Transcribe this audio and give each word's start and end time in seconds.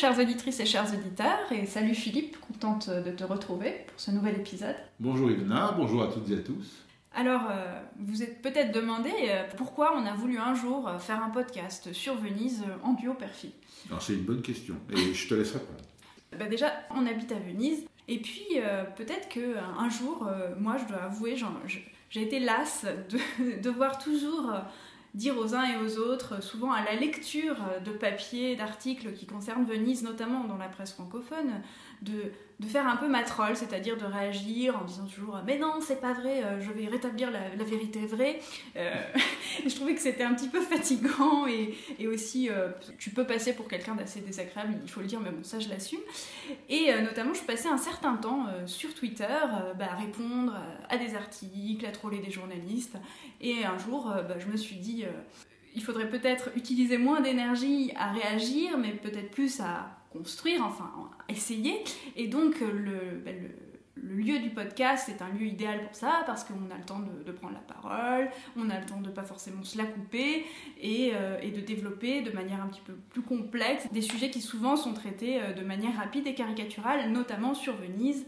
chères 0.00 0.18
auditrices 0.18 0.60
et 0.60 0.64
chers 0.64 0.90
auditeurs, 0.94 1.52
et 1.52 1.66
salut 1.66 1.94
Philippe, 1.94 2.38
contente 2.40 2.88
de 2.88 3.10
te 3.10 3.22
retrouver 3.22 3.84
pour 3.86 4.00
ce 4.00 4.10
nouvel 4.10 4.36
épisode. 4.36 4.76
bonjour 4.98 5.30
Ilona, 5.30 5.74
bonjour 5.76 6.02
à 6.02 6.06
toutes 6.06 6.30
et 6.30 6.38
à 6.38 6.38
tous. 6.38 6.86
Alors, 7.14 7.42
euh, 7.50 7.82
vous 7.98 8.22
êtes 8.22 8.40
peut-être 8.40 8.72
demandé 8.72 9.10
euh, 9.28 9.42
pourquoi 9.58 9.94
on 9.94 10.06
a 10.06 10.14
voulu 10.14 10.38
un 10.38 10.54
jour 10.54 10.88
euh, 10.88 10.98
faire 10.98 11.22
un 11.22 11.28
podcast 11.28 11.92
sur 11.92 12.14
Venise 12.14 12.64
en 12.82 12.94
duo 12.94 13.12
père-fille. 13.12 13.52
Alors 13.90 14.00
c'est 14.00 14.14
une 14.14 14.22
bonne 14.22 14.40
question, 14.40 14.76
et 14.90 15.12
je 15.12 15.28
te 15.28 15.34
laisse 15.34 15.52
répondre. 15.52 15.80
Bah 16.38 16.46
déjà, 16.46 16.72
on 16.96 17.06
habite 17.06 17.32
à 17.32 17.38
Venise, 17.38 17.84
et 18.08 18.22
puis 18.22 18.46
peut-être 18.96 19.28
que 19.28 19.40
euh, 19.40 19.60
un 19.78 19.90
jour, 19.90 20.26
moi 20.58 20.78
je 20.78 20.86
dois 20.86 21.02
avouer, 21.02 21.36
j'ai 22.10 22.22
été 22.22 22.40
lasse 22.40 22.84
de 23.08 23.60
devoir 23.62 23.98
toujours 23.98 24.50
euh, 24.50 24.58
dire 25.14 25.36
aux 25.38 25.54
uns 25.54 25.64
et 25.64 25.76
aux 25.76 25.98
autres, 25.98 26.36
euh, 26.36 26.40
souvent 26.40 26.72
à 26.72 26.84
la 26.84 26.94
lecture 26.94 27.56
euh, 27.62 27.80
de 27.80 27.90
papiers, 27.90 28.56
d'articles 28.56 29.12
qui 29.12 29.26
concernent 29.26 29.64
Venise, 29.64 30.02
notamment 30.02 30.44
dans 30.44 30.56
la 30.56 30.68
presse 30.68 30.92
francophone, 30.92 31.62
de, 32.02 32.32
faire 32.66 32.86
un 32.86 32.96
peu 32.96 33.08
ma 33.08 33.22
troll, 33.22 33.56
c'est-à-dire 33.56 33.96
de 33.96 34.04
réagir 34.04 34.76
en 34.76 34.84
disant 34.84 35.06
toujours 35.06 35.38
Mais 35.46 35.58
non, 35.58 35.80
c'est 35.80 36.00
pas 36.00 36.12
vrai, 36.12 36.44
euh, 36.44 36.60
je 36.60 36.70
vais 36.70 36.86
rétablir 36.86 37.30
la, 37.30 37.64
vérité 37.64 38.06
vraie. 38.06 38.38
Euh, 38.76 38.92
je 39.66 39.74
trouvais 39.74 39.94
que 39.94 40.00
c'était 40.00 40.24
un 40.24 40.34
petit 40.34 40.48
peu 40.48 40.60
fatigant 40.60 41.46
et, 41.46 41.74
et 41.98 42.06
aussi, 42.06 42.48
euh, 42.48 42.68
tu 42.98 43.10
peux 43.10 43.26
passer 43.26 43.54
pour 43.54 43.66
quelqu'un 43.68 43.94
d'assez 43.94 44.20
désagréable, 44.20 44.74
il 44.82 44.90
faut 44.90 45.00
le 45.00 45.06
dire, 45.06 45.20
mais 45.20 45.30
bon, 45.30 45.42
ça 45.42 45.58
je 45.58 45.68
l'assume. 45.68 46.00
Et 46.68 46.92
notamment, 47.02 47.34
je 47.34 47.42
passais 47.42 47.68
un 47.68 47.78
certain 47.78 48.16
temps 48.16 48.46
sur 48.66 48.94
Twitter 48.94 49.26
bah, 49.78 49.86
à 49.90 49.96
répondre 49.96 50.54
à 50.88 50.96
des 50.98 51.14
articles, 51.14 51.84
à 51.86 51.92
troller 51.92 52.18
des 52.18 52.30
journalistes. 52.30 52.96
Et 53.40 53.64
un 53.64 53.78
jour, 53.78 54.12
bah, 54.28 54.38
je 54.38 54.46
me 54.46 54.56
suis 54.56 54.76
dit, 54.76 55.04
il 55.74 55.82
faudrait 55.82 56.08
peut-être 56.08 56.50
utiliser 56.56 56.98
moins 56.98 57.20
d'énergie 57.20 57.92
à 57.96 58.12
réagir, 58.12 58.76
mais 58.78 58.92
peut-être 58.92 59.30
plus 59.30 59.60
à 59.60 59.99
construire, 60.12 60.64
enfin, 60.64 60.90
essayer. 61.28 61.82
Et 62.16 62.28
donc, 62.28 62.56
euh, 62.62 62.70
le, 62.72 63.18
bah, 63.24 63.30
le- 63.32 63.50
le 64.02 64.14
lieu 64.14 64.38
du 64.38 64.48
podcast 64.48 65.10
est 65.10 65.20
un 65.20 65.28
lieu 65.28 65.44
idéal 65.46 65.82
pour 65.82 65.94
ça 65.94 66.22
parce 66.24 66.42
qu'on 66.44 66.70
a 66.74 66.78
le 66.78 66.84
temps 66.86 67.00
de, 67.00 67.32
prendre 67.32 67.52
la 67.52 67.60
parole, 67.74 68.30
on 68.56 68.70
a 68.70 68.80
le 68.80 68.86
temps 68.86 69.00
de 69.00 69.10
pas 69.10 69.24
forcément 69.24 69.62
se 69.62 69.76
la 69.76 69.84
couper 69.84 70.46
et, 70.80 71.10
euh, 71.14 71.38
et 71.42 71.50
de 71.50 71.60
développer 71.60 72.22
de 72.22 72.30
manière 72.30 72.62
un 72.62 72.68
petit 72.68 72.80
peu 72.80 72.94
plus 73.10 73.20
complexe 73.20 73.86
des 73.92 74.00
sujets 74.00 74.30
qui 74.30 74.40
souvent 74.40 74.76
sont 74.76 74.94
traités 74.94 75.42
euh, 75.42 75.52
de 75.52 75.62
manière 75.62 75.96
rapide 75.96 76.26
et 76.26 76.34
caricaturale, 76.34 77.10
notamment 77.12 77.52
sur 77.52 77.76
Venise, 77.76 78.24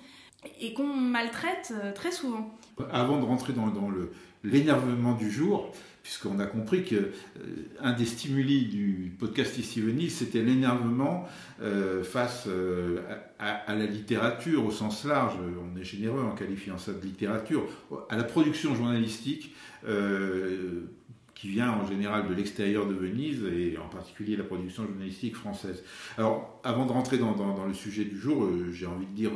et 0.61 0.75
qu'on 0.75 0.89
maltraite 0.89 1.73
très 1.95 2.13
souvent. 2.13 2.53
Avant 2.91 3.19
de 3.19 3.25
rentrer 3.25 3.55
dans, 3.55 3.69
dans 3.69 3.89
l'énervement 4.45 5.15
du 5.15 5.31
jour, 5.31 5.73
puisqu'on 6.03 6.39
a 6.41 6.47
compris 6.47 6.85
que 6.85 6.97
euh, 6.97 7.11
un 7.81 7.93
des 7.93 8.05
stimuli 8.05 8.67
du 8.67 9.13
podcast 9.19 9.57
Ici 9.59 9.81
Venise, 9.81 10.17
c'était 10.17 10.43
l'énervement 10.43 11.27
euh, 11.61 12.03
face 12.03 12.45
euh, 12.49 13.01
à, 13.39 13.75
la 13.75 13.87
littérature 13.87 14.67
au 14.67 14.71
sens 14.71 15.05
large, 15.05 15.35
on 15.37 15.79
est 15.79 15.85
généreux 15.85 16.23
en 16.23 16.35
qualifiant 16.35 16.79
ça 16.79 16.93
de 16.93 17.01
littérature, 17.01 17.67
à 18.09 18.17
la 18.17 18.25
production 18.25 18.75
journalistique. 18.75 19.55
qui 21.35 21.49
vient 21.49 21.73
en 21.73 21.85
général 21.85 22.29
de 22.29 22.35
l'extérieur 22.35 22.87
de 22.87 22.95
Venise 22.95 23.43
et 23.45 23.77
en 23.77 23.89
particulier 23.89 24.37
la 24.37 24.45
production 24.45 24.87
journalistique 24.87 25.35
française. 25.35 25.83
Alors, 26.17 26.61
avant 26.63 26.87
de 26.87 26.93
rentrer 26.93 27.19
dans, 27.19 27.67
le 27.67 27.75
sujet 27.75 28.05
du 28.05 28.17
jour, 28.17 28.49
j'ai 28.73 28.87
envie 28.87 29.07
de 29.07 29.13
dire 29.13 29.33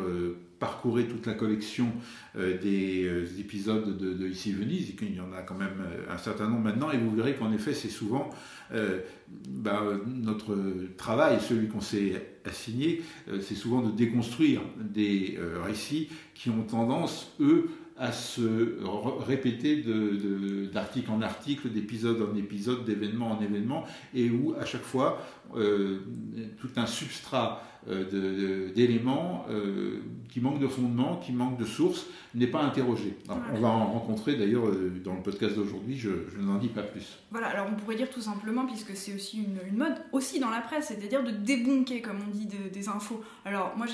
parcourez 0.58 1.06
toute 1.06 1.26
la 1.26 1.34
collection 1.34 1.92
euh, 2.36 2.58
des 2.58 3.04
euh, 3.04 3.26
épisodes 3.38 3.96
de, 3.96 4.28
Ici 4.28 4.52
Venise, 4.52 4.90
et 4.90 4.92
qu'il 4.94 5.14
y 5.14 5.20
en 5.20 5.32
a 5.32 5.42
quand 5.42 5.54
même 5.54 5.80
euh, 5.80 6.12
un 6.12 6.18
certain 6.18 6.48
nombre 6.48 6.64
maintenant, 6.64 6.90
et 6.90 6.98
vous 6.98 7.14
verrez 7.14 7.34
qu'en 7.34 7.52
effet, 7.52 7.74
c'est 7.74 7.88
souvent 7.88 8.30
bah, 9.48 9.80
notre 10.08 10.56
travail, 10.96 11.38
celui 11.40 11.68
qu'on 11.68 11.80
s'est 11.80 12.20
assigné, 12.44 13.00
c'est 13.40 13.54
souvent 13.54 13.80
de 13.80 13.92
déconstruire 13.92 14.60
des 14.80 15.38
récits 15.62 16.08
qui 16.34 16.50
ont 16.50 16.64
tendance, 16.64 17.32
eux, 17.38 17.68
à 17.96 18.10
se 18.10 18.76
répéter 19.24 19.84
d'article 20.72 21.12
en 21.12 21.22
article, 21.22 21.70
d'épisode 21.70 22.20
en 22.22 22.36
épisode, 22.36 22.84
d'événement 22.84 23.38
en 23.38 23.40
événement, 23.40 23.84
et 24.14 24.30
où 24.30 24.54
à 24.58 24.64
chaque 24.64 24.82
fois 24.82 25.24
euh, 25.54 26.00
tout 26.60 26.68
un 26.76 26.86
substrat 26.86 27.62
euh, 27.88 28.72
d'éléments 28.74 29.46
euh, 29.48 30.00
qui 30.28 30.40
manquent 30.40 30.58
de 30.58 30.66
fondement, 30.66 31.16
qui 31.18 31.32
manquent 31.32 31.58
de 31.58 31.64
source, 31.64 32.06
n'est 32.34 32.48
pas 32.48 32.62
interrogé. 32.62 33.16
On 33.54 33.60
va 33.60 33.68
en 33.68 33.86
rencontrer 33.86 34.34
d'ailleurs 34.34 34.64
dans 35.04 35.14
le 35.14 35.22
podcast 35.22 35.54
d'aujourd'hui, 35.54 35.96
je, 35.96 36.10
je 36.34 36.40
n'en 36.40 36.56
dis 36.58 36.68
pas 36.68 36.82
plus. 36.82 37.18
Voilà, 37.30 37.46
alors 37.46 37.68
on 37.70 37.76
pourrait 37.76 37.94
dire 37.96 38.10
tout 38.10 38.20
simplement, 38.20 38.66
puisque 38.66 38.94
c'est 38.96 39.14
aussi 39.14 39.38
une, 39.38 39.78
mode, 39.78 39.94
aussi 40.12 40.40
dans 40.40 40.50
la 40.50 40.60
presse, 40.60 40.88
c'est-à-dire 40.88 41.22
de 41.22 41.30
débunker, 41.30 42.02
comme 42.02 42.18
on 42.26 42.30
dit, 42.30 42.46
de- 42.46 42.68
des 42.70 42.88
infos. 42.88 43.22
Alors 43.44 43.72
moi, 43.76 43.86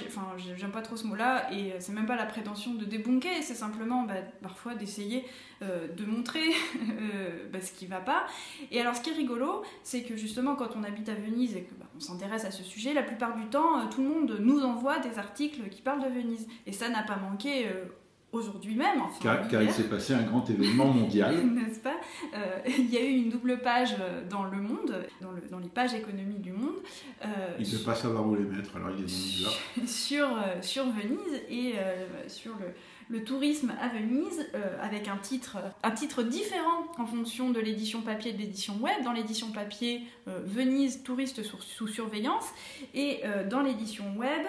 j'aime 0.56 0.70
pas 0.72 0.82
trop 0.82 0.96
ce 0.96 1.06
mot-là, 1.06 1.52
et 1.52 1.72
c'est 1.78 1.92
même 1.92 2.06
pas 2.06 2.16
la 2.16 2.26
prétention 2.26 2.74
de 2.74 2.84
débunker, 2.84 3.42
c'est 3.42 3.54
simplement 3.54 4.04
bah, 4.04 4.14
parfois 4.42 4.74
d'essayer 4.74 5.24
euh, 5.62 5.86
de 5.96 6.04
montrer 6.04 6.40
euh, 7.00 7.48
bah, 7.52 7.60
ce 7.60 7.72
qui 7.72 7.86
va 7.86 8.00
pas. 8.00 8.26
Et 8.70 8.80
alors 8.80 8.94
ce 8.96 9.00
qui 9.00 9.10
est 9.10 9.14
rigolo, 9.14 9.62
c'est 9.82 10.02
que 10.02 10.16
justement 10.16 10.54
quand 10.56 10.70
on 10.76 10.82
habite 10.84 11.08
à 11.08 11.14
Venise 11.14 11.56
et 11.56 11.62
que 11.62 11.74
bah, 11.74 11.86
on 11.96 12.00
s'intéresse 12.00 12.44
à 12.44 12.50
ce 12.50 12.62
sujet, 12.62 12.92
la 12.94 13.02
plupart 13.02 13.36
du 13.36 13.46
temps, 13.46 13.78
euh, 13.80 13.84
tout 13.90 14.02
le 14.02 14.08
monde 14.08 14.36
nous 14.40 14.60
envoie 14.60 14.98
des 14.98 15.18
articles 15.18 15.68
qui 15.70 15.80
parlent 15.82 16.02
de 16.02 16.08
Venise. 16.12 16.46
Et 16.66 16.72
ça 16.72 16.88
n'a 16.88 17.02
pas 17.02 17.16
manqué 17.16 17.66
aujourd'hui 18.32 18.74
même, 18.74 19.02
enfin 19.02 19.18
Car, 19.22 19.46
car 19.48 19.62
il 19.62 19.70
s'est 19.70 19.90
passé 19.90 20.14
un 20.14 20.22
grand 20.22 20.48
événement 20.48 20.86
mondial. 20.86 21.36
n'est-ce 21.54 21.80
pas? 21.80 21.96
Euh, 22.34 22.58
Il 22.78 22.90
y 22.90 22.96
a 22.96 23.02
eu 23.04 23.10
une 23.12 23.28
double 23.28 23.58
page 23.60 23.94
dans 24.30 24.44
Le 24.44 24.56
Monde, 24.60 25.04
dans, 25.20 25.32
le- 25.32 25.42
dans 25.50 25.58
les 25.58 25.68
pages 25.68 25.92
économiques 25.92 26.40
du 26.40 26.52
Monde, 26.52 26.76
euh, 27.24 27.26
Il 27.60 27.70
ne 27.70 27.76
peut 27.76 27.84
pas 27.84 27.94
savoir 27.94 28.26
où 28.26 28.34
les 28.34 28.44
mettre, 28.44 28.74
alors 28.76 28.88
il 28.96 29.04
est 29.04 29.86
sur, 29.86 30.28
sur 30.62 30.84
Venise 30.86 31.42
et 31.50 31.74
euh, 31.76 32.06
sur 32.26 32.52
le, 32.58 32.68
le 33.12 33.22
tourisme 33.24 33.74
à 33.78 33.88
Venise, 33.88 34.48
euh, 34.54 34.82
avec 34.82 35.06
un 35.06 35.18
titre, 35.18 35.58
un 35.82 35.90
titre 35.90 36.22
différent 36.22 36.86
en 36.96 37.04
fonction 37.04 37.50
de 37.50 37.60
l'édition 37.60 38.00
papier 38.00 38.30
et 38.30 38.34
de 38.34 38.38
l'édition 38.38 38.74
web. 38.80 39.04
Dans 39.04 39.12
l'édition 39.12 39.52
papier, 39.52 40.00
euh, 40.28 40.40
Venise, 40.44 41.02
touriste 41.02 41.42
sous, 41.42 41.86
surveillance, 41.86 42.46
et 42.94 43.20
euh, 43.24 43.46
dans 43.46 43.60
l'édition 43.60 44.16
web, 44.16 44.46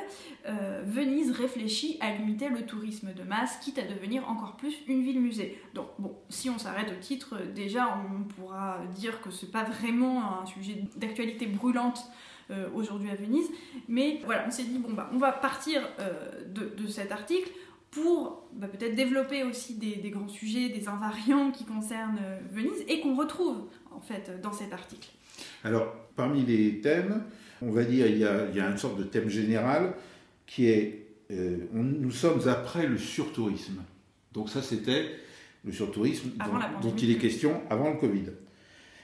euh, 0.48 0.82
Venise 0.86 1.32
réfléchit 1.32 1.98
à 2.00 2.16
limiter 2.16 2.48
le 2.48 2.66
tourisme 2.66 3.14
de 3.14 3.24
masse, 3.24 3.58
quitte 3.58 3.80
à 3.80 3.84
devenir 3.84 4.30
encore 4.30 4.56
plus 4.56 4.76
une 4.88 5.04
ville-musée. 5.04 5.62
Donc 5.74 5.88
bon, 6.00 6.16
si 6.30 6.50
on 6.50 6.58
s'arrête 6.58 6.90
au 6.90 7.02
titre, 7.02 7.36
euh, 7.36 7.52
déjà 7.54 8.00
on 8.10 8.24
pourra 8.24 8.80
dire 8.96 9.22
que 9.22 9.30
c'est 9.30 9.52
pas 9.52 9.66
vraiment 9.66 10.42
un 10.42 10.46
sujet 10.46 10.86
d'actualité 10.96 11.48
brûlante 11.48 12.06
euh, 12.50 12.70
aujourd'hui 12.74 13.10
à 13.10 13.16
Venise, 13.16 13.50
mais 13.90 14.22
voilà, 14.24 14.46
on 14.48 14.52
s'est 14.52 14.64
dit 14.64 14.78
bon 14.78 14.94
bah 14.94 15.10
on 15.14 15.18
va 15.18 15.34
partir 15.34 15.82
euh, 16.00 16.46
de 16.46 16.88
cet 16.88 17.12
article 17.12 17.50
pour 17.94 18.48
bah, 18.54 18.68
peut-être 18.68 18.96
développer 18.96 19.44
aussi 19.44 19.76
des, 19.76 19.96
des 19.98 20.10
grands 20.10 20.28
sujets, 20.28 20.70
des 20.70 20.88
invariants 20.88 21.52
qui 21.52 21.64
concernent 21.66 22.20
euh, 22.24 22.38
Venise 22.52 22.84
et 22.88 23.00
qu'on 23.02 23.16
retrouve 23.16 23.68
en 23.92 24.00
fait 24.00 24.40
dans 24.42 24.54
cet 24.54 24.74
article. 24.74 25.10
Alors, 25.64 25.94
parmi 26.16 26.44
les 26.46 26.82
thèmes, 26.82 27.24
on 27.62 27.72
va 27.72 27.84
dire, 27.84 28.08
il 28.08 28.18
y 28.18 28.26
a, 28.26 28.48
il 28.50 28.56
y 28.56 28.60
a 28.60 28.70
une 28.70 28.78
sorte 28.78 28.98
de 28.98 29.04
thème 29.04 29.30
général 29.30 29.94
qui 30.46 30.68
est 30.68 31.00
euh, 31.32 31.58
on- 31.74 31.84
nous 31.84 32.12
sommes 32.12 32.48
après 32.48 32.86
le 32.86 32.98
surtourisme. 32.98 33.82
Donc, 34.34 34.50
ça, 34.50 34.62
c'était 34.62 35.06
le 35.64 35.72
surtourisme 35.72 36.32
dont, 36.82 36.90
dont 36.90 36.96
il 36.96 37.12
est 37.12 37.18
question 37.18 37.62
avant 37.70 37.92
le 37.92 37.98
Covid. 37.98 38.26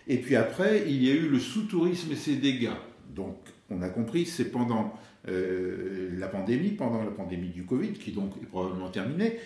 Et 0.08 0.18
puis 0.18 0.36
après, 0.36 0.84
il 0.88 1.04
y 1.04 1.10
a 1.10 1.14
eu 1.14 1.30
le 1.30 1.40
sous-tourisme 1.40 2.12
et 2.12 2.16
ses 2.16 2.36
dégâts. 2.36 2.72
Donc, 3.16 3.38
on 3.70 3.82
a 3.82 3.90
compris, 3.90 4.26
c'est 4.26 4.52
pendant 4.52 4.94
euh, 5.28 6.10
la 6.18 6.28
pandémie, 6.28 6.72
pendant 6.72 7.04
la 7.04 7.12
pandémie 7.12 7.50
du 7.50 7.66
Covid, 7.66 7.94
qui 7.94 8.12
donc 8.12 8.34
est 8.42 8.46
probablement 8.46 8.90
terminée. 8.90 9.40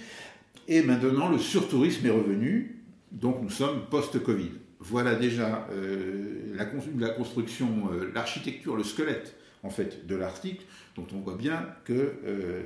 Et 0.67 0.81
maintenant, 0.83 1.29
le 1.29 1.39
surtourisme 1.39 2.05
est 2.05 2.11
revenu, 2.11 2.83
donc 3.11 3.41
nous 3.41 3.49
sommes 3.49 3.85
post-Covid. 3.89 4.51
Voilà 4.79 5.15
déjà 5.15 5.67
euh, 5.71 6.53
la, 6.55 6.65
cons- 6.65 6.99
la 6.99 7.09
construction, 7.09 7.89
euh, 7.91 8.11
l'architecture, 8.13 8.75
le 8.75 8.83
squelette 8.83 9.35
en 9.63 9.69
fait 9.69 10.05
de 10.05 10.15
l'article, 10.15 10.63
dont 10.95 11.07
on 11.13 11.19
voit 11.19 11.35
bien 11.37 11.67
que 11.85 12.13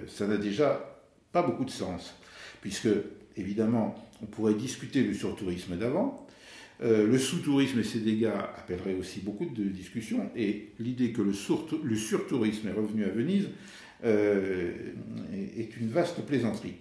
ça 0.07 0.27
n'a 0.27 0.37
déjà 0.37 0.99
pas 1.31 1.43
beaucoup 1.43 1.63
de 1.63 1.69
sens, 1.69 2.15
puisque 2.59 2.89
évidemment 3.35 3.95
on 4.21 4.25
pourrait 4.25 4.55
discuter 4.55 5.03
du 5.03 5.13
surtourisme 5.13 5.77
d'avant, 5.77 6.26
le 6.79 7.17
sous-tourisme 7.17 7.79
et 7.79 7.83
ses 7.83 7.99
dégâts 7.99 8.31
appelleraient 8.57 8.95
aussi 8.95 9.19
beaucoup 9.19 9.45
de 9.45 9.63
discussions, 9.63 10.29
et 10.35 10.73
l'idée 10.79 11.11
que 11.11 11.21
le, 11.21 11.33
surtourisme 11.33 12.67
est 12.67 12.71
revenu 12.71 13.05
à 13.05 13.09
Venise 13.09 13.49
est 14.03 15.77
une 15.79 15.89
vaste 15.89 16.21
plaisanterie. 16.25 16.75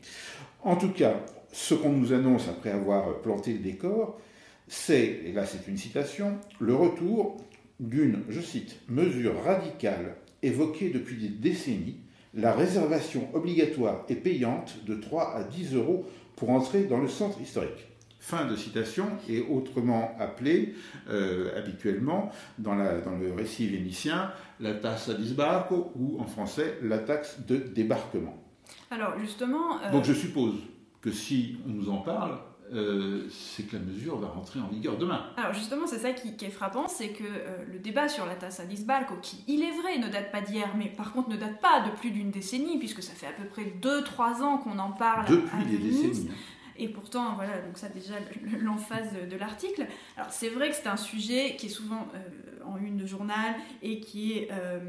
En 0.62 0.76
tout 0.76 0.90
cas, 0.90 1.24
ce 1.52 1.74
qu'on 1.74 1.92
nous 1.92 2.12
annonce 2.12 2.48
après 2.48 2.70
avoir 2.70 3.22
planté 3.22 3.52
le 3.52 3.60
décor, 3.60 4.20
c'est, 4.68 5.20
et 5.24 5.32
là 5.32 5.46
c'est 5.46 5.68
une 5.68 5.78
citation, 5.78 6.38
le 6.60 6.74
retour 6.74 7.38
d'une, 7.80 8.22
je 8.28 8.40
cite, 8.40 8.80
mesure 8.88 9.42
radicale 9.42 10.16
évoquée 10.42 10.90
depuis 10.90 11.16
des 11.16 11.28
décennies, 11.28 11.96
la 12.34 12.52
réservation 12.52 13.28
obligatoire 13.34 14.04
et 14.08 14.16
payante 14.16 14.84
de 14.84 14.94
3 14.94 15.36
à 15.36 15.44
10 15.44 15.74
euros 15.74 16.06
pour 16.36 16.50
entrer 16.50 16.84
dans 16.84 16.98
le 16.98 17.08
centre 17.08 17.40
historique. 17.40 17.88
Fin 18.18 18.46
de 18.46 18.56
citation, 18.56 19.06
et 19.28 19.40
autrement 19.40 20.16
appelée 20.18 20.74
euh, 21.08 21.56
habituellement 21.56 22.32
dans, 22.58 22.74
dans, 22.74 23.16
le 23.18 23.32
récit 23.32 23.68
vénitien 23.68 24.32
la 24.58 24.74
tasse 24.74 25.08
à 25.08 25.14
disbarco 25.14 25.92
ou 25.94 26.18
en 26.20 26.26
français 26.26 26.78
la 26.82 26.98
taxe 26.98 27.38
de 27.46 27.56
débarquement. 27.56 28.36
Alors 28.90 29.18
justement. 29.18 29.80
Euh, 29.82 29.92
Donc 29.92 30.04
je 30.04 30.12
suppose 30.12 30.54
que 31.00 31.12
si 31.12 31.56
on 31.66 31.70
nous 31.70 31.88
en 31.88 31.98
parle, 31.98 32.38
euh, 32.72 33.28
c'est 33.30 33.62
que 33.64 33.76
la 33.76 33.82
mesure 33.82 34.18
va 34.18 34.26
rentrer 34.28 34.58
en 34.58 34.66
vigueur 34.66 34.98
demain. 34.98 35.26
Alors 35.36 35.52
justement, 35.52 35.86
c'est 35.86 35.98
ça 35.98 36.12
qui, 36.12 36.44
est 36.44 36.50
frappant, 36.50 36.88
c'est 36.88 37.10
que 37.10 37.22
euh, 37.22 37.64
le 37.72 37.78
débat 37.78 38.08
sur 38.08 38.26
la 38.26 38.34
tasse 38.34 38.58
à 38.58 38.64
Disbalco, 38.64 39.14
qui, 39.22 39.44
il 39.46 39.62
est 39.62 39.70
vrai, 39.80 39.98
ne 39.98 40.08
date 40.08 40.32
pas 40.32 40.40
d'hier, 40.40 40.70
mais 40.76 40.86
par 40.86 41.12
contre 41.12 41.28
ne 41.28 41.36
date 41.36 41.60
pas 41.60 41.82
de 41.82 41.90
plus 41.96 42.10
d'une 42.10 42.30
décennie, 42.30 42.78
puisque 42.78 43.02
ça 43.02 43.12
fait 43.12 43.26
à 43.26 43.32
peu 43.32 43.44
près 43.44 43.72
2-3 43.80 44.42
ans 44.42 44.58
qu'on 44.58 44.78
en 44.78 44.90
parle. 44.90 45.26
Depuis 45.28 45.64
des 45.66 45.78
décennies. 45.78 46.30
Et 46.78 46.88
pourtant, 46.88 47.34
voilà, 47.34 47.60
donc 47.60 47.78
ça 47.78 47.88
déjà 47.88 48.14
l'emphase 48.60 49.08
de, 49.28 49.36
l'article. 49.36 49.86
Alors 50.16 50.30
c'est 50.32 50.48
vrai 50.48 50.70
que 50.70 50.76
c'est 50.76 50.88
un 50.88 50.96
sujet 50.96 51.56
qui 51.56 51.66
est 51.66 51.70
souvent 51.70 52.08
euh, 52.14 52.64
en 52.64 52.78
une 52.78 52.96
de 52.96 53.06
journal 53.06 53.54
et 53.82 54.00
qui 54.00 54.32
est, 54.32 54.48
euh, 54.52 54.80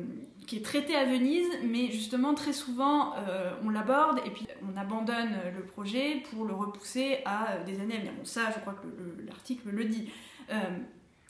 qui 0.45 0.57
est 0.57 0.66
traité 0.66 0.95
à 0.95 1.06
Venise, 1.06 1.50
mais 1.63 1.92
justement 1.92 2.34
très 2.34 2.54
souvent 2.54 3.13
euh, 3.16 3.54
on 3.63 3.69
l'aborde 3.69 4.19
et 4.25 4.30
puis 4.30 4.48
on 4.72 4.78
abandonne 4.78 5.31
le 5.56 5.63
projet 5.63 6.24
pour 6.30 6.45
le 6.45 6.54
repousser 6.54 7.19
à 7.25 7.57
des 7.66 7.80
années 7.80 7.95
à 7.95 8.00
venir. 8.00 8.13
Bon 8.18 8.25
ça, 8.25 8.51
je 8.54 8.60
crois 8.60 8.74
que 8.74 8.88
l'article 9.25 9.69
le 9.69 9.86
dit. 9.86 10.10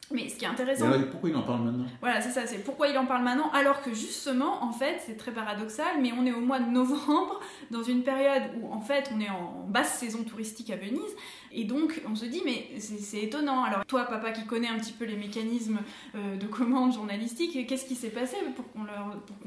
Mais 0.09 0.30
ce 0.30 0.38
qui 0.38 0.45
est 0.45 0.48
intéressant. 0.48 0.86
pourquoi 1.12 1.30
il 1.30 1.36
en 1.36 1.42
parle 1.42 1.63
maintenant? 1.63 1.86
Voilà, 2.00 2.21
c'est 2.21 2.30
ça, 2.30 2.48
c'est 2.48 2.63
pourquoi 2.63 2.88
il 2.88 2.98
en 2.98 3.06
parle 3.06 3.24
maintenant, 3.24 3.51
alors 3.51 3.81
que 3.81 3.94
justement, 3.94 4.63
en 4.63 4.71
fait, 4.71 5.01
c'est 5.06 5.18
très 5.18 5.31
paradoxal, 5.31 6.01
mais 6.01 6.13
on 6.18 6.25
est 6.25 6.31
au 6.31 6.39
mois 6.39 6.59
de 6.59 6.69
novembre, 6.69 7.42
dans 7.71 7.83
une 7.83 8.04
période 8.04 8.44
où, 8.62 8.71
en 8.71 8.80
fait, 8.80 9.12
on 9.13 9.19
est 9.19 9.30
en 9.30 9.65
basse 9.68 9.98
saison 10.00 10.24
touristique 10.24 10.69
à 10.69 10.77
Venise, 10.77 11.01
et 11.51 11.65
donc 11.65 12.01
on 12.09 12.15
se 12.15 12.25
dit, 12.25 12.42
mais 12.45 12.80
c'est 12.80 13.21
étonnant. 13.21 13.63
Alors, 13.63 13.86
toi, 13.86 14.06
papa, 14.06 14.31
qui 14.31 14.45
connais 14.45 14.69
un 14.69 14.77
petit 14.77 14.94
peu 14.94 15.04
les 15.04 15.18
mécanismes 15.18 15.80
euh, 16.15 16.38
de 16.38 16.48
commande 16.48 16.94
journalistique, 16.94 17.68
qu'est-ce 17.68 17.86
qui 17.86 17.95
s'est 17.95 18.10
passé 18.10 18.38
pour 18.56 18.71
qu'on 18.71 18.86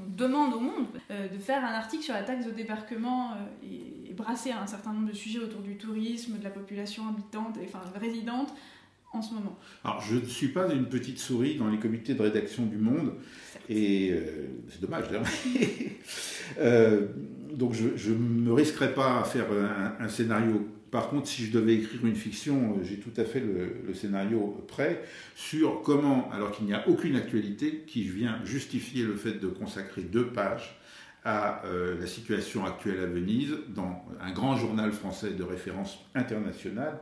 demande 0.09 0.53
au 0.55 0.61
monde 0.61 0.87
euh, 1.11 1.29
de 1.29 1.39
faire 1.39 1.65
un 1.65 1.73
article 1.73 2.03
sur 2.03 2.15
la 2.15 2.23
taxe 2.23 2.45
de 2.45 2.51
débarquement 2.51 3.31
euh, 3.31 3.67
et, 3.67 4.11
et, 4.11 4.13
brasser 4.13 4.53
un 4.53 4.67
certain 4.67 4.93
nombre 4.93 5.09
de 5.09 5.17
sujets 5.17 5.39
autour 5.39 5.63
du 5.63 5.77
tourisme, 5.77 6.39
de 6.39 6.45
la 6.45 6.51
population 6.51 7.09
habitante, 7.09 7.57
enfin 7.65 7.81
résidente 7.99 8.53
en 9.13 9.23
ce 9.23 9.35
moment 9.35 9.59
Alors, 9.85 10.03
je 10.03 10.17
ne 10.17 10.25
suis 10.25 10.49
pas 10.49 10.73
une 10.73 10.87
petite 10.87 11.19
souris 11.19 11.57
dans 11.57 11.69
les 11.69 11.79
comités 11.79 12.15
de 12.15 12.23
rédaction 12.23 12.65
du 12.65 12.77
Monde, 12.77 13.15
et 13.69 14.11
euh, 14.13 14.47
c'est 14.69 14.81
dommage 14.81 15.09
d'ailleurs. 15.09 15.27
euh, 16.61 17.07
donc, 17.53 17.75
je 17.75 18.13
ne 18.13 18.19
me 18.19 18.53
risquerai 18.53 18.95
pas 18.95 19.21
à 19.21 19.25
faire 19.25 19.47
un, 19.99 20.09
scénario. 20.09 20.67
Par 20.91 21.09
contre, 21.09 21.29
si 21.29 21.45
je 21.45 21.53
devais 21.53 21.75
écrire 21.75 22.05
une 22.05 22.17
fiction, 22.17 22.73
euh, 22.73 22.85
j'ai 22.85 22.99
tout 22.99 23.13
à 23.17 23.25
fait 23.25 23.41
le, 23.41 23.95
scénario 23.95 24.65
prêt 24.67 25.03
sur 25.35 25.83
comment, 25.83 26.31
alors 26.33 26.51
qu'il 26.53 26.67
n'y 26.67 26.75
a 26.75 26.89
aucune 26.89 27.17
actualité 27.17 27.85
qui 27.87 28.03
vient 28.03 28.41
justifier 28.45 29.05
le 29.05 29.15
fait 29.15 29.35
de 29.35 29.47
consacrer 29.49 30.03
deux 30.03 30.29
pages 30.29 30.81
à 31.25 31.65
euh, 31.67 31.99
la 32.01 32.07
situation 32.07 32.65
actuelle 32.65 33.01
à 33.01 33.07
Venise 33.07 33.55
dans 33.69 34.05
un 34.21 34.33
grand 34.33 34.57
journal 34.57 34.91
français 34.93 35.31
de 35.31 35.43
référence 35.43 35.99
internationale. 36.15 36.99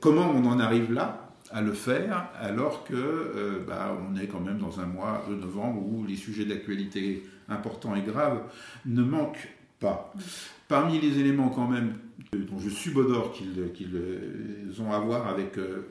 Comment 0.00 0.30
on 0.30 0.44
en 0.46 0.58
arrive 0.58 0.92
là? 0.92 1.31
À 1.52 1.60
le 1.60 1.72
faire, 1.72 2.28
alors 2.40 2.84
que 2.84 2.94
euh, 2.94 3.58
bah, 3.66 3.96
on 4.10 4.16
est 4.16 4.26
quand 4.26 4.40
même 4.40 4.58
dans 4.58 4.80
un 4.80 4.86
mois 4.86 5.24
de 5.28 5.34
novembre 5.34 5.82
où 5.86 6.04
les 6.04 6.16
sujets 6.16 6.44
d'actualité 6.44 7.22
importants 7.48 7.94
et 7.94 8.02
graves 8.02 8.42
ne 8.86 9.02
manquent 9.02 9.48
pas. 9.78 10.14
Parmi 10.68 10.98
les 10.98 11.18
éléments 11.18 11.50
quand 11.50 11.68
même 11.68 11.94
dont 12.32 12.58
je 12.58 12.70
subodore 12.70 13.32
qu'ils 13.32 14.80
ont 14.80 14.92
à 14.92 14.98
voir 14.98 15.28
avec 15.28 15.58
euh, 15.58 15.86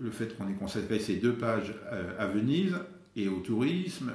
le 0.00 0.10
fait 0.10 0.36
qu'on 0.36 0.48
ait 0.48 0.54
consacré 0.54 1.00
ces 1.00 1.16
deux 1.16 1.32
pages 1.32 1.74
euh, 1.92 2.12
à 2.18 2.26
Venise, 2.26 2.76
et 3.14 3.28
au 3.28 3.40
tourisme, 3.40 4.10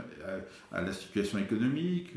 à, 0.72 0.81
la 0.81 0.92
situation 0.92 1.38
économique, 1.38 2.16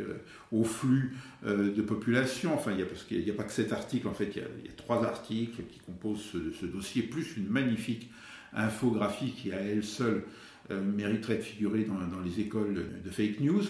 au 0.51 0.65
flux 0.65 1.15
de 1.45 1.83
population. 1.83 2.55
Enfin, 2.55 2.73
il 2.73 2.79
y 2.79 2.83
a, 2.83 3.23
n'y 3.23 3.31
a 3.31 3.35
pas 3.35 3.43
que 3.43 3.53
cet 3.53 3.75
article, 3.75 4.09
en 4.09 4.15
fait, 4.15 4.31
il 4.35 4.41
y 4.41 4.41
a, 4.43 4.73
trois 4.79 5.05
articles 5.05 5.63
qui 5.71 5.79
composent 5.81 6.25
ce, 6.59 6.65
dossier, 6.65 7.03
plus 7.03 7.37
une 7.37 7.49
magnifique 7.49 8.11
infographie 8.53 9.33
qui 9.33 9.53
à 9.53 9.61
elle 9.61 9.85
seule 9.85 10.23
euh, 10.71 10.81
mériterait 10.81 11.37
de 11.37 11.43
figurer 11.43 11.85
dans, 11.85 12.21
les 12.25 12.41
écoles 12.41 12.87
de, 13.05 13.11
fake 13.11 13.41
news, 13.41 13.63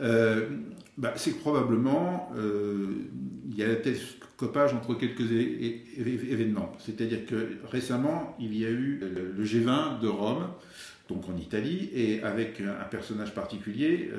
euh, 0.00 0.48
bah, 0.96 1.12
c'est 1.16 1.32
que 1.32 1.38
probablement 1.38 2.32
euh, 2.34 2.86
il 3.50 3.58
y 3.58 3.62
a 3.62 3.68
un 3.68 3.74
tel 3.74 3.96
copage 4.38 4.72
entre 4.72 4.94
quelques 4.94 5.30
événements. 5.30 6.72
C'est-à-dire 6.78 7.26
que 7.26 7.58
récemment, 7.70 8.36
il 8.40 8.56
y 8.56 8.64
a 8.64 8.70
eu 8.70 9.02
le 9.36 9.44
G20 9.44 10.00
de 10.00 10.08
Rome, 10.08 10.46
donc 11.10 11.28
en 11.28 11.36
Italie, 11.36 11.90
et 11.92 12.22
avec 12.22 12.62
un 12.62 12.84
personnage 12.84 13.34
particulier 13.34 14.10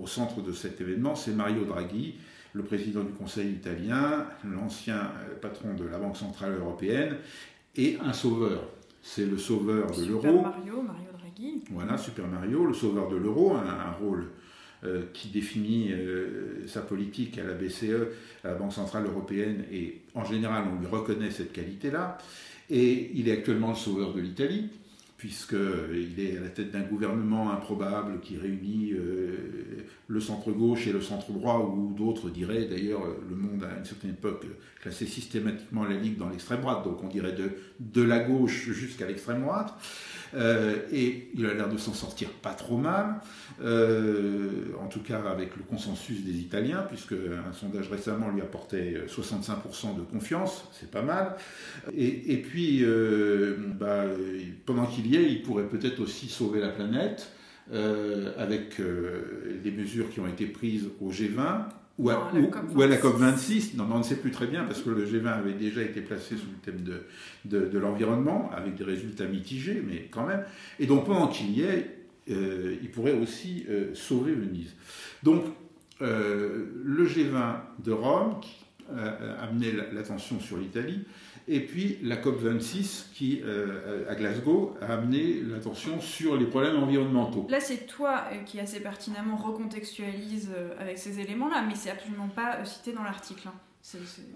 au 0.00 0.06
centre 0.06 0.42
de 0.42 0.52
cet 0.52 0.80
événement, 0.80 1.16
c'est 1.16 1.32
Mario 1.32 1.64
Draghi, 1.64 2.14
le 2.52 2.62
président 2.62 3.02
du 3.02 3.12
Conseil 3.12 3.50
italien, 3.50 4.26
l'ancien 4.44 5.10
patron 5.42 5.74
de 5.74 5.86
la 5.86 5.98
Banque 5.98 6.16
Centrale 6.16 6.54
Européenne, 6.56 7.16
et 7.74 7.98
un 8.00 8.12
sauveur 8.12 8.62
c'est 9.08 9.24
le 9.24 9.38
sauveur 9.38 9.90
de 9.90 10.04
l'euro. 10.04 10.20
Super 10.20 10.42
Mario, 10.42 10.82
Mario 10.82 11.08
Draghi. 11.18 11.64
Voilà, 11.70 11.96
Super 11.96 12.26
Mario, 12.28 12.66
le 12.66 12.74
sauveur 12.74 13.08
de 13.08 13.16
l'euro, 13.16 13.54
un, 13.54 13.92
rôle 13.92 14.28
euh, 14.84 15.04
qui 15.14 15.28
définit 15.28 15.92
euh, 15.92 16.66
sa 16.66 16.82
politique 16.82 17.38
à 17.38 17.44
la 17.44 17.54
BCE, 17.54 18.08
à 18.44 18.48
la 18.48 18.54
Banque 18.54 18.74
Centrale 18.74 19.06
Européenne, 19.06 19.64
et 19.72 20.02
en 20.14 20.24
général 20.24 20.64
on 20.70 20.78
lui 20.78 20.86
reconnaît 20.86 21.30
cette 21.30 21.52
qualité-là. 21.52 22.18
Et 22.68 23.10
il 23.14 23.28
est 23.28 23.32
actuellement 23.32 23.70
le 23.70 23.76
sauveur 23.76 24.12
de 24.12 24.20
l'Italie 24.20 24.68
puisqu'il 25.18 26.20
est 26.20 26.38
à 26.38 26.40
la 26.40 26.48
tête 26.48 26.70
d'un 26.70 26.82
gouvernement 26.82 27.50
improbable 27.50 28.20
qui 28.20 28.38
réunit 28.38 28.92
euh, 28.92 29.84
le 30.06 30.20
centre-gauche 30.20 30.86
et 30.86 30.92
le 30.92 31.00
centre-droit, 31.00 31.74
ou 31.76 31.92
d'autres 31.92 32.30
diraient, 32.30 32.66
d'ailleurs, 32.66 33.02
le 33.28 33.34
monde 33.34 33.64
à 33.64 33.78
une 33.78 33.84
certaine 33.84 34.10
époque 34.10 34.46
classait 34.80 35.06
systématiquement 35.06 35.84
la 35.84 35.96
Ligue 35.96 36.18
dans 36.18 36.28
l'extrême 36.28 36.60
droite, 36.60 36.84
donc 36.84 37.02
on 37.02 37.08
dirait 37.08 37.32
de, 37.32 37.50
de 37.80 38.02
la 38.02 38.20
gauche 38.20 38.70
jusqu'à 38.70 39.06
l'extrême 39.06 39.42
droite. 39.42 39.74
Euh, 40.34 40.76
et 40.92 41.30
il 41.34 41.46
a 41.46 41.54
l'air 41.54 41.68
de 41.68 41.78
s'en 41.78 41.94
sortir 41.94 42.28
pas 42.28 42.52
trop 42.52 42.76
mal, 42.76 43.20
euh, 43.62 44.72
en 44.82 44.86
tout 44.86 45.00
cas 45.00 45.20
avec 45.20 45.56
le 45.56 45.62
consensus 45.62 46.22
des 46.22 46.38
Italiens, 46.38 46.84
puisque 46.88 47.12
un 47.12 47.52
sondage 47.52 47.88
récemment 47.90 48.30
lui 48.30 48.42
apportait 48.42 49.04
65% 49.06 49.96
de 49.96 50.02
confiance, 50.02 50.64
c'est 50.72 50.90
pas 50.90 51.02
mal. 51.02 51.36
Et, 51.96 52.36
puis, 52.38 52.80
euh, 52.82 53.56
bah, 53.78 54.04
pendant 54.66 54.86
qu'il 54.86 55.06
il 55.16 55.42
pourrait 55.42 55.68
peut-être 55.68 56.00
aussi 56.00 56.28
sauver 56.28 56.60
la 56.60 56.68
planète. 56.68 57.32
avec 58.38 58.78
les 58.78 59.70
mesures 59.70 60.10
qui 60.10 60.20
ont 60.20 60.26
été 60.26 60.46
prises 60.46 60.88
au 61.00 61.10
G20, 61.10 61.66
ou 61.98 62.10
à, 62.10 62.30
la 62.86 62.96
COP26, 62.96 63.76
non, 63.76 63.88
on 63.90 63.98
ne 63.98 64.02
sait 64.04 64.16
plus 64.16 64.30
très 64.30 64.46
bien 64.46 64.62
parce 64.64 64.82
que 64.82 64.90
le 64.90 65.04
G20 65.04 65.26
avait 65.26 65.54
déjà 65.54 65.82
été 65.82 66.00
placé 66.00 66.36
sous 66.36 66.46
le 66.46 66.58
thème 66.62 66.82
de, 66.82 67.66
de, 67.66 67.78
l'environnement 67.78 68.50
avec 68.56 68.76
des 68.76 68.84
résultats 68.84 69.26
mitigés, 69.26 69.82
mais 69.84 70.08
quand 70.08 70.24
même. 70.24 70.44
Et 70.78 70.86
donc 70.86 71.06
pendant 71.06 71.26
qu'il 71.26 71.50
y 71.50 71.62
est, 71.62 71.98
euh, 72.30 72.76
il 72.80 72.90
pourrait 72.90 73.14
aussi 73.14 73.66
euh, 73.68 73.92
sauver 73.94 74.32
Venise. 74.32 74.76
Donc 75.24 75.42
euh, 76.00 76.66
le 76.84 77.04
G20 77.04 77.56
de 77.84 77.92
Rome 77.92 78.40
qui 78.40 78.64
amenait 79.42 79.72
l'attention 79.92 80.40
sur 80.40 80.56
l'Italie 80.56 81.00
et 81.48 81.60
puis 81.60 81.98
la 82.02 82.16
COP26 82.16 83.06
qui, 83.14 83.40
euh, 83.42 84.04
à 84.08 84.14
Glasgow, 84.14 84.76
a 84.82 84.94
amené 84.94 85.40
l'attention 85.50 86.00
sur 86.00 86.36
les 86.36 86.44
problèmes 86.44 86.76
environnementaux. 86.76 87.46
Là, 87.48 87.60
c'est 87.60 87.86
toi 87.86 88.24
euh, 88.32 88.36
qui 88.44 88.60
assez 88.60 88.80
pertinemment 88.80 89.36
recontextualise 89.36 90.50
euh, 90.54 90.74
avec 90.78 90.98
ces 90.98 91.20
éléments-là, 91.20 91.64
mais 91.66 91.74
c'est 91.74 91.90
absolument 91.90 92.28
pas 92.28 92.64
cité 92.66 92.92
dans 92.92 93.02
l'article. 93.02 93.48
Hein. 93.48 93.54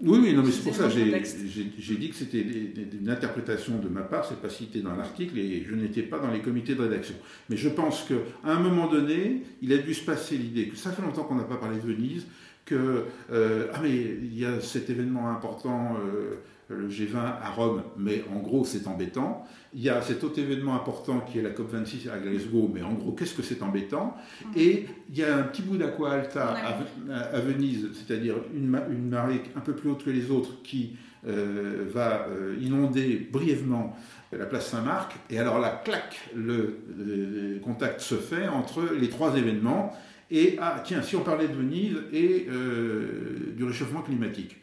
Oui, 0.01 0.19
oui, 0.19 0.33
non, 0.33 0.41
mais 0.41 0.51
c'est 0.51 0.63
pour 0.63 0.73
ça 0.73 0.89
j'ai 0.89 1.95
dit 1.97 2.09
que 2.09 2.15
c'était 2.15 2.41
une 2.41 3.09
interprétation 3.09 3.77
de 3.77 3.87
ma 3.87 4.01
part, 4.01 4.25
c'est 4.25 4.41
pas 4.41 4.49
cité 4.49 4.81
dans 4.81 4.95
l'article 4.95 5.37
et 5.37 5.63
je 5.69 5.75
n'étais 5.75 6.01
pas 6.01 6.17
dans 6.17 6.31
les 6.31 6.39
comités 6.39 6.73
de 6.73 6.81
rédaction. 6.81 7.13
Mais 7.49 7.57
je 7.57 7.69
pense 7.69 8.03
qu'à 8.07 8.15
un 8.49 8.57
moment 8.57 8.87
donné, 8.87 9.43
il 9.61 9.71
a 9.73 9.77
dû 9.77 9.93
se 9.93 10.03
passer 10.03 10.37
l'idée 10.37 10.69
que 10.69 10.77
ça 10.77 10.91
fait 10.91 11.03
longtemps 11.03 11.25
qu'on 11.25 11.35
n'a 11.35 11.43
pas 11.43 11.57
parlé 11.57 11.75
de 11.75 11.85
Venise, 11.85 12.25
que 12.65 13.05
ah 13.29 13.79
mais 13.83 13.91
il 13.91 14.39
y 14.39 14.45
a 14.45 14.59
cet 14.59 14.89
événement 14.89 15.29
important 15.29 15.97
le 16.69 16.87
G20 16.89 17.17
à 17.17 17.49
Rome, 17.49 17.83
mais 17.97 18.23
en 18.33 18.39
gros 18.39 18.65
c'est 18.65 18.87
embêtant. 18.87 19.45
Il 19.73 19.81
y 19.81 19.89
a 19.89 20.01
cet 20.01 20.23
autre 20.23 20.39
événement 20.39 20.75
important 20.75 21.19
qui 21.19 21.39
est 21.39 21.41
la 21.41 21.49
COP26 21.49 22.09
à 22.09 22.19
Glasgow, 22.19 22.71
mais 22.73 22.81
en 22.81 22.93
gros 22.93 23.11
qu'est-ce 23.11 23.33
que 23.33 23.43
c'est 23.43 23.61
embêtant 23.61 24.15
Et 24.55 24.85
il 25.09 25.17
y 25.17 25.23
a 25.23 25.37
un 25.37 25.43
petit 25.43 25.61
bout 25.61 25.77
d'aqua 25.77 26.11
alta 26.11 26.55
à, 27.11 27.39
Venise, 27.39 27.89
c'est-à-dire 27.93 28.35
une, 28.53 28.79
une, 28.91 29.09
marée 29.09 29.41
un 29.55 29.59
peu 29.61 29.73
plus 29.73 29.89
haute 29.89 30.03
que 30.03 30.09
les 30.09 30.31
autres 30.31 30.61
qui 30.63 30.95
euh, 31.25 31.85
va 31.89 32.27
euh, 32.27 32.57
inonder 32.59 33.29
brièvement 33.31 33.95
la 34.37 34.45
place 34.45 34.67
Saint-Marc. 34.67 35.13
Et 35.29 35.39
alors 35.39 35.57
là, 35.59 35.81
clac, 35.85 36.19
le, 36.35 37.59
contact 37.63 38.01
se 38.01 38.15
fait 38.15 38.49
entre 38.49 38.81
les 38.99 39.07
trois 39.07 39.37
événements. 39.37 39.93
Et 40.29 40.57
ah, 40.59 40.81
tiens, 40.83 41.01
si 41.01 41.15
on 41.15 41.21
parlait 41.21 41.47
de 41.47 41.53
Venise 41.53 41.95
et 42.11 42.47
euh, 42.49 43.53
du 43.55 43.63
réchauffement 43.63 44.01
climatique. 44.01 44.57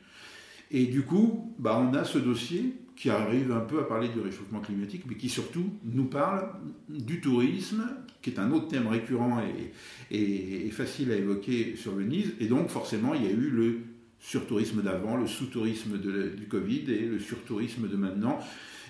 Et 0.71 0.87
du 0.87 1.03
coup, 1.03 1.55
bah, 1.59 1.81
on 1.81 1.95
a 1.95 2.05
ce 2.05 2.19
dossier 2.19 2.75
qui 2.97 3.11
arrive 3.11 3.51
un 3.51 3.61
peu 3.61 3.81
à 3.81 3.85
parler 3.85 4.09
du 4.09 4.21
réchauffement 4.21 4.61
climatique, 4.61 5.05
mais 5.09 5.17
qui 5.17 5.29
surtout 5.29 5.73
nous 5.85 6.05
parle 6.05 6.51
du 6.89 7.21
tourisme, 7.21 7.85
qui 8.21 8.31
est 8.31 8.39
un 8.39 8.53
autre 8.53 8.69
thème 8.69 8.87
récurrent 8.87 9.41
et, 10.11 10.71
facile 10.71 11.11
à 11.11 11.17
évoquer 11.17 11.77
sur 11.77 11.93
Venise. 11.93 12.35
Et 12.41 12.47
donc, 12.47 12.69
forcément, 12.69 13.15
il 13.15 13.25
y 13.25 13.27
a 13.27 13.31
eu 13.31 13.51
le 13.51 13.79
surtourisme 14.21 14.83
d'avant, 14.83 15.17
le 15.17 15.27
sous-tourisme 15.27 15.99
du 15.99 16.47
Covid 16.47 16.85
et 16.93 17.07
le 17.07 17.19
surtourisme 17.19 17.89
de 17.89 17.97
maintenant. 17.97 18.39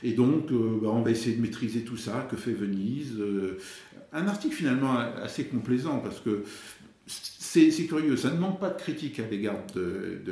Et 0.02 0.12
donc, 0.12 0.50
euh, 0.50 0.78
bah, 0.82 0.88
on 0.92 1.02
va 1.02 1.10
essayer 1.10 1.37
de 1.37 1.42
maîtriser 1.42 1.82
tout 1.82 1.96
ça, 1.96 2.26
que 2.30 2.37
fait 2.37 2.52
Venise? 2.52 3.14
Euh, 3.18 3.58
un 4.12 4.26
article 4.26 4.54
finalement 4.54 4.99
assez 4.99 5.44
complaisant, 5.44 5.99
parce 5.99 6.20
que 6.20 6.42
c'est 7.52 7.87
curieux, 7.87 8.16
ça 8.16 8.30
ne 8.30 8.38
manque 8.38 8.61
pas 8.61 8.71
de 8.71 8.78
critiques 8.78 9.19
à 9.19 9.26
l'égard 9.26 9.57
de, 9.75 10.23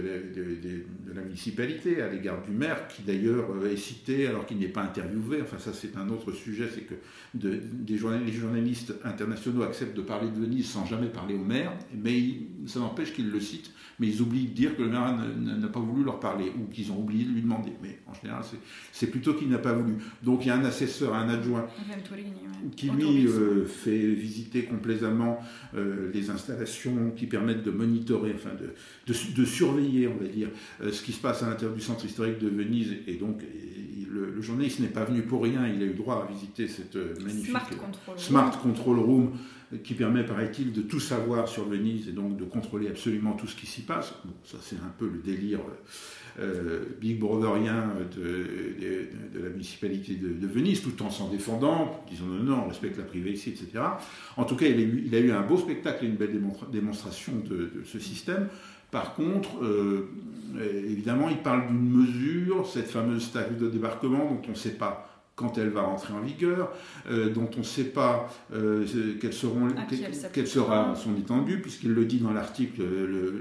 la 1.13 1.23
municipalité, 1.23 2.01
à 2.01 2.09
l'égard 2.09 2.41
du 2.43 2.53
maire, 2.53 2.87
qui 2.87 3.03
d'ailleurs 3.03 3.51
euh, 3.51 3.73
est 3.73 3.77
cité 3.77 4.29
alors 4.29 4.47
qu'il 4.47 4.59
n'est 4.59 4.69
pas 4.69 4.83
interviewé. 4.83 5.43
Enfin, 5.43 5.59
ça, 5.59 5.73
c'est 5.73 5.97
un 5.97 6.09
autre 6.11 6.31
sujet, 6.31 6.69
c'est 6.73 6.83
que 6.83 6.95
des 7.35 7.61
les 7.89 8.33
journalistes 8.33 8.95
internationaux 9.05 9.63
acceptent 9.63 9.97
de 9.97 10.03
parler 10.03 10.29
de 10.31 10.39
Venise 10.39 10.71
sans 10.71 10.87
jamais 10.87 11.09
parler 11.09 11.35
au 11.35 11.45
maire, 11.45 11.73
mais 11.93 12.23
ça 12.67 12.79
n'empêche 12.79 13.13
qu'ils 13.13 13.31
le 13.31 13.41
citent 13.41 13.73
mais 13.99 14.09
ils 14.09 14.23
oublient 14.23 14.47
de 14.47 14.55
dire 14.55 14.77
que 14.77 14.83
le 14.83 14.89
maire 14.89 15.17
n'a 15.39 15.69
pas 15.69 15.81
voulu 15.81 16.05
leur 16.05 16.21
parler 16.21 16.53
ou 16.57 16.67
qu'ils 16.73 16.93
ont 16.93 16.99
oublié 16.99 17.25
de 17.25 17.31
lui 17.31 17.43
demander. 17.43 17.73
Mais 17.83 17.99
en 18.07 18.15
général, 18.15 18.43
c'est 18.93 19.09
plutôt 19.09 19.35
qu'il 19.35 19.49
n'a 19.49 19.59
pas 19.59 19.73
voulu. 19.73 19.97
Donc 20.23 20.45
il 20.45 20.49
y 20.49 20.51
a 20.51 20.57
un 20.57 20.65
assesseur, 20.65 21.15
un 21.15 21.29
adjoint, 21.29 21.67
qui 22.77 22.91
lui 22.91 23.27
euh, 23.27 23.65
fait 23.67 23.99
visiter 23.99 24.65
complaisamment 24.65 25.41
euh, 25.75 26.11
les 26.13 26.31
installations 26.31 27.08
qui 27.15 27.27
permettent 27.27 27.63
de 27.63 27.71
monitorer, 27.71 28.33
enfin 28.35 28.51
de, 28.55 28.75
de, 29.07 29.45
surveiller, 29.45 30.09
on 30.09 30.17
va 30.17 30.29
dire, 30.29 30.49
euh, 30.83 30.93
ce 30.93 31.03
qui 31.03 31.13
se 31.13 31.21
passe 31.21 31.43
à 31.43 31.49
l'intérieur 31.49 31.75
du 31.75 31.83
centre 31.83 32.05
historique 32.05 32.39
de 32.39 32.49
Venise. 32.49 32.95
Et 33.07 33.15
donc 33.15 33.43
le, 34.11 34.41
journaliste 34.41 34.81
n'est 34.81 34.89
pas 34.89 35.05
venu 35.05 35.23
pour 35.23 35.43
rien, 35.43 35.67
il 35.67 35.83
a 35.83 35.87
eu 35.87 35.95
droit 35.95 36.27
à 36.29 36.33
visiter 36.33 36.69
cette 36.69 36.97
magnifique 37.23 37.57
Smart 38.17 38.59
Control 38.63 38.99
Room 38.99 39.33
qui 39.85 39.95
permet, 39.95 40.25
paraît-il, 40.25 40.73
de 40.73 40.81
tout 40.81 41.01
savoir 41.01 41.47
sur 41.49 41.69
Venise 41.69 42.09
et 42.09 42.13
donc 42.13 42.37
de 42.37 42.45
contrôler 42.45 42.89
absolument 42.89 43.35
tout 43.35 43.47
ce 43.47 43.55
qui 43.55 43.67
s'y 43.67 43.83
passe. 43.83 44.15
Bon, 44.25 44.33
ça 44.45 44.59
c'est 44.63 44.77
un 44.77 44.93
peu 44.97 45.09
le 45.09 45.19
délire 45.19 45.61
euh, 46.41 46.85
big 47.01 47.19
brotherien 47.19 47.93
de, 48.17 49.09
la 49.41 49.49
municipalité 49.51 50.15
de, 50.15 50.47
Venise, 50.47 50.83
tout 50.83 51.03
en 51.03 51.11
s'en 51.11 51.29
défendant, 51.29 52.05
disant 52.09 52.27
non, 52.27 52.43
non, 52.43 52.63
on 52.65 52.69
respecte 52.69 52.97
la 52.99 53.05
privacité, 53.05 53.51
etc. 53.51 53.85
En 54.37 54.45
tout 54.45 54.57
cas, 54.57 54.67
il 54.67 54.77
a 54.77 54.83
eu, 54.83 55.05
il 55.07 55.15
a 55.15 55.19
eu 55.19 55.33
un 55.33 55.43
beau 55.43 55.59
spectacle 55.59 56.05
et 56.05 56.09
une 56.09 56.17
belle 56.17 56.41
démonstration 56.71 57.33
de, 57.49 57.71
ce 57.85 57.99
système. 57.99 58.49
Par 58.91 59.15
contre, 59.15 59.63
euh, 59.63 60.09
évidemment, 60.89 61.29
il 61.29 61.39
parle 61.39 61.67
d'une 61.67 61.91
mesure, 61.91 62.67
cette 62.67 62.89
fameuse 62.89 63.33
taxe 63.33 63.57
de 63.59 63.69
débarquement 63.69 64.31
dont 64.31 64.41
on 64.47 64.51
ne 64.51 64.57
sait 64.57 64.77
pas 64.77 65.08
quand 65.39 65.57
elle 65.57 65.69
va 65.69 65.83
rentrer 65.83 66.13
en 66.13 66.21
vigueur, 66.21 66.73
euh, 67.09 67.31
dont 67.31 67.49
on 67.55 67.61
ne 67.61 67.65
sait 67.65 67.85
pas 67.85 68.29
euh, 68.53 68.85
quelles 69.21 69.33
seront, 69.33 69.69
quelle 70.33 70.49
sera 70.49 70.95
son 70.97 71.17
étendue, 71.17 71.61
puisqu'il 71.63 71.93
le 71.93 72.05
dit 72.05 72.19
dans 72.19 72.33
l'article, 72.33 72.83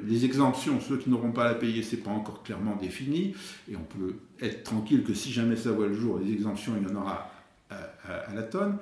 les 0.07 0.23
exemptions, 0.23 0.79
ceux 0.79 0.97
qui 0.97 1.09
n'auront 1.09 1.31
pas 1.31 1.45
à 1.45 1.47
la 1.47 1.55
payer, 1.55 1.81
c'est 1.81 1.97
pas 1.97 2.11
encore 2.11 2.43
clairement 2.43 2.75
défini, 2.75 3.35
et 3.69 3.75
on 3.75 3.97
peut 3.97 4.13
être 4.41 4.63
tranquille 4.63 5.03
que 5.03 5.15
si 5.15 5.31
jamais 5.33 5.55
ça 5.55 5.71
voit 5.71 5.87
le 5.87 5.95
jour, 5.95 6.19
les 6.23 6.31
exemptions, 6.31 6.73
il 6.79 6.87
y 6.87 6.91
en 6.91 7.01
aura 7.01 7.31
à, 7.71 8.33
la 8.33 8.43
tonne. 8.43 8.77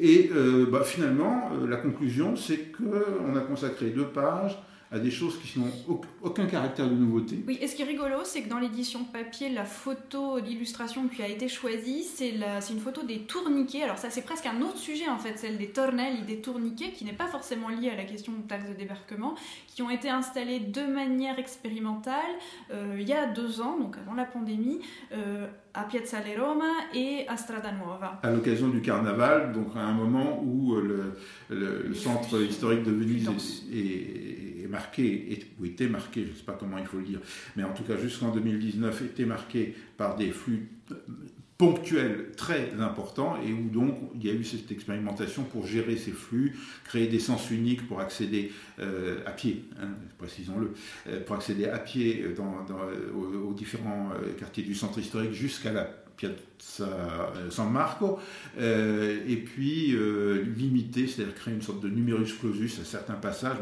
Et 0.00 0.30
euh, 0.34 0.66
bah, 0.70 0.82
finalement, 0.84 1.50
la 1.68 1.76
conclusion, 1.76 2.34
c'est 2.34 2.72
qu'on 2.72 3.36
a 3.36 3.40
consacré 3.40 3.90
deux 3.90 4.06
pages 4.06 4.58
à 4.92 4.98
des 4.98 5.10
choses 5.10 5.38
qui 5.38 5.60
n'ont 5.60 6.00
aucun 6.20 6.46
caractère 6.46 6.88
de 6.88 6.94
nouveauté. 6.94 7.44
Oui, 7.46 7.58
et 7.60 7.68
ce 7.68 7.76
qui 7.76 7.82
est 7.82 7.86
rigolo, 7.86 8.18
c'est 8.24 8.42
que 8.42 8.48
dans 8.48 8.58
l'édition 8.58 9.04
papier, 9.04 9.48
la 9.48 9.64
photo 9.64 10.40
d'illustration 10.40 11.06
qui 11.06 11.22
a 11.22 11.28
été 11.28 11.48
choisie, 11.48 12.02
c'est 12.02 12.34
une 12.70 12.80
photo 12.80 13.04
des 13.04 13.20
tourniquets. 13.20 13.84
Alors 13.84 13.98
ça, 13.98 14.10
c'est 14.10 14.22
presque 14.22 14.46
un 14.46 14.60
autre 14.62 14.78
sujet 14.78 15.08
en 15.08 15.18
fait, 15.18 15.38
celle 15.38 15.58
des 15.58 15.68
tornelli, 15.68 16.22
des 16.22 16.40
tourniquets, 16.40 16.90
qui 16.90 17.04
n'est 17.04 17.12
pas 17.12 17.28
forcément 17.28 17.68
liée 17.68 17.90
à 17.90 17.96
la 17.96 18.04
question 18.04 18.32
de 18.32 18.42
taxe 18.42 18.68
de 18.68 18.74
débarquement, 18.74 19.36
qui 19.68 19.82
ont 19.82 19.90
été 19.90 20.10
installés 20.10 20.58
de 20.58 20.82
manière 20.82 21.38
expérimentale 21.38 22.10
euh, 22.72 22.96
il 22.98 23.08
y 23.08 23.12
a 23.12 23.26
deux 23.26 23.60
ans, 23.60 23.78
donc 23.78 23.96
avant 23.96 24.14
la 24.14 24.24
pandémie, 24.24 24.80
euh, 25.12 25.46
à 25.72 25.84
Piazzale 25.84 26.22
Roma 26.38 26.64
et 26.94 27.26
à 27.28 27.36
Strada 27.36 27.70
Nuova. 27.72 28.20
À 28.22 28.30
l'occasion 28.30 28.68
du 28.68 28.80
carnaval, 28.80 29.52
donc 29.52 29.68
à 29.76 29.80
un 29.80 29.92
moment 29.92 30.42
où 30.42 30.74
le, 30.74 31.14
le, 31.48 31.94
centre 31.94 32.42
historique 32.42 32.82
de 32.82 32.90
Venise 32.90 33.28
est 33.72 34.49
marqué, 34.70 35.38
ou 35.60 35.66
était 35.66 35.88
marqué, 35.88 36.24
je 36.24 36.32
ne 36.32 36.36
sais 36.36 36.44
pas 36.44 36.56
comment 36.58 36.78
il 36.78 36.86
faut 36.86 36.98
le 36.98 37.04
dire, 37.04 37.20
mais 37.56 37.64
en 37.64 37.72
tout 37.72 37.84
cas 37.84 37.96
jusqu'en 37.96 38.30
2019 38.30 39.02
était 39.02 39.26
marqué 39.26 39.74
par 39.96 40.16
des 40.16 40.30
flux 40.30 40.68
ponctuels 41.60 42.30
très 42.38 42.72
importants 42.80 43.36
et 43.46 43.52
où 43.52 43.68
donc 43.68 43.94
il 44.14 44.26
y 44.26 44.30
a 44.30 44.32
eu 44.32 44.44
cette 44.44 44.72
expérimentation 44.72 45.42
pour 45.42 45.66
gérer 45.66 45.98
ces 45.98 46.10
flux, 46.10 46.56
créer 46.84 47.06
des 47.06 47.18
sens 47.18 47.50
uniques 47.50 47.86
pour 47.86 48.00
accéder 48.00 48.50
euh, 48.78 49.18
à 49.26 49.30
pied, 49.30 49.64
hein, 49.78 49.88
précisons-le, 50.16 50.72
euh, 51.06 51.22
pour 51.22 51.36
accéder 51.36 51.66
à 51.66 51.78
pied 51.78 52.24
aux, 52.24 53.52
différents 53.52 54.08
euh, 54.14 54.32
quartiers 54.38 54.64
du 54.64 54.74
centre 54.74 54.98
historique 54.98 55.34
jusqu'à 55.34 55.70
la 55.70 55.84
Piazza 56.16 57.32
San 57.50 57.70
Marco, 57.70 58.18
et 58.58 59.36
puis 59.36 59.96
limiter, 60.56 61.06
c'est-à-dire 61.06 61.34
créer 61.34 61.54
une 61.54 61.62
sorte 61.62 61.80
de 61.80 61.88
numerus 61.88 62.34
clausus 62.34 62.78
à 62.80 62.84
certains 62.84 63.14
passages. 63.14 63.56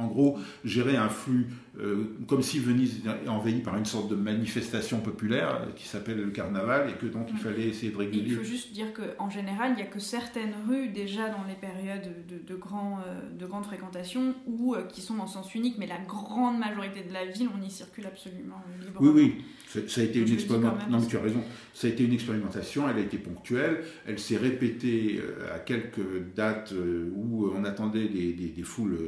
En 0.00 0.06
gros, 0.06 0.38
gérer 0.64 0.96
un 0.96 1.08
flux 1.08 1.48
euh, 1.78 2.16
comme 2.26 2.42
si 2.42 2.58
Venise 2.58 3.00
est 3.24 3.28
envahie 3.28 3.60
par 3.60 3.76
une 3.76 3.84
sorte 3.84 4.10
de 4.10 4.16
manifestation 4.16 5.00
populaire 5.00 5.62
euh, 5.62 5.72
qui 5.76 5.86
s'appelle 5.86 6.18
le 6.18 6.30
carnaval 6.30 6.90
et 6.90 6.94
que 6.94 7.06
donc 7.06 7.28
il 7.30 7.38
fallait 7.38 7.68
essayer 7.68 7.92
de 7.92 7.96
réguler. 7.96 8.30
il 8.30 8.36
faut 8.36 8.42
juste 8.42 8.72
dire 8.72 8.88
qu'en 8.92 9.30
général, 9.30 9.70
il 9.72 9.76
n'y 9.76 9.82
a 9.82 9.86
que 9.86 10.00
certaines 10.00 10.52
rues 10.68 10.88
déjà 10.88 11.28
dans 11.28 11.44
les 11.48 11.54
périodes 11.54 12.10
de, 12.28 12.56
grand, 12.56 12.98
euh, 13.06 13.20
de 13.38 13.46
grande 13.46 13.64
fréquentation 13.64 14.34
ou 14.46 14.74
qui 14.88 15.00
sont 15.00 15.20
en 15.20 15.28
sens 15.28 15.54
unique, 15.54 15.76
mais 15.78 15.86
la 15.86 15.98
grande 15.98 16.58
majorité 16.58 17.04
de 17.04 17.12
la 17.12 17.24
ville, 17.26 17.48
on 17.56 17.64
y 17.64 17.70
circule 17.70 18.06
absolument 18.06 18.62
librement. 18.84 19.12
Oui, 19.12 19.36
oui, 19.68 19.86
ça 19.86 20.00
a 20.00 20.04
été 20.04 20.18
une 20.18 20.32
expérimentation. 20.32 20.90
Non, 20.90 21.06
tu 21.06 21.16
as 21.16 21.20
raison. 21.20 21.42
Ça 21.72 21.86
a 21.86 21.90
été 21.90 22.04
une 22.04 22.12
expérimentation, 22.12 22.88
elle 22.90 22.96
a 22.96 23.00
été 23.00 23.16
ponctuelle, 23.16 23.84
elle 24.06 24.18
s'est 24.18 24.36
répétée 24.36 25.20
à 25.54 25.60
quelques 25.60 26.34
dates 26.34 26.74
où 27.14 27.48
on 27.56 27.64
attendait 27.64 28.08
des, 28.08 28.32
des 28.32 28.62
foules 28.62 28.98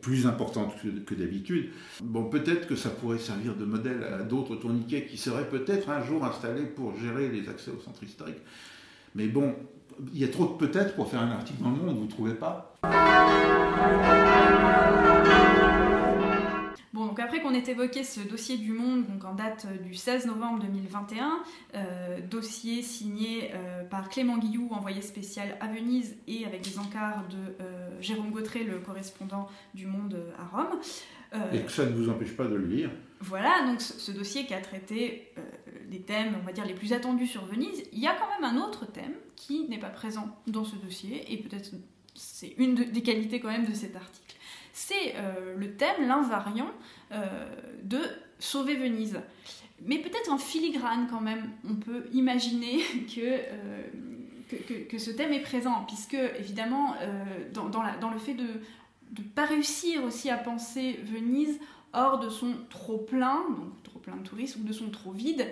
plus 0.00 0.26
importante 0.26 0.74
que, 1.06 1.14
d'habitude. 1.14 1.70
Bon, 2.02 2.24
peut-être 2.24 2.66
que 2.66 2.76
ça 2.76 2.90
pourrait 2.90 3.18
servir 3.18 3.54
de 3.54 3.64
modèle 3.64 4.04
à 4.04 4.22
d'autres 4.22 4.56
tourniquets 4.56 5.06
qui 5.06 5.16
seraient 5.16 5.48
peut-être 5.48 5.90
un 5.90 6.04
jour 6.04 6.24
installés 6.24 6.66
pour 6.66 6.96
gérer 6.96 7.28
les 7.28 7.48
accès 7.48 7.70
au 7.70 7.80
centre 7.80 8.02
historique. 8.02 8.40
Mais 9.14 9.28
bon, 9.28 9.54
il 10.12 10.20
y 10.20 10.24
a 10.24 10.28
trop 10.28 10.46
de 10.46 10.66
peut-être 10.66 10.94
pour 10.94 11.10
faire 11.10 11.20
un 11.20 11.30
article 11.30 11.62
dans 11.62 11.70
le 11.70 11.76
monde, 11.76 11.96
vous 11.96 12.04
ne 12.04 12.10
trouvez 12.10 12.34
pas? 12.34 12.74
Ait 17.56 17.70
évoqué 17.70 18.04
ce 18.04 18.20
dossier 18.20 18.58
du 18.58 18.72
Monde, 18.72 19.06
donc 19.06 19.24
en 19.24 19.34
date 19.34 19.66
du 19.82 19.94
16 19.94 20.26
novembre 20.26 20.62
2021, 20.64 21.42
euh, 21.74 22.20
dossier 22.20 22.82
signé 22.82 23.50
euh, 23.54 23.82
par 23.84 24.10
Clément 24.10 24.36
Guillou, 24.36 24.68
envoyé 24.72 25.00
spécial 25.00 25.56
à 25.60 25.66
Venise, 25.68 26.16
et 26.28 26.44
avec 26.44 26.60
des 26.60 26.78
encarts 26.78 27.24
de 27.28 27.64
euh, 27.64 27.88
Jérôme 28.02 28.30
Gautret, 28.30 28.62
le 28.62 28.78
correspondant 28.78 29.48
du 29.72 29.86
Monde 29.86 30.18
à 30.38 30.54
Rome. 30.54 30.78
et 31.54 31.62
que 31.62 31.72
ça 31.72 31.86
ne 31.86 31.92
vous 31.92 32.10
empêche 32.10 32.36
pas 32.36 32.44
de 32.44 32.56
le 32.56 32.66
lire. 32.66 32.90
Voilà, 33.20 33.64
donc 33.66 33.80
ce, 33.80 34.12
dossier 34.12 34.44
qui 34.44 34.52
a 34.52 34.60
traité 34.60 35.32
des 35.88 36.00
thèmes, 36.00 36.34
on 36.38 36.44
va 36.44 36.52
dire, 36.52 36.66
les 36.66 36.74
plus 36.74 36.92
attendus 36.92 37.26
sur 37.26 37.46
Venise. 37.46 37.84
Il 37.90 38.00
y 38.00 38.06
a 38.06 38.14
quand 38.14 38.28
même 38.38 38.54
un 38.54 38.62
autre 38.62 38.84
thème 38.84 39.14
qui 39.34 39.66
n'est 39.68 39.80
pas 39.80 39.88
présent 39.88 40.36
dans 40.46 40.64
ce 40.64 40.76
dossier, 40.76 41.24
et 41.32 41.38
peut-être 41.38 41.70
c'est 42.14 42.54
une 42.58 42.74
des 42.74 43.02
qualités 43.02 43.40
quand 43.40 43.50
même 43.50 43.64
de 43.64 43.74
cet 43.74 43.96
article 43.96 44.36
c'est 44.76 45.14
euh, 45.16 45.54
le 45.56 45.74
thème, 45.74 46.06
l'invariant 46.06 46.66
euh, 46.66 46.70
de 47.10 47.98
Sauver 48.38 48.76
Venise. 48.76 49.20
Mais 49.84 49.98
peut-être 49.98 50.30
en 50.32 50.38
filigrane 50.38 51.06
quand 51.10 51.20
même, 51.20 51.50
on 51.68 51.74
peut 51.74 52.06
imaginer 52.12 52.80
euh, 53.18 53.82
que, 54.48 54.84
que, 54.84 54.98
ce 54.98 55.10
thème 55.10 55.32
est 55.32 55.40
présent, 55.40 55.84
puisque 55.86 56.16
évidemment, 56.38 56.94
dans, 57.52 57.68
dans, 57.68 58.10
le 58.10 58.18
fait 58.18 58.34
de 58.34 58.44
ne 58.44 59.28
pas 59.34 59.44
réussir 59.44 60.02
aussi 60.04 60.30
à 60.30 60.38
penser 60.38 60.98
Venise 61.04 61.58
hors 61.92 62.18
de 62.18 62.28
son 62.28 62.54
trop 62.70 62.98
plein, 62.98 63.44
donc 63.56 63.82
trop 63.82 63.98
plein 63.98 64.16
de 64.16 64.22
touristes, 64.22 64.56
ou 64.56 64.64
de 64.64 64.72
son 64.72 64.90
trop 64.90 65.12
vide, 65.12 65.46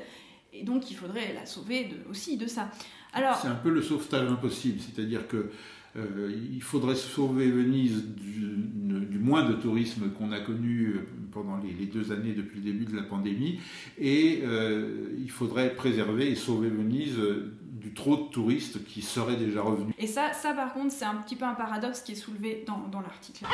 Et 0.52 0.62
donc 0.62 0.90
il 0.90 0.94
faudrait 0.94 1.32
la 1.34 1.46
sauver 1.46 1.90
aussi 2.10 2.36
de 2.36 2.46
ça. 2.46 2.70
C'est 3.14 3.48
un 3.48 3.54
peu 3.54 3.70
le 3.70 3.82
sauvetage 3.82 4.28
impossible, 4.28 4.80
c'est-à-dire 4.80 5.28
que 5.28 5.50
euh, 5.96 6.32
il 6.52 6.62
faudrait 6.62 6.96
sauver 6.96 7.50
Venise 7.50 8.04
du, 8.16 9.18
moins 9.20 9.48
de 9.48 9.54
tourisme 9.54 10.10
qu'on 10.10 10.32
a 10.32 10.40
connu 10.40 10.88
euh, 10.88 11.08
pendant 11.32 11.56
les, 11.56 11.86
deux 11.86 12.12
années 12.12 12.32
depuis 12.32 12.58
le 12.58 12.64
début 12.64 12.84
de 12.84 12.96
la 12.96 13.04
pandémie, 13.04 13.60
et 13.96 14.40
euh, 14.42 15.14
il 15.18 15.30
faudrait 15.30 15.74
préserver 15.74 16.30
et 16.30 16.34
sauver 16.34 16.68
Venise 16.68 17.16
du 17.62 17.94
trop 17.94 18.16
de 18.16 18.24
touristes 18.24 18.84
qui 18.84 19.02
seraient 19.02 19.36
déjà 19.36 19.62
revenus. 19.62 19.94
Et 19.98 20.06
ça, 20.06 20.32
ça 20.32 20.52
par 20.52 20.74
contre, 20.74 20.92
c'est 20.92 21.04
un 21.04 21.16
petit 21.16 21.36
peu 21.36 21.44
un 21.44 21.54
paradoxe 21.54 22.02
qui 22.02 22.12
est 22.12 22.16
soulevé 22.16 22.64
dans, 22.66 22.88
dans 22.88 23.00
l'article. 23.00 23.46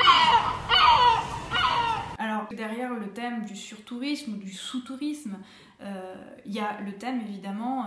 Alors, 2.18 2.47
derrière 2.50 2.94
le 2.94 3.06
thème 3.09 3.44
du 3.44 3.56
surtourisme 3.56 4.35
ou 4.35 4.37
du 4.37 4.52
sous-tourisme, 4.52 5.38
il 6.44 6.52
y 6.52 6.61
a 6.61 6.80
le 6.85 6.92
thème 6.92 7.20
évidemment, 7.26 7.87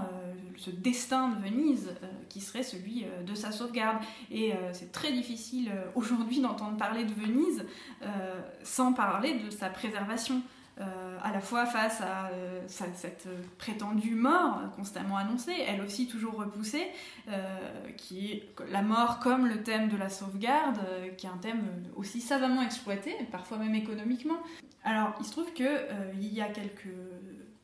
ce 0.58 0.72
destin 0.72 1.30
de 1.30 1.44
Venise, 1.44 1.94
qui 2.34 2.42
serait 2.42 2.64
celui 2.64 3.06
de 3.26 3.36
sa 3.36 3.52
sauvegarde. 3.52 3.98
Et 4.32 4.54
c'est 4.72 4.92
très 4.92 5.12
difficile 5.12 5.72
aujourd'hui 5.94 6.42
d'entendre 6.42 6.76
parler 6.78 7.06
de 7.06 7.14
Venise 7.14 7.64
sans 8.64 8.94
parler 8.94 9.36
de 9.36 9.52
sa 9.52 9.70
préservation. 9.70 10.42
à 10.78 11.32
la 11.32 11.40
fois 11.40 11.66
face 11.66 12.02
à 12.02 12.30
cette 12.68 13.28
prétendue 13.58 14.16
mort 14.16 14.60
constamment 14.76 15.18
annoncée, 15.18 15.56
elle 15.68 15.82
aussi 15.82 16.08
toujours 16.08 16.34
repoussée, 16.36 16.88
qui 17.98 18.32
est 18.32 18.50
la 18.72 18.82
mort 18.82 19.20
comme 19.20 19.46
le 19.48 19.62
thème 19.62 19.90
de 19.90 19.98
la 19.98 20.10
sauvegarde, 20.10 20.80
qui 21.18 21.28
est 21.28 21.30
un 21.30 21.38
thème 21.38 21.64
aussi 21.96 22.22
savamment 22.22 22.64
exploité, 22.64 23.16
parfois 23.32 23.58
même 23.58 23.76
économiquement. 23.76 24.38
Alors, 24.84 25.14
il 25.20 25.26
se 25.26 25.32
trouve 25.32 25.54
qu'il 25.54 25.68
il 26.20 26.34
y 26.34 26.42
a 26.42 26.48
quelques 26.48 26.88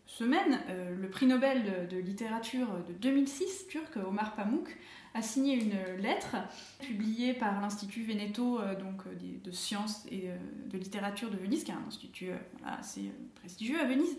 semaine, 0.09 0.59
euh, 0.69 0.95
le 0.99 1.09
prix 1.09 1.27
Nobel 1.27 1.87
de, 1.89 1.97
littérature 1.97 2.67
de 2.87 2.93
2006, 2.93 3.67
turc, 3.67 3.95
Omar 3.97 4.35
Pamuk, 4.35 4.75
a 5.13 5.21
signé 5.21 5.55
une 5.55 6.01
lettre 6.01 6.35
publiée 6.79 7.33
par 7.33 7.61
l'Institut 7.61 8.03
Veneto 8.03 8.59
euh, 8.59 8.75
donc, 8.75 9.01
euh, 9.07 9.15
de 9.43 9.51
sciences 9.51 10.05
et 10.11 10.29
de 10.67 10.77
littérature 10.77 11.29
de 11.29 11.37
Venise, 11.37 11.63
qui 11.63 11.71
est 11.71 11.75
un 11.75 11.87
institut 11.87 12.31
assez 12.65 13.11
prestigieux 13.35 13.79
à 13.79 13.85
Venise, 13.85 14.17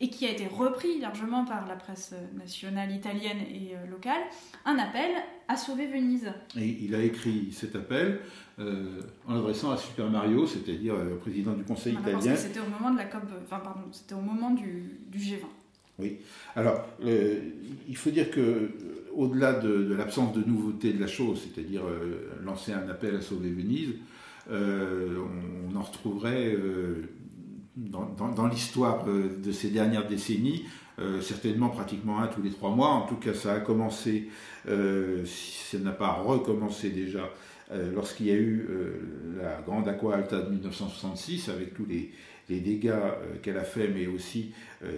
et 0.00 0.08
qui 0.08 0.26
a 0.26 0.30
été 0.30 0.46
repris 0.46 0.98
largement 0.98 1.44
par 1.44 1.66
la 1.66 1.76
presse 1.76 2.14
nationale 2.36 2.90
italienne 2.90 3.38
et 3.40 3.74
locale, 3.90 4.22
un 4.64 4.78
appel 4.78 5.10
à 5.48 5.56
sauver 5.56 5.86
Venise. 5.86 6.32
Et 6.56 6.78
il 6.82 6.94
a 6.94 7.02
écrit 7.02 7.50
cet 7.52 7.76
appel 7.76 8.20
euh, 8.60 9.00
en 9.26 9.36
adressant 9.36 9.70
à 9.70 9.76
Super 9.76 10.10
Mario, 10.10 10.46
c'est-à-dire 10.46 10.94
euh, 10.94 11.10
le 11.10 11.16
président 11.16 11.54
du 11.54 11.64
Conseil 11.64 11.94
italien. 11.94 12.36
C'était 12.36 12.60
au 12.60 12.68
moment 12.68 12.92
de 12.92 12.98
la 12.98 13.06
COP, 13.06 13.22
enfin 13.42 13.58
pardon, 13.58 13.84
c'était 13.90 14.14
au 14.14 14.20
moment 14.20 14.50
du, 14.50 15.00
G20. 15.16 15.38
Oui. 15.98 16.18
Alors, 16.56 16.86
il 17.02 17.96
faut 17.96 18.10
dire 18.10 18.30
que 18.30 18.70
au-delà 19.14 19.54
de, 19.54 19.94
l'absence 19.94 20.34
de 20.34 20.42
nouveauté 20.44 20.92
de 20.92 21.00
la 21.00 21.06
chose, 21.06 21.42
c'est-à-dire 21.42 21.82
euh, 21.86 22.30
lancer 22.42 22.72
un 22.72 22.88
appel 22.88 23.16
à 23.16 23.20
sauver 23.20 23.50
Venise, 23.50 23.94
on, 24.50 25.76
en 25.76 25.82
retrouverait 25.82 26.56
dans, 27.76 28.46
l'histoire 28.46 29.04
de 29.04 29.52
ces 29.52 29.70
dernières 29.70 30.06
décennies, 30.06 30.64
certainement 31.22 31.68
pratiquement 31.68 32.20
un 32.20 32.26
tous 32.26 32.42
les 32.42 32.50
trois 32.50 32.70
mois. 32.70 32.88
En 32.88 33.06
tout 33.06 33.16
cas, 33.16 33.32
ça 33.32 33.54
a 33.54 33.60
commencé, 33.60 34.28
si 34.66 35.76
ça 35.76 35.78
n'a 35.78 35.92
pas 35.92 36.12
recommencé 36.12 36.90
déjà, 36.90 37.20
euh, 37.20 37.28
lorsqu'il 37.94 38.26
y 38.26 38.30
a 38.30 38.34
eu 38.34 38.66
euh, 38.68 39.40
la 39.42 39.60
Grande 39.62 39.88
Aqua 39.88 40.16
Alta 40.16 40.40
de 40.42 40.50
1966, 40.50 41.48
avec 41.48 41.74
tous 41.74 41.86
les, 41.86 42.12
dégâts 42.48 42.88
euh, 42.88 43.36
qu'elle 43.42 43.58
a 43.58 43.64
fait, 43.64 43.86
mais 43.86 44.08
aussi 44.08 44.52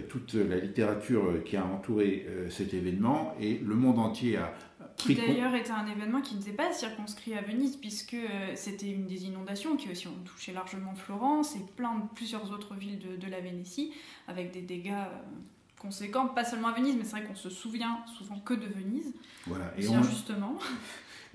toute 0.09 0.33
la 0.33 0.57
littérature 0.57 1.43
qui 1.45 1.55
a 1.55 1.63
entouré 1.63 2.25
cet 2.49 2.73
événement, 2.73 3.35
et 3.39 3.59
le 3.63 3.75
monde 3.75 3.99
entier 3.99 4.37
a 4.37 4.53
qui 4.97 5.15
d'ailleurs 5.15 5.53
était 5.55 5.71
un 5.71 5.87
événement 5.87 6.21
qui 6.21 6.35
n'était 6.35 6.51
pas 6.51 6.71
circonscrit 6.71 7.33
à 7.33 7.41
Venise, 7.41 7.75
puisque 7.75 8.15
c'était 8.55 8.89
une 8.89 9.05
des 9.05 9.25
inondations 9.25 9.75
qui 9.75 9.89
aussi 9.91 10.07
ont 10.07 10.17
touché 10.23 10.53
largement 10.53 10.93
Florence 10.95 11.55
et 11.55 11.61
plein 11.75 11.95
de 11.95 12.03
plusieurs 12.15 12.51
autres 12.51 12.75
villes 12.75 12.99
de, 13.19 13.27
la 13.27 13.39
Vénétie, 13.39 13.91
avec 14.27 14.51
des 14.51 14.61
dégâts 14.61 14.93
conséquents, 15.83 16.27
pas 16.27 16.45
seulement 16.45 16.69
à 16.69 16.73
Venise, 16.73 16.95
mais 16.95 17.03
c'est 17.03 17.17
vrai 17.17 17.23
qu'on 17.23 17.35
se 17.35 17.49
souvient 17.49 17.99
souvent 18.17 18.39
que 18.39 18.53
de 18.53 18.67
Venise. 18.67 19.13
Voilà, 19.45 19.73
et 19.77 19.87
on... 19.89 20.01
justement. 20.01 20.57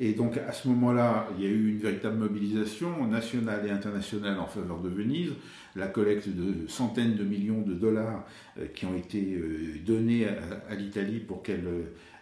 Et 0.00 0.12
donc 0.12 0.36
à 0.36 0.52
ce 0.52 0.68
moment-là, 0.68 1.28
il 1.36 1.44
y 1.44 1.46
a 1.48 1.50
eu 1.50 1.70
une 1.70 1.78
véritable 1.78 2.18
mobilisation 2.18 3.06
nationale 3.06 3.66
et 3.66 3.70
internationale 3.70 4.38
en 4.38 4.46
faveur 4.46 4.80
de 4.80 4.88
Venise, 4.88 5.32
la 5.74 5.88
collecte 5.88 6.28
de 6.28 6.68
centaines 6.68 7.16
de 7.16 7.24
millions 7.24 7.62
de 7.62 7.74
dollars 7.74 8.24
euh, 8.58 8.66
qui 8.74 8.86
ont 8.86 8.94
été 8.94 9.34
euh, 9.34 9.74
donnés 9.84 10.26
à, 10.68 10.74
l'Italie 10.76 11.18
pour 11.18 11.42
qu'elle 11.42 11.64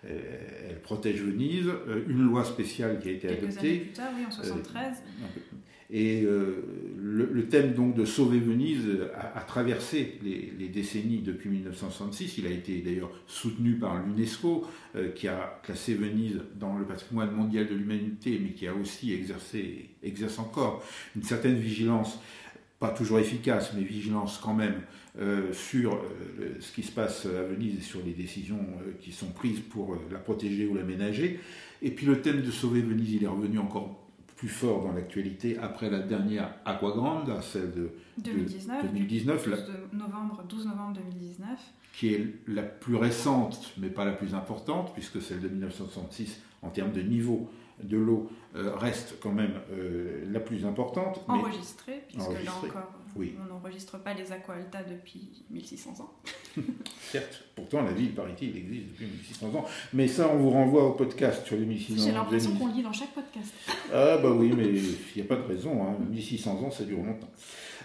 euh, 0.07 0.19
protège 0.83 1.23
Venise, 1.23 1.71
une 2.09 2.23
loi 2.23 2.45
spéciale 2.45 2.99
qui 2.99 3.09
a 3.09 3.13
été 3.13 3.29
Quelques 3.29 3.45
adoptée. 3.45 3.69
Années 3.69 3.79
plus 3.81 3.93
tard, 3.93 4.13
oui, 4.17 4.25
en 4.27 4.31
73. 4.31 5.03
Et 5.91 6.23
euh, 6.25 6.65
le, 6.99 7.47
thème 7.49 7.75
donc 7.75 7.95
de 7.95 8.05
sauver 8.05 8.41
Venise 8.41 8.87
a, 9.15 9.41
traversé 9.41 10.19
les, 10.23 10.69
décennies 10.69 11.21
depuis 11.21 11.49
1966. 11.49 12.39
Il 12.39 12.47
a 12.47 12.51
été 12.51 12.81
d'ailleurs 12.81 13.11
soutenu 13.27 13.77
par 13.77 14.03
l'UNESCO, 14.03 14.67
euh, 14.97 15.11
qui 15.13 15.29
a 15.29 15.61
classé 15.63 15.95
Venise 15.95 16.41
dans 16.57 16.77
le 16.77 16.85
patrimoine 16.85 17.31
mondial 17.31 17.69
de 17.69 17.75
l'humanité, 17.75 18.41
mais 18.43 18.51
qui 18.51 18.67
a 18.67 18.75
aussi 18.75 19.13
exercé, 19.13 19.91
exerce 20.03 20.39
encore 20.39 20.85
une 21.15 21.23
certaine 21.23 21.57
vigilance, 21.57 22.19
pas 22.81 22.91
toujours 22.91 23.21
efficace, 23.21 23.73
mais 23.75 23.83
vigilance 23.83 24.39
quand 24.43 24.55
même, 24.55 24.83
euh, 25.19 25.53
sur 25.53 26.03
ce 26.61 26.73
qui 26.73 26.83
se 26.83 26.93
passe 26.93 27.27
à 27.27 27.45
Venise 27.45 27.79
et 27.79 27.83
sur 27.83 28.01
les 28.05 28.13
décisions 28.13 28.67
qui 29.01 29.13
sont 29.13 29.31
prises 29.31 29.61
pour 29.61 29.97
la 30.11 30.19
protéger 30.19 30.67
ou 30.67 30.75
l'aménager. 30.75 31.39
Et 31.81 31.91
puis 31.91 32.07
le 32.07 32.21
thème 32.21 32.43
de 32.43 32.51
sauver 32.51 32.83
Venise, 32.83 33.13
il 33.13 33.25
est 33.25 33.29
revenu 33.29 33.59
encore 33.59 34.06
plus 34.37 34.49
fort 34.49 34.83
dans 34.83 34.93
l'actualité 34.93 35.59
après 35.59 35.91
la 35.91 36.01
dernière 36.01 36.55
Aquagrande, 36.65 37.33
celle 37.43 37.73
de 37.73 37.91
2019, 38.19 38.93
2019 38.93 39.49
12, 39.49 39.65
novembre, 39.95 40.45
12 40.49 40.67
novembre 40.67 40.93
2019. 40.95 41.49
Qui 41.95 42.15
est 42.15 42.27
la 42.47 42.63
plus 42.63 42.97
récente, 42.97 43.73
mais 43.79 43.89
pas 43.89 44.05
la 44.05 44.13
plus 44.13 44.35
importante, 44.35 44.93
puisque 44.93 45.23
celle 45.23 45.41
de 45.41 45.49
1966, 45.49 46.43
en 46.61 46.69
termes 46.69 46.93
de 46.93 47.01
niveau 47.01 47.49
de 47.83 47.97
l'eau, 47.97 48.31
euh, 48.55 48.75
reste 48.77 49.17
quand 49.23 49.33
même 49.33 49.55
euh, 49.73 50.25
la 50.31 50.41
plus 50.41 50.67
importante. 50.67 51.25
Enregistrée, 51.29 52.05
puisque 52.09 52.45
là 52.45 52.53
encore, 52.63 52.93
on 53.19 53.55
n'enregistre 53.55 53.99
pas 53.99 54.15
les 54.15 54.33
Aqualta 54.33 54.83
depuis 54.83 55.45
1600 55.51 56.01
ans. 56.01 56.13
Certes, 57.01 57.45
pourtant 57.55 57.83
la 57.83 57.93
ville, 57.93 58.15
paraît-il, 58.15 58.57
existe 58.57 58.89
depuis 58.89 59.07
1600 59.07 59.55
ans. 59.55 59.65
Mais 59.93 60.09
ça, 60.09 60.31
on 60.33 60.37
vous 60.37 60.51
renvoie 60.51 60.89
au 60.89 60.93
podcast 60.93 61.47
sur 61.47 61.57
les 61.57 61.65
1600 61.65 62.03
ans. 62.03 62.07
J'ai 62.07 62.13
l'impression 62.13 62.55
qu'on 62.57 62.67
le 62.67 62.73
dit 62.73 62.83
dans 62.83 62.93
chaque 62.93 63.15
podcast. 63.15 63.53
Ah 63.93 64.19
bah 64.19 64.31
oui, 64.31 64.53
mais 64.57 64.69
il 64.69 64.97
n'y 65.17 65.23
a 65.23 65.25
pas 65.25 65.37
de 65.37 65.47
raison. 65.47 65.75
1600 66.11 66.51
hein. 66.51 66.65
ans, 66.65 66.71
ça 66.71 66.85
dure 66.85 67.03
longtemps. 67.03 67.31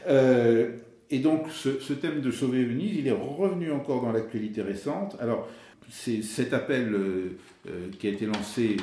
Euh, 0.07 0.77
et 1.09 1.19
donc, 1.19 1.49
ce, 1.51 1.93
thème 1.93 2.21
de 2.21 2.31
sauver 2.31 2.63
Venise, 2.63 2.97
il 2.97 3.07
est 3.07 3.11
revenu 3.11 3.71
encore 3.71 4.01
dans 4.01 4.11
l'actualité 4.11 4.61
récente. 4.61 5.17
Alors, 5.19 5.47
c'est 5.89 6.21
cet 6.21 6.53
appel 6.53 6.93
euh, 6.93 7.37
euh, 7.67 7.89
qui 7.99 8.07
a 8.07 8.11
été 8.11 8.25
lancé 8.25 8.77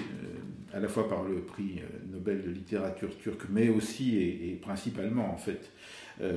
à 0.74 0.80
la 0.80 0.88
fois 0.88 1.08
par 1.08 1.24
le 1.24 1.36
prix 1.40 1.80
Nobel 2.12 2.42
de 2.42 2.50
littérature 2.50 3.16
turque, 3.18 3.44
mais 3.48 3.70
aussi 3.70 4.18
et 4.18 4.58
principalement, 4.60 5.32
en 5.32 5.38
fait, 5.38 5.70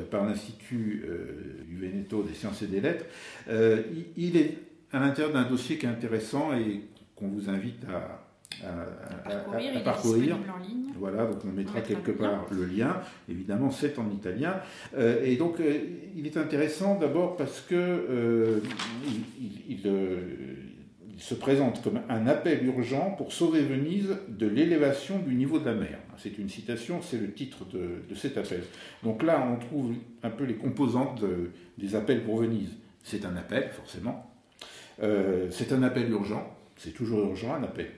par 0.09 0.25
l'Institut 0.25 1.03
euh, 1.05 1.63
du 1.67 1.77
Veneto 1.77 2.23
des 2.23 2.33
sciences 2.33 2.61
et 2.61 2.67
des 2.67 2.81
lettres, 2.81 3.05
euh, 3.49 3.81
il 4.17 4.37
est 4.37 4.57
à 4.91 4.99
l'intérieur 4.99 5.33
d'un 5.33 5.49
dossier 5.49 5.77
qui 5.77 5.85
est 5.85 5.89
intéressant 5.89 6.53
et 6.53 6.81
qu'on 7.15 7.29
vous 7.29 7.49
invite 7.49 7.83
à, 7.85 8.25
à, 8.67 9.79
parcourir. 9.83 10.35
en 10.35 10.59
ligne. 10.59 10.91
Voilà, 10.99 11.25
donc 11.25 11.39
on 11.45 11.51
mettra 11.51 11.81
quelque 11.81 12.11
part 12.11 12.45
le 12.51 12.65
lien. 12.65 13.01
Évidemment, 13.29 13.71
c'est 13.71 13.97
en 13.97 14.09
italien. 14.11 14.57
et 15.23 15.35
donc, 15.37 15.55
il 16.15 16.27
est 16.27 16.37
intéressant 16.37 16.99
d'abord 16.99 17.37
parce 17.37 17.61
que 17.61 18.61
il, 19.69 19.81
se 21.21 21.35
présente 21.35 21.83
comme 21.83 22.01
un 22.09 22.25
appel 22.25 22.65
urgent 22.65 23.11
pour 23.11 23.31
sauver 23.31 23.61
Venise 23.61 24.17
de 24.27 24.47
l'élévation 24.47 25.19
du 25.19 25.35
niveau 25.35 25.59
de 25.59 25.65
la 25.65 25.75
mer. 25.75 25.99
C'est 26.17 26.39
une 26.39 26.49
citation, 26.49 27.01
c'est 27.01 27.17
le 27.17 27.31
titre 27.31 27.65
de, 27.65 28.15
cet 28.15 28.37
appel. 28.37 28.63
Donc 29.03 29.21
là, 29.21 29.47
on 29.51 29.57
trouve 29.63 29.93
un 30.23 30.31
peu 30.31 30.45
les 30.45 30.55
composantes 30.55 31.23
des 31.77 31.95
appels 31.95 32.23
pour 32.23 32.37
Venise. 32.37 32.71
C'est 33.03 33.23
un 33.25 33.35
appel, 33.35 33.69
forcément. 33.71 34.31
Euh, 35.03 35.47
c'est 35.51 35.71
un 35.73 35.83
appel 35.83 36.09
urgent, 36.09 36.55
c'est 36.77 36.93
toujours 36.93 37.27
urgent 37.27 37.53
un 37.53 37.63
appel. 37.63 37.91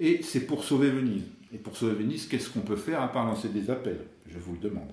Et 0.00 0.20
c'est 0.22 0.46
pour 0.46 0.64
sauver 0.64 0.90
Venise. 0.90 1.24
Et 1.52 1.58
pour 1.58 1.76
sauver 1.76 1.94
Venise, 1.94 2.26
qu'est-ce 2.26 2.50
qu'on 2.50 2.60
peut 2.60 2.76
faire 2.76 3.00
à 3.00 3.12
part 3.12 3.24
lancer 3.24 3.48
des 3.48 3.70
appels? 3.70 4.00
Je 4.26 4.38
vous 4.38 4.54
le 4.54 4.58
demande. 4.58 4.90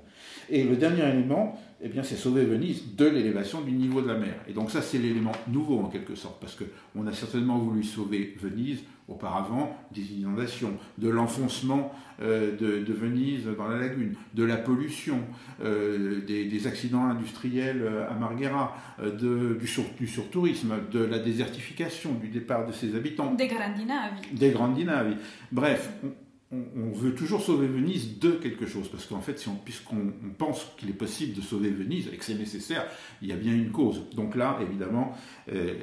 Et 0.49 0.63
le 0.63 0.75
dernier 0.75 1.07
élément, 1.09 1.59
eh 1.83 1.89
bien, 1.89 2.03
c'est 2.03 2.15
sauver 2.15 2.45
Venise 2.45 2.95
de 2.95 3.05
l'élévation 3.05 3.61
du 3.61 3.71
niveau 3.71 4.01
de 4.01 4.07
la 4.07 4.17
mer. 4.17 4.35
Et 4.47 4.53
donc 4.53 4.69
ça, 4.69 4.81
c'est 4.81 4.99
l'élément 4.99 5.31
nouveau 5.47 5.79
en 5.79 5.89
quelque 5.89 6.15
sorte, 6.15 6.39
parce 6.39 6.55
qu'on 6.55 7.07
a 7.07 7.13
certainement 7.13 7.57
voulu 7.57 7.83
sauver 7.83 8.35
Venise 8.39 8.83
auparavant 9.07 9.75
des 9.91 10.13
inondations, 10.13 10.73
de 10.97 11.09
l'enfoncement 11.09 11.91
euh, 12.21 12.55
de, 12.55 12.93
Venise 12.93 13.45
dans 13.57 13.67
la 13.67 13.79
lagune, 13.79 14.13
de 14.35 14.43
la 14.43 14.57
pollution, 14.57 15.19
euh, 15.63 16.21
des, 16.21 16.67
accidents 16.67 17.05
industriels 17.05 17.81
euh, 17.81 18.09
à 18.09 18.13
Marghera, 18.13 18.77
de, 19.01 19.57
du, 19.59 19.67
sur, 19.67 19.83
du, 19.97 20.07
surtourisme, 20.07 20.75
de 20.91 21.03
la 21.03 21.17
désertification, 21.17 22.13
du 22.13 22.27
départ 22.27 22.67
de 22.67 22.71
ses 22.71 22.95
habitants. 22.95 23.33
Des 23.33 23.47
grandi 23.47 23.85
navi. 23.85 24.21
Des 24.33 24.51
grandi 24.51 24.85
navi. 24.85 25.15
Bref, 25.51 25.89
on, 26.03 26.09
veut 26.51 27.15
toujours 27.15 27.41
sauver 27.41 27.67
Venise 27.67 28.19
de 28.19 28.31
quelque 28.31 28.65
chose, 28.65 28.89
parce 28.89 29.05
qu'en 29.05 29.21
fait, 29.21 29.43
puisqu'on 29.63 30.11
pense 30.37 30.67
qu'il 30.77 30.89
est 30.89 30.93
possible 30.93 31.33
de 31.35 31.41
sauver 31.41 31.69
Venise 31.69 32.09
et 32.11 32.17
que 32.17 32.25
c'est 32.25 32.35
nécessaire, 32.35 32.85
il 33.21 33.29
y 33.29 33.31
a 33.31 33.37
bien 33.37 33.53
une 33.53 33.71
cause. 33.71 34.09
Donc 34.15 34.35
là, 34.35 34.59
évidemment, 34.61 35.15
euh, 35.51 35.73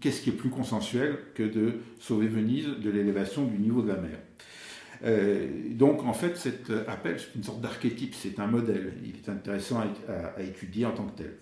qu'est-ce 0.00 0.22
qui 0.22 0.30
est 0.30 0.34
plus 0.34 0.50
consensuel 0.50 1.18
que 1.34 1.42
de 1.42 1.74
sauver 1.98 2.26
Venise 2.26 2.66
de 2.66 2.90
l'élévation 2.90 3.44
du 3.44 3.58
niveau 3.58 3.82
de 3.82 3.88
la 3.88 3.96
mer? 3.96 4.18
Euh, 5.04 5.48
donc 5.72 6.04
en 6.04 6.14
fait 6.14 6.38
cet 6.38 6.70
appel 6.88 7.20
c'est 7.20 7.34
une 7.36 7.44
sorte 7.44 7.60
d'archétype, 7.60 8.14
c'est 8.14 8.40
un 8.40 8.46
modèle, 8.46 8.94
il 9.04 9.16
est 9.16 9.28
intéressant 9.28 9.82
à, 10.08 10.42
étudier 10.42 10.86
en 10.86 10.92
tant 10.92 11.04
que 11.04 11.18
tel. 11.18 11.34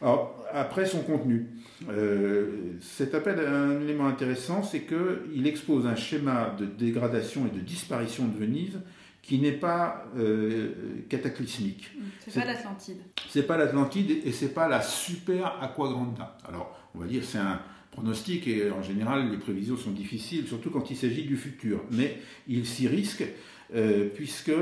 Alors, 0.00 0.44
après 0.52 0.86
son 0.86 1.02
contenu, 1.02 1.46
euh, 1.88 2.76
cet 2.80 3.14
appel 3.14 3.40
a 3.40 3.50
un 3.50 3.80
élément 3.80 4.06
intéressant, 4.06 4.62
c'est 4.62 4.82
qu'il 4.82 5.46
expose 5.46 5.86
un 5.86 5.96
schéma 5.96 6.54
de 6.58 6.66
dégradation 6.66 7.46
et 7.46 7.50
de 7.50 7.60
disparition 7.60 8.26
de 8.26 8.36
Venise 8.36 8.78
qui 9.22 9.38
n'est 9.38 9.52
pas 9.52 10.06
euh, 10.16 10.70
cataclysmique. 11.08 11.90
C'est 12.26 12.40
pas 12.40 12.46
l'Atlantide. 12.46 12.98
C'est 13.28 13.46
pas 13.46 13.56
l'Atlantide 13.56 14.22
et 14.24 14.32
c'est 14.32 14.54
pas 14.54 14.68
la 14.68 14.80
super 14.80 15.62
Aquagranda. 15.62 16.38
Alors, 16.48 16.78
on 16.94 17.00
va 17.00 17.06
dire 17.06 17.22
c'est 17.24 17.38
un 17.38 17.60
pronostic 17.90 18.46
et 18.46 18.70
en 18.70 18.82
général 18.82 19.30
les 19.30 19.36
prévisions 19.36 19.76
sont 19.76 19.90
difficiles, 19.90 20.46
surtout 20.46 20.70
quand 20.70 20.90
il 20.90 20.96
s'agit 20.96 21.24
du 21.24 21.36
futur. 21.36 21.82
Mais 21.90 22.18
il 22.46 22.64
s'y 22.64 22.88
risque 22.88 23.24
euh, 23.74 24.08
puisque 24.14 24.52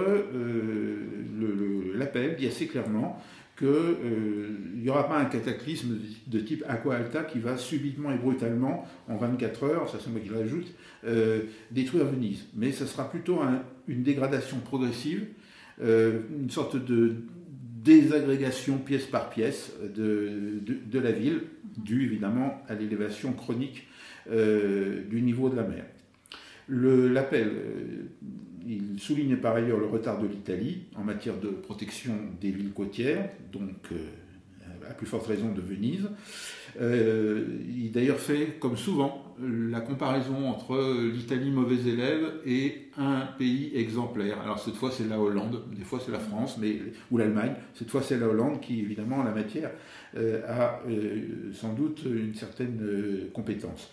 l'appel 1.94 2.37
dit 2.37 2.49
assez 2.49 2.66
clairement 2.66 3.22
qu'il 3.56 3.66
euh, 3.68 4.48
n'y 4.74 4.88
aura 4.90 5.08
pas 5.08 5.18
un 5.18 5.24
cataclysme 5.24 5.98
de 6.26 6.40
type 6.40 6.62
Aqua 6.68 6.96
Alta 6.96 7.24
qui 7.24 7.38
va 7.38 7.56
subitement 7.56 8.12
et 8.12 8.18
brutalement, 8.18 8.86
en 9.08 9.16
24 9.16 9.64
heures, 9.64 9.88
ça 9.88 9.98
c'est 10.02 10.10
moi 10.10 10.20
qui 10.20 10.28
l'ajoute, 10.28 10.72
euh, 11.06 11.40
détruire 11.70 12.04
Venise. 12.04 12.46
Mais 12.54 12.72
ce 12.72 12.84
sera 12.84 13.08
plutôt 13.08 13.40
une 13.88 14.02
dégradation 14.02 14.58
progressive, 14.58 15.26
euh, 15.82 16.20
une 16.38 16.50
sorte 16.50 16.76
de 16.76 17.14
désagrégation 17.82 18.78
pièce 18.78 19.06
par 19.06 19.30
pièce 19.30 19.72
de, 19.94 20.60
de, 20.64 20.98
la 20.98 21.12
ville, 21.12 21.42
due 21.78 22.04
évidemment 22.04 22.60
à 22.68 22.74
l'élévation 22.74 23.32
chronique 23.32 23.86
du 24.28 25.22
niveau 25.22 25.48
de 25.48 25.54
la 25.54 25.62
mer. 25.62 25.84
L'appel 26.68 27.50
il 28.66 28.98
souligne 28.98 29.37
par 29.37 29.55
ailleurs 29.55 29.79
le 29.79 29.87
retard 29.87 30.20
de 30.20 30.26
l'Italie 30.26 30.83
en 30.96 31.05
matière 31.05 31.38
de 31.38 31.48
protection 31.48 32.14
des 32.40 32.50
villes 32.50 32.72
côtières, 32.72 33.31
donc 33.52 33.92
euh, 33.92 33.96
à 34.88 34.94
plus 34.94 35.07
forte 35.07 35.26
raison 35.26 35.52
de 35.52 35.61
Venise. 35.61 36.09
Euh, 36.81 37.46
il 37.68 37.92
d'ailleurs 37.92 38.18
fait, 38.18 38.59
comme 38.59 38.76
souvent, 38.76 39.35
la 39.40 39.81
comparaison 39.81 40.48
entre 40.48 41.11
l'Italie 41.12 41.50
mauvais 41.50 41.88
élève 41.88 42.35
et 42.44 42.88
un 42.98 43.26
pays 43.38 43.70
exemplaire. 43.74 44.40
Alors 44.40 44.59
cette 44.59 44.74
fois 44.74 44.90
c'est 44.90 45.09
la 45.09 45.20
Hollande, 45.20 45.62
des 45.74 45.85
fois 45.85 46.00
c'est 46.05 46.12
la 46.12 46.18
France, 46.18 46.59
mais, 46.61 46.81
ou 47.11 47.18
l'Allemagne. 47.18 47.55
Cette 47.74 47.90
fois 47.90 48.02
c'est 48.02 48.18
la 48.18 48.29
Hollande 48.29 48.61
qui, 48.61 48.81
évidemment, 48.81 49.18
en 49.18 49.24
la 49.24 49.33
matière, 49.33 49.70
euh, 50.16 50.42
a 50.48 50.83
sans 51.52 51.72
doute 51.72 52.02
une 52.05 52.35
certaine 52.35 52.81
compétence. 53.33 53.90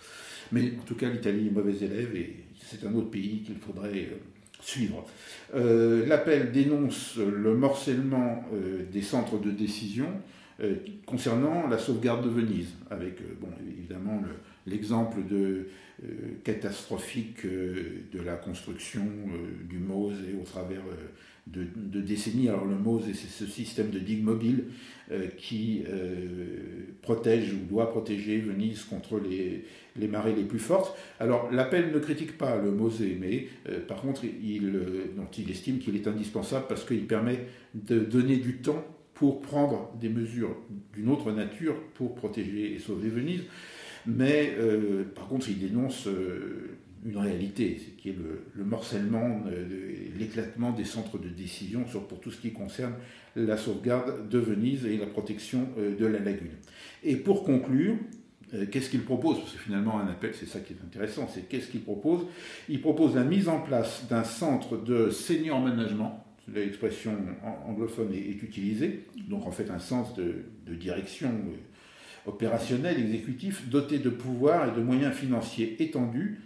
Mais 0.52 0.74
en 0.80 0.84
tout 0.86 0.96
cas, 0.96 1.10
l'Italie 1.10 1.48
est 1.48 1.82
élève 1.82 2.16
et 2.16 2.44
c'est 2.64 2.86
un 2.86 2.94
autre 2.96 3.10
pays 3.10 3.42
qu'il 3.42 3.58
faudrait 3.58 4.10
suivre. 4.64 5.06
Euh, 5.56 6.06
l'appel 6.06 6.52
dénonce 6.52 7.18
le 7.18 7.56
morcellement 7.56 8.46
euh, 8.54 8.84
des 8.92 9.02
centres 9.02 9.40
de 9.40 9.52
décision 9.52 10.08
euh, 10.62 10.76
concernant 11.06 11.68
la 11.68 11.78
sauvegarde 11.78 12.24
de 12.24 12.30
Venise, 12.30 12.74
avec 12.90 13.20
bon, 13.40 13.50
évidemment 13.68 14.22
l'exemple 14.66 15.18
de 15.30 15.68
catastrophique 16.44 17.46
de 17.46 18.22
la 18.26 18.34
construction 18.34 19.06
du 19.70 19.78
Mose 19.78 20.18
et 20.30 20.36
au 20.36 20.44
travers 20.44 20.82
de, 21.48 22.02
décennies. 22.02 22.50
Alors 22.50 22.66
le 22.66 22.76
Mose, 22.76 23.04
c'est 23.14 23.30
ce 23.30 23.46
système 23.46 23.90
de 23.90 24.00
digue 24.00 24.24
mobile 24.24 24.66
qui 25.38 25.84
protège 27.04 27.54
ou 27.54 27.58
doit 27.70 27.92
protéger 27.92 28.40
Venise 28.40 28.84
contre 28.84 29.20
les, 29.20 30.08
marées 30.08 30.34
les 30.34 30.44
plus 30.44 30.60
fortes. 30.60 30.98
Alors 31.20 31.52
l'appel 31.52 31.92
ne 31.94 32.00
critique 32.00 32.38
pas 32.38 32.58
le 32.58 32.72
Mosée, 32.72 33.16
mais 33.20 33.48
euh, 33.70 33.80
par 33.86 34.02
contre 34.02 34.24
il, 34.24 34.76
euh, 34.76 35.28
il 35.38 35.52
estime 35.52 35.78
qu'il 35.78 35.96
est 35.96 36.08
indispensable 36.08 36.66
parce 36.68 36.84
qu'il 36.84 37.06
permet 37.06 37.46
de 37.76 38.00
donner 38.00 38.38
du 38.38 38.58
temps 38.58 38.84
pour 39.14 39.42
prendre 39.42 39.92
des 40.00 40.10
mesures 40.10 40.56
d'une 40.96 41.10
autre 41.10 41.32
nature 41.32 41.76
pour 41.94 42.16
protéger 42.16 42.74
et 42.74 42.80
sauver 42.80 43.10
Venise. 43.10 43.44
Mais 44.08 44.54
euh, 44.58 45.04
par 45.04 45.28
contre 45.28 45.50
il 45.50 45.60
dénonce 45.60 46.08
une 47.06 47.18
réalité, 47.18 47.80
qui 47.98 48.10
est 48.10 48.18
le, 48.56 48.64
morcellement, 48.64 49.44
l'éclatement 50.18 50.72
des 50.72 50.86
centres 50.86 51.18
de 51.18 51.30
décision 51.30 51.86
sur, 51.88 52.08
pour 52.08 52.20
tout 52.20 52.32
ce 52.32 52.40
qui 52.40 52.52
concerne 52.52 52.94
la 53.36 53.58
sauvegarde 53.58 54.30
de 54.30 54.40
Venise 54.40 54.86
et 54.86 54.98
la 54.98 55.08
protection 55.08 55.68
de 55.78 56.06
la 56.06 56.20
lagune. 56.20 56.52
Et 57.04 57.16
pour 57.16 57.44
conclure, 57.44 57.96
euh, 58.54 58.66
qu'est-ce 58.70 58.90
qu'il 58.90 59.02
propose? 59.02 59.40
Parce 59.40 59.54
que 59.54 59.60
finalement, 59.60 60.00
un 60.00 60.08
appel, 60.08 60.32
c'est 60.34 60.46
ça 60.46 60.60
qui 60.60 60.74
est 60.74 60.82
intéressant, 60.84 61.28
c'est 61.34 61.48
qu'est-ce 61.48 61.68
qu'il 61.68 61.82
propose? 61.82 62.26
Il 62.70 62.82
propose 62.82 63.16
la 63.16 63.24
mise 63.24 63.48
en 63.48 63.60
place 63.60 64.06
d'un 64.10 64.24
centre 64.24 64.78
de 64.78 65.10
senior 65.10 65.60
management, 65.60 66.24
l'expression 66.54 67.16
anglophone 67.68 68.14
est, 68.14 68.44
utilisée, 68.44 69.06
donc 69.28 69.48
en 69.48 69.52
fait 69.52 69.70
un 69.72 69.80
sens 69.80 70.14
de, 70.16 70.44
direction 70.76 71.30
euh, 71.30 72.30
opérationnelle, 72.30 73.00
exécutif, 73.00 73.70
doté 73.70 74.00
de 74.00 74.10
pouvoirs 74.10 74.70
et 74.70 74.78
de 74.78 74.84
moyens 74.84 75.14
financiers 75.14 75.82
étendus, 75.82 76.40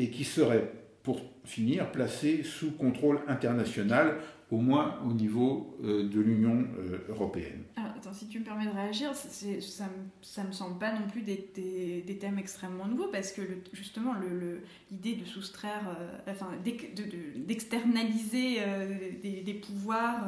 et 0.00 0.08
qui 0.08 0.24
serait, 0.24 0.72
pour 1.02 1.20
finir, 1.44 1.92
placé 1.92 2.42
sous 2.42 2.72
contrôle 2.72 3.20
international 3.28 4.16
au 4.50 4.56
moins 4.56 4.98
au 5.06 5.12
niveau 5.12 5.76
euh, 5.84 6.08
de 6.08 6.20
l'Union 6.20 6.66
euh, 6.78 6.98
européenne. 7.08 7.62
Alors, 7.76 7.92
attends, 7.96 8.12
si 8.12 8.26
tu 8.26 8.40
me 8.40 8.44
permets 8.44 8.64
de 8.64 8.70
réagir, 8.70 9.14
ça 9.14 9.84
ne 10.42 10.46
me 10.46 10.52
semble 10.52 10.78
pas 10.78 10.92
non 10.92 11.06
plus 11.06 11.20
des, 11.22 12.02
des, 12.04 12.18
thèmes 12.18 12.38
extrêmement 12.38 12.86
nouveaux, 12.86 13.08
parce 13.08 13.30
que 13.30 13.42
justement, 13.72 14.14
l'idée 14.90 15.14
de 15.14 15.24
soustraire, 15.24 15.96
euh, 16.00 16.16
enfin, 16.28 16.48
d'externaliser 17.46 18.58
des, 19.22 19.42
des, 19.42 19.54
pouvoirs 19.54 20.26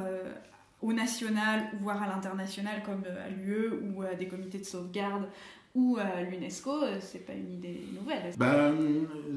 au 0.80 0.92
national, 0.92 1.64
voire 1.80 2.00
à 2.02 2.06
l'international, 2.06 2.82
comme 2.84 3.02
à 3.04 3.28
l'UE 3.28 3.70
ou 3.94 4.02
à 4.02 4.14
des 4.14 4.28
comités 4.28 4.58
de 4.58 4.64
sauvegarde 4.64 5.26
ou 5.74 5.96
à 5.98 6.22
l'UNESCO, 6.22 6.82
euh, 6.82 6.98
c'est 7.00 7.24
pas 7.24 7.32
une 7.32 7.52
idée 7.52 7.80
nouvelle. 7.98 8.32
Ben, 8.36 8.74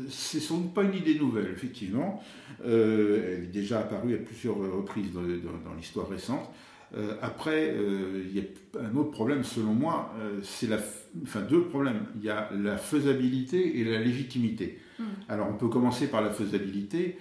c'est 0.10 0.42
sans 0.42 0.58
doute 0.58 0.74
pas 0.74 0.84
une 0.84 0.94
idée 0.94 1.18
nouvelle, 1.18 1.50
effectivement. 1.54 2.22
Euh, 2.66 3.38
elle 3.38 3.44
est 3.46 3.48
déjà 3.48 3.80
apparue 3.80 4.16
à 4.16 4.18
plusieurs 4.18 4.58
reprises 4.58 5.14
dans, 5.14 5.74
l'histoire 5.78 6.10
récente. 6.10 6.50
Euh, 6.96 7.16
après, 7.22 7.76
il 7.76 8.38
y 8.38 8.42
a 8.42 8.82
un 8.82 8.96
autre 8.98 9.12
problème, 9.12 9.44
selon 9.44 9.74
moi, 9.74 10.14
c'est 10.44 10.68
la, 10.68 10.80
enfin 11.24 11.42
deux 11.42 11.64
problèmes. 11.64 12.06
Il 12.18 12.24
y 12.24 12.30
a 12.30 12.50
la 12.54 12.78
faisabilité 12.78 13.80
et 13.80 13.86
la 13.86 14.00
légitimité. 14.00 14.80
Hmm. 15.00 15.04
Alors, 15.30 15.48
on 15.50 15.56
peut 15.56 15.70
commencer 15.70 16.08
par 16.08 16.22
la 16.22 16.32
faisabilité, 16.32 17.18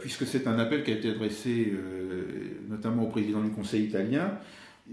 puisque 0.00 0.26
c'est 0.26 0.48
un 0.48 0.58
appel 0.58 0.82
qui 0.82 0.90
a 0.90 0.94
été 0.94 1.10
adressé 1.10 1.72
notamment 2.68 3.04
au 3.04 3.08
président 3.08 3.42
du 3.42 3.50
Conseil 3.50 3.84
italien. 3.84 4.38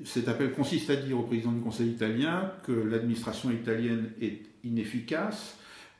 Cet 0.03 0.27
appel 0.27 0.51
consiste 0.51 0.89
à 0.89 0.95
dire 0.95 1.19
au 1.19 1.23
président 1.23 1.51
du 1.51 1.61
Conseil 1.61 1.89
italien 1.89 2.51
que 2.63 2.71
l'administration 2.71 3.51
italienne 3.51 4.11
est 4.21 4.41
inefficace, 4.63 5.57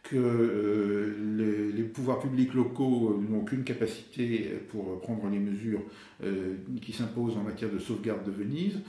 que 0.10 0.16
euh, 0.16 1.74
les, 1.76 1.84
pouvoirs 1.84 2.20
publics 2.20 2.54
locaux 2.54 3.22
n'ont 3.30 3.40
aucune 3.40 3.64
capacité 3.64 4.52
pour 4.70 5.02
prendre 5.02 5.28
les 5.30 5.40
mesures 5.40 5.82
euh, 6.24 6.56
qui 6.82 6.94
s'imposent 6.94 7.36
en 7.38 7.44
matière 7.44 7.72
de 7.72 7.80
sauvegarde 7.80 8.24
de 8.26 8.32
Venise, 8.32 8.80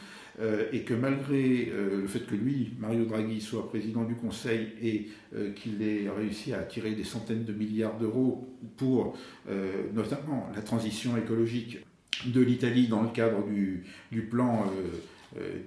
euh, 0.40 0.66
et 0.72 0.82
que 0.82 0.94
malgré 0.94 1.72
le 1.74 2.06
fait 2.06 2.26
que 2.26 2.34
lui, 2.34 2.72
Mario 2.78 3.04
Draghi, 3.04 3.40
soit 3.40 3.68
président 3.68 4.04
du 4.04 4.14
Conseil 4.14 4.68
et 4.82 5.08
qu'il 5.56 5.82
ait 5.82 6.08
réussi 6.08 6.52
à 6.52 6.60
attirer 6.60 6.92
des 6.92 7.04
centaines 7.04 7.44
de 7.44 7.52
milliards 7.52 7.98
d'euros 7.98 8.48
pour 8.76 9.16
notamment 9.94 10.48
la 10.54 10.62
transition 10.62 11.16
écologique 11.16 11.78
de 12.26 12.40
l'Italie 12.40 12.88
dans 12.88 13.02
le 13.02 13.08
cadre 13.08 13.44
du, 13.46 14.22
plan 14.22 14.64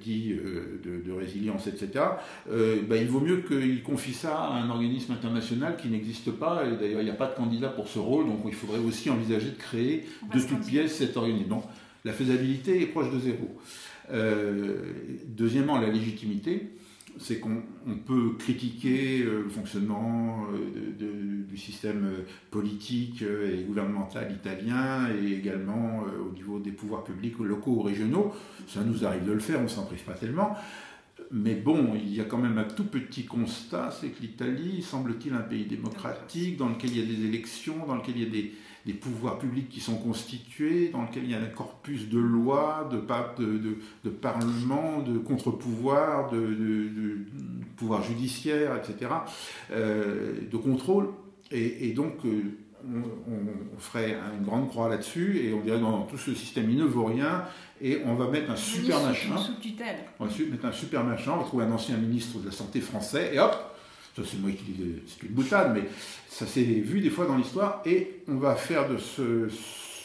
dit 0.01 0.35
de, 0.83 1.11
résilience, 1.11 1.67
etc., 1.67 2.05
bah, 2.47 2.97
il 2.97 3.07
vaut 3.07 3.19
mieux 3.19 3.41
qu'il 3.41 3.83
confie 3.83 4.13
ça 4.13 4.37
à 4.37 4.53
un 4.53 4.69
organisme 4.69 5.13
international 5.13 5.77
qui 5.77 5.87
n'existe 5.87 6.31
pas, 6.31 6.63
et 6.65 6.77
d'ailleurs 6.77 7.01
il 7.01 7.05
n'y 7.05 7.11
a 7.11 7.15
pas 7.15 7.27
de 7.27 7.35
candidat 7.35 7.69
pour 7.69 7.87
ce 7.87 7.99
rôle, 7.99 8.25
donc 8.25 8.41
il 8.45 8.53
faudrait 8.53 8.79
aussi 8.79 9.09
envisager 9.09 9.49
de 9.49 9.57
créer 9.57 10.05
de 10.33 10.39
toutes 10.39 10.65
pièces 10.65 10.95
cet 10.95 11.15
organisme. 11.17 11.49
Donc 11.49 11.63
la 12.05 12.13
faisabilité 12.13 12.81
est 12.81 12.87
proche 12.87 13.11
de 13.11 13.19
zéro. 13.19 13.59
deuxièmement, 15.27 15.79
la 15.79 15.89
légitimité 15.89 16.71
c'est 17.17 17.39
qu'on 17.39 17.61
peut 18.05 18.35
critiquer 18.37 19.21
euh, 19.21 19.43
le 19.43 19.49
fonctionnement 19.49 20.45
euh, 20.53 21.43
du 21.47 21.57
système 21.57 22.05
euh, 22.05 22.25
politique 22.49 23.21
et 23.21 23.63
gouvernemental 23.63 24.31
italien 24.31 25.09
et 25.09 25.33
également 25.33 26.03
au 26.03 26.33
niveau 26.33 26.59
des 26.59 26.71
pouvoirs 26.71 27.03
publics 27.03 27.37
locaux 27.39 27.71
ou 27.71 27.81
régionaux. 27.81 28.33
Ça 28.67 28.81
nous 28.83 29.05
arrive 29.05 29.25
de 29.25 29.31
le 29.31 29.39
faire, 29.39 29.59
on 29.59 29.63
ne 29.63 29.67
s'en 29.67 29.85
prive 29.85 30.03
pas 30.03 30.13
tellement. 30.13 30.55
Mais 31.31 31.55
bon, 31.55 31.93
il 31.95 32.13
y 32.13 32.19
a 32.19 32.25
quand 32.25 32.37
même 32.37 32.57
un 32.57 32.65
tout 32.65 32.83
petit 32.83 33.25
constat, 33.25 33.91
c'est 33.91 34.09
que 34.09 34.21
l'Italie 34.21 34.81
semble-t-il 34.81 35.33
un 35.33 35.41
pays 35.41 35.65
démocratique 35.65 36.57
dans 36.57 36.69
lequel 36.69 36.91
il 36.91 36.99
y 36.99 37.03
a 37.03 37.05
des 37.05 37.25
élections, 37.25 37.85
dans 37.87 37.95
lequel 37.95 38.17
il 38.17 38.23
y 38.23 38.27
a 38.27 38.29
des, 38.29 38.51
des 38.85 38.93
pouvoirs 38.93 39.37
publics 39.37 39.69
qui 39.69 39.79
sont 39.79 39.97
constitués, 39.97 40.89
dans 40.89 41.03
lequel 41.03 41.23
il 41.23 41.31
y 41.31 41.35
a 41.35 41.39
un 41.39 41.45
corpus 41.45 42.09
de 42.09 42.19
lois, 42.19 42.89
de, 42.91 42.97
de, 43.43 43.77
de, 44.03 44.09
parlement, 44.09 44.99
de 45.01 45.17
contre-pouvoirs, 45.17 46.31
de, 46.31 46.39
de, 46.39 47.17
pouvoir 47.77 48.03
judiciaire, 48.03 48.75
etc., 48.77 49.11
euh, 49.71 50.33
de 50.49 50.57
contrôle. 50.57 51.09
Et, 51.51 51.91
donc, 51.91 52.25
euh, 52.25 52.43
on, 52.87 53.77
ferait 53.77 54.17
une 54.37 54.45
grande 54.45 54.69
croix 54.69 54.87
là-dessus 54.87 55.41
et 55.43 55.53
on 55.53 55.61
dirait 55.61 55.79
non, 55.79 56.03
tout 56.03 56.17
ce 56.17 56.33
système 56.33 56.69
il 56.69 56.77
ne 56.77 56.85
vaut 56.85 57.05
rien 57.05 57.43
et 57.81 58.01
on 58.05 58.15
va 58.15 58.29
mettre 58.29 58.51
un 58.51 58.55
super 58.55 59.01
machin. 59.01 59.35
On 60.19 60.25
va 60.25 60.31
mettre 60.49 60.65
un 60.65 60.71
super 60.71 61.03
machin, 61.03 61.31
on 61.33 61.37
va 61.37 61.43
trouver 61.43 61.65
un 61.65 61.71
ancien 61.71 61.97
ministre 61.97 62.39
de 62.39 62.45
la 62.45 62.51
Santé 62.51 62.79
français 62.79 63.31
et 63.33 63.39
hop, 63.39 63.70
ça 64.15 64.23
c'est 64.25 64.39
moi 64.39 64.51
qui 64.51 64.63
dis, 64.63 64.83
c'est 65.07 65.25
une 65.25 65.33
boutade, 65.33 65.73
mais 65.73 65.87
ça 66.27 66.45
s'est 66.45 66.63
vu 66.63 66.99
des 66.99 67.09
fois 67.09 67.25
dans 67.25 67.37
l'histoire, 67.37 67.81
et 67.85 68.21
on 68.27 68.35
va 68.35 68.55
faire 68.55 68.89
de 68.89 68.97
ce, 68.97 69.47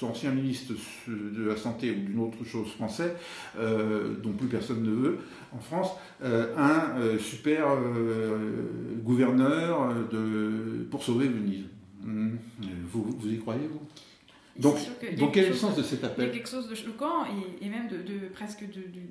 ancien 0.03 0.31
ministre 0.31 0.75
de 1.09 1.49
la 1.49 1.57
Santé 1.57 1.91
ou 1.91 1.95
d'une 1.95 2.19
autre 2.19 2.45
chose 2.45 2.71
français, 2.73 3.17
euh, 3.59 4.15
dont 4.23 4.33
plus 4.33 4.49
personne 4.49 4.83
ne 4.83 4.91
veut 4.91 5.19
en 5.53 5.59
France, 5.59 5.91
euh, 6.23 6.55
un 6.57 6.99
euh, 6.99 7.19
super 7.19 7.67
gouverneur 9.03 9.95
de, 10.13 10.87
pour 10.91 11.03
sauver 11.03 11.29
Venise. 11.29 11.65
Hmm. 12.03 12.37
Vous, 12.93 13.17
vous 13.19 13.33
y 13.33 13.39
croyez, 13.39 13.67
vous? 13.67 13.81
Donc, 14.59 14.77
donc 15.19 15.35
quel 15.35 15.45
est 15.45 15.49
le 15.51 15.55
sens 15.55 15.77
de 15.77 15.83
cet 15.83 16.03
appel 16.03 16.25
Il 16.25 16.29
y 16.29 16.31
a 16.31 16.35
quelque 16.35 16.49
chose 16.49 16.69
de 16.69 16.75
choquant 16.75 17.25
et, 17.61 17.69
même 17.69 17.89
de, 17.89 17.97
de 17.99 18.29
presque 18.29 18.65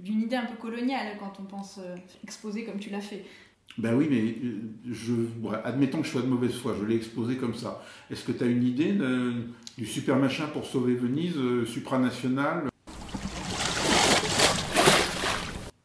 d'une 0.04 0.22
idée 0.22 0.36
un 0.36 0.46
peu 0.46 0.56
coloniale 0.56 1.18
quand 1.20 1.34
on 1.40 1.44
pense 1.44 1.80
exposer 2.24 2.64
comme 2.64 2.80
tu 2.80 2.90
l'as 2.90 3.02
fait. 3.02 3.26
Ben 3.78 3.94
oui, 3.94 4.08
mais 4.10 4.22
euh, 4.22 4.94
je, 4.94 5.14
admettons 5.66 6.00
que 6.00 6.08
je 6.08 6.12
sois 6.12 6.22
de 6.22 6.28
mauvaise 6.28 6.54
foi, 6.54 6.76
je 6.80 6.86
l'ai 6.86 6.96
exposé 6.96 7.36
comme 7.36 7.56
ça. 7.56 7.84
Est-ce 8.10 8.24
que 8.24 8.32
tu 8.32 8.44
as 8.44 8.48
une 8.48 8.64
idée 8.64 8.98
du 9.78 9.86
super 9.86 10.16
machin 10.16 10.48
pour 10.48 10.66
sauver 10.66 10.96
Venise, 10.96 11.36
euh, 11.38 11.66
supranational? 11.66 12.70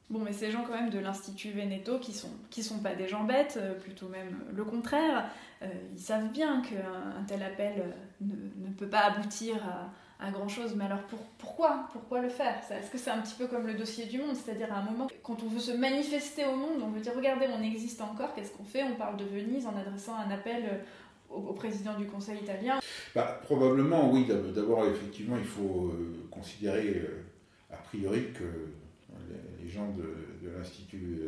Bon, 0.09 0.21
mais 0.25 0.33
ces 0.33 0.53
gens 0.53 0.65
quand 0.65 0.75
même 0.75 0.91
de 0.91 1.01
l'Institut 1.01 1.51
Veneto 1.51 1.99
qui 1.99 2.13
sont, 2.13 2.31
qui 2.51 2.63
sont 2.63 2.79
pas 2.79 2.95
des 2.95 3.09
gens 3.09 3.25
bêtes, 3.25 3.59
euh, 3.61 3.75
plutôt 3.75 4.09
même 4.09 4.39
le 4.55 4.65
contraire, 4.65 5.29
ils 5.63 6.01
savent 6.01 6.33
bien 6.33 6.63
qu'un 6.63 7.23
tel 7.27 7.43
appel 7.43 7.95
ne, 8.21 8.33
ne, 8.67 8.73
peut 8.73 8.87
pas 8.87 9.01
aboutir 9.01 9.57
à, 9.57 9.93
à 10.21 10.31
grand 10.31 10.49
chose. 10.49 10.75
Mais 10.77 10.85
alors 10.85 11.03
pourquoi? 11.39 11.89
Pourquoi 11.93 12.21
le 12.21 12.29
faire? 12.29 12.61
Est-ce 12.71 12.91
que 12.91 12.99
c'est 12.99 13.11
un 13.11 13.19
petit 13.19 13.35
peu 13.37 13.47
comme 13.47 13.67
le 13.67 13.75
dossier 13.75 14.07
du 14.07 14.19
monde? 14.19 14.35
C'est-à-dire 14.35 14.73
à 14.73 14.79
un 14.79 14.83
moment, 14.83 15.09
quand 15.23 15.43
on 15.43 15.49
veut 15.49 15.59
se 15.59 15.73
manifester 15.73 16.45
au 16.47 16.57
monde, 16.57 16.83
on 16.83 16.91
veut 16.91 17.01
dire 17.01 17.13
regardez, 17.17 17.47
on 17.49 17.63
existe 17.63 18.01
encore, 18.01 18.35
qu'est-ce 18.35 18.53
qu'on 18.53 18.65
fait? 18.65 18.83
On 18.83 18.95
parle 18.95 19.17
de 19.17 19.25
Venise 19.25 19.67
en 19.67 19.77
adressant 19.77 20.17
un 20.17 20.31
appel 20.31 20.65
euh, 20.65 21.35
au, 21.35 21.53
président 21.53 21.99
du 21.99 22.07
Conseil 22.07 22.39
italien. 22.39 22.81
Bah, 23.15 23.41
Probablement, 23.45 24.11
oui. 24.11 24.27
D'abord, 24.55 24.87
effectivement, 24.87 25.37
il 25.39 25.45
faut 25.45 25.93
euh, 25.93 26.27
considérer 26.31 26.97
euh, 26.97 27.25
a 27.73 27.77
priori 27.77 28.33
que 28.33 28.45
les, 29.63 29.69
gens 29.69 29.89
de 29.93 30.51
l'Institut 30.51 31.21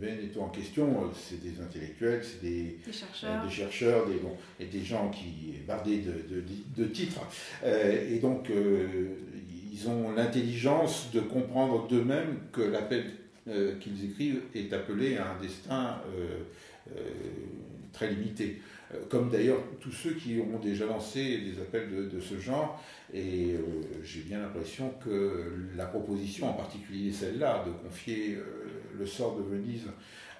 Veneto 0.00 0.40
en 0.40 0.48
question, 0.48 0.86
euh, 0.86 1.06
c'est 1.14 1.42
des 1.42 1.60
intellectuels, 1.60 2.22
c'est 2.22 2.42
des, 2.42 2.78
chercheurs, 2.90 4.06
des, 4.06 4.64
et 4.64 4.66
des 4.66 4.84
gens 4.84 5.10
qui 5.10 5.54
bardés 5.66 5.98
de, 5.98 6.44
de, 6.76 6.84
titres. 6.88 7.20
Euh, 7.64 8.14
et 8.14 8.18
donc, 8.18 8.50
euh, 8.50 8.86
ils 9.72 9.88
ont 9.88 10.12
l'intelligence 10.12 11.10
de 11.12 11.20
comprendre 11.20 11.86
d'eux-mêmes 11.88 12.38
que 12.52 12.62
l'appel 12.62 13.04
qu'ils 13.80 14.04
écrivent 14.04 14.42
est 14.54 14.72
appelé 14.72 15.16
à 15.16 15.32
un 15.32 15.40
destin 15.40 16.00
très 17.92 18.08
limité. 18.08 18.60
Comme 19.08 19.30
d'ailleurs 19.30 19.58
tous 19.80 19.90
ceux 19.90 20.12
qui 20.12 20.38
ont 20.40 20.58
déjà 20.58 20.84
lancé 20.86 21.38
des 21.38 21.60
appels 21.60 22.08
de, 22.08 22.20
ce 22.20 22.38
genre. 22.38 22.82
Et 23.14 23.54
j'ai 24.02 24.20
bien 24.20 24.40
l'impression 24.40 24.92
que 25.02 25.54
la 25.76 25.86
proposition, 25.86 26.50
en 26.50 26.52
particulier 26.52 27.10
celle-là, 27.10 27.64
de 27.66 27.70
confier 27.70 28.38
le 28.98 29.06
sort 29.06 29.36
de 29.36 29.42
Venise 29.42 29.86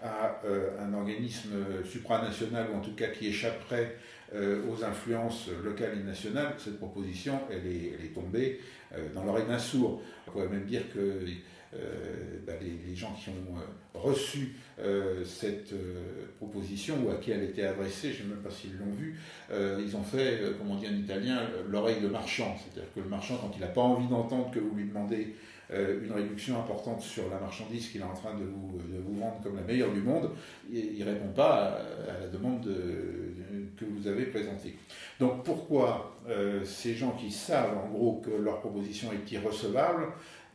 à 0.03 0.41
euh, 0.45 0.71
un 0.81 0.93
organisme 0.95 1.53
supranational, 1.85 2.67
ou 2.73 2.77
en 2.77 2.81
tout 2.81 2.95
cas 2.95 3.09
qui 3.09 3.29
échapperait 3.29 3.97
euh, 4.35 4.63
aux 4.69 4.85
influences 4.85 5.49
locales 5.63 5.99
et 6.01 6.03
nationales, 6.03 6.55
cette 6.59 6.79
proposition, 6.79 7.41
elle 7.51 7.67
est, 7.67 8.15
tombée 8.15 8.61
euh, 8.95 9.09
dans 9.15 9.25
l'oreille 9.25 9.47
d'un 9.47 9.59
sourd. 9.59 10.03
On 10.27 10.31
pourrait 10.33 10.49
même 10.49 10.65
dire 10.65 10.83
que 10.93 11.21
bah, 12.47 12.53
les, 12.61 12.95
gens 12.95 13.15
qui 13.15 13.31
ont 13.31 13.99
reçu 13.99 14.57
cette 15.25 15.75
proposition 16.37 16.97
ou 17.05 17.11
à 17.11 17.15
qui 17.15 17.31
elle 17.31 17.45
était 17.45 17.65
adressée, 17.65 18.13
je 18.13 18.23
ne 18.23 18.29
sais 18.29 18.35
même 18.35 18.43
pas 18.43 18.51
s'ils 18.51 18.77
l'ont 18.79 18.93
vu, 18.93 19.19
ils 19.51 19.97
ont 19.97 20.03
fait, 20.03 20.41
comme 20.59 20.71
on 20.71 20.77
dit 20.77 20.87
en 20.87 20.95
italien, 20.95 21.41
l'oreille 21.69 22.01
de 22.01 22.09
marchand. 22.09 22.57
C'est-à-dire 22.59 22.93
que 22.95 23.01
le 23.01 23.09
marchand, 23.09 23.39
quand 23.41 23.53
il 23.55 23.61
n'a 23.61 23.69
pas 23.69 23.81
envie 23.81 24.09
d'entendre 24.09 24.51
que 24.51 24.59
vous 24.59 24.75
lui 24.77 24.87
demandez 24.87 25.35
euh, 25.73 26.05
une 26.05 26.13
réduction 26.13 26.59
importante 26.59 27.01
sur 27.01 27.31
la 27.31 27.39
marchandise 27.39 27.89
qu'il 27.89 28.03
est 28.03 28.05
en 28.05 28.13
train 28.13 28.35
de 28.35 28.45
vous, 28.45 28.79
vendre 29.19 29.41
comme 29.43 29.57
la 29.57 29.63
meilleure 29.63 29.93
du 29.93 30.01
monde, 30.01 30.31
il 30.71 30.99
ne 30.99 31.05
répond 31.05 31.29
pas 31.29 31.79
à, 32.09 32.21
la 32.21 32.29
demande 32.29 32.69
que 33.77 33.85
vous 33.85 34.07
avez 34.07 34.27
présentée. 34.27 34.77
Donc 35.19 35.45
pourquoi 35.45 36.19
euh, 36.29 36.63
ces 36.65 36.95
gens 36.95 37.13
qui 37.13 37.31
savent 37.31 37.79
en 37.79 37.89
gros 37.89 38.23
que 38.25 38.31
leur 38.31 38.61
proposition 38.61 39.11
est 39.13 39.33
irrecevable, 39.33 40.09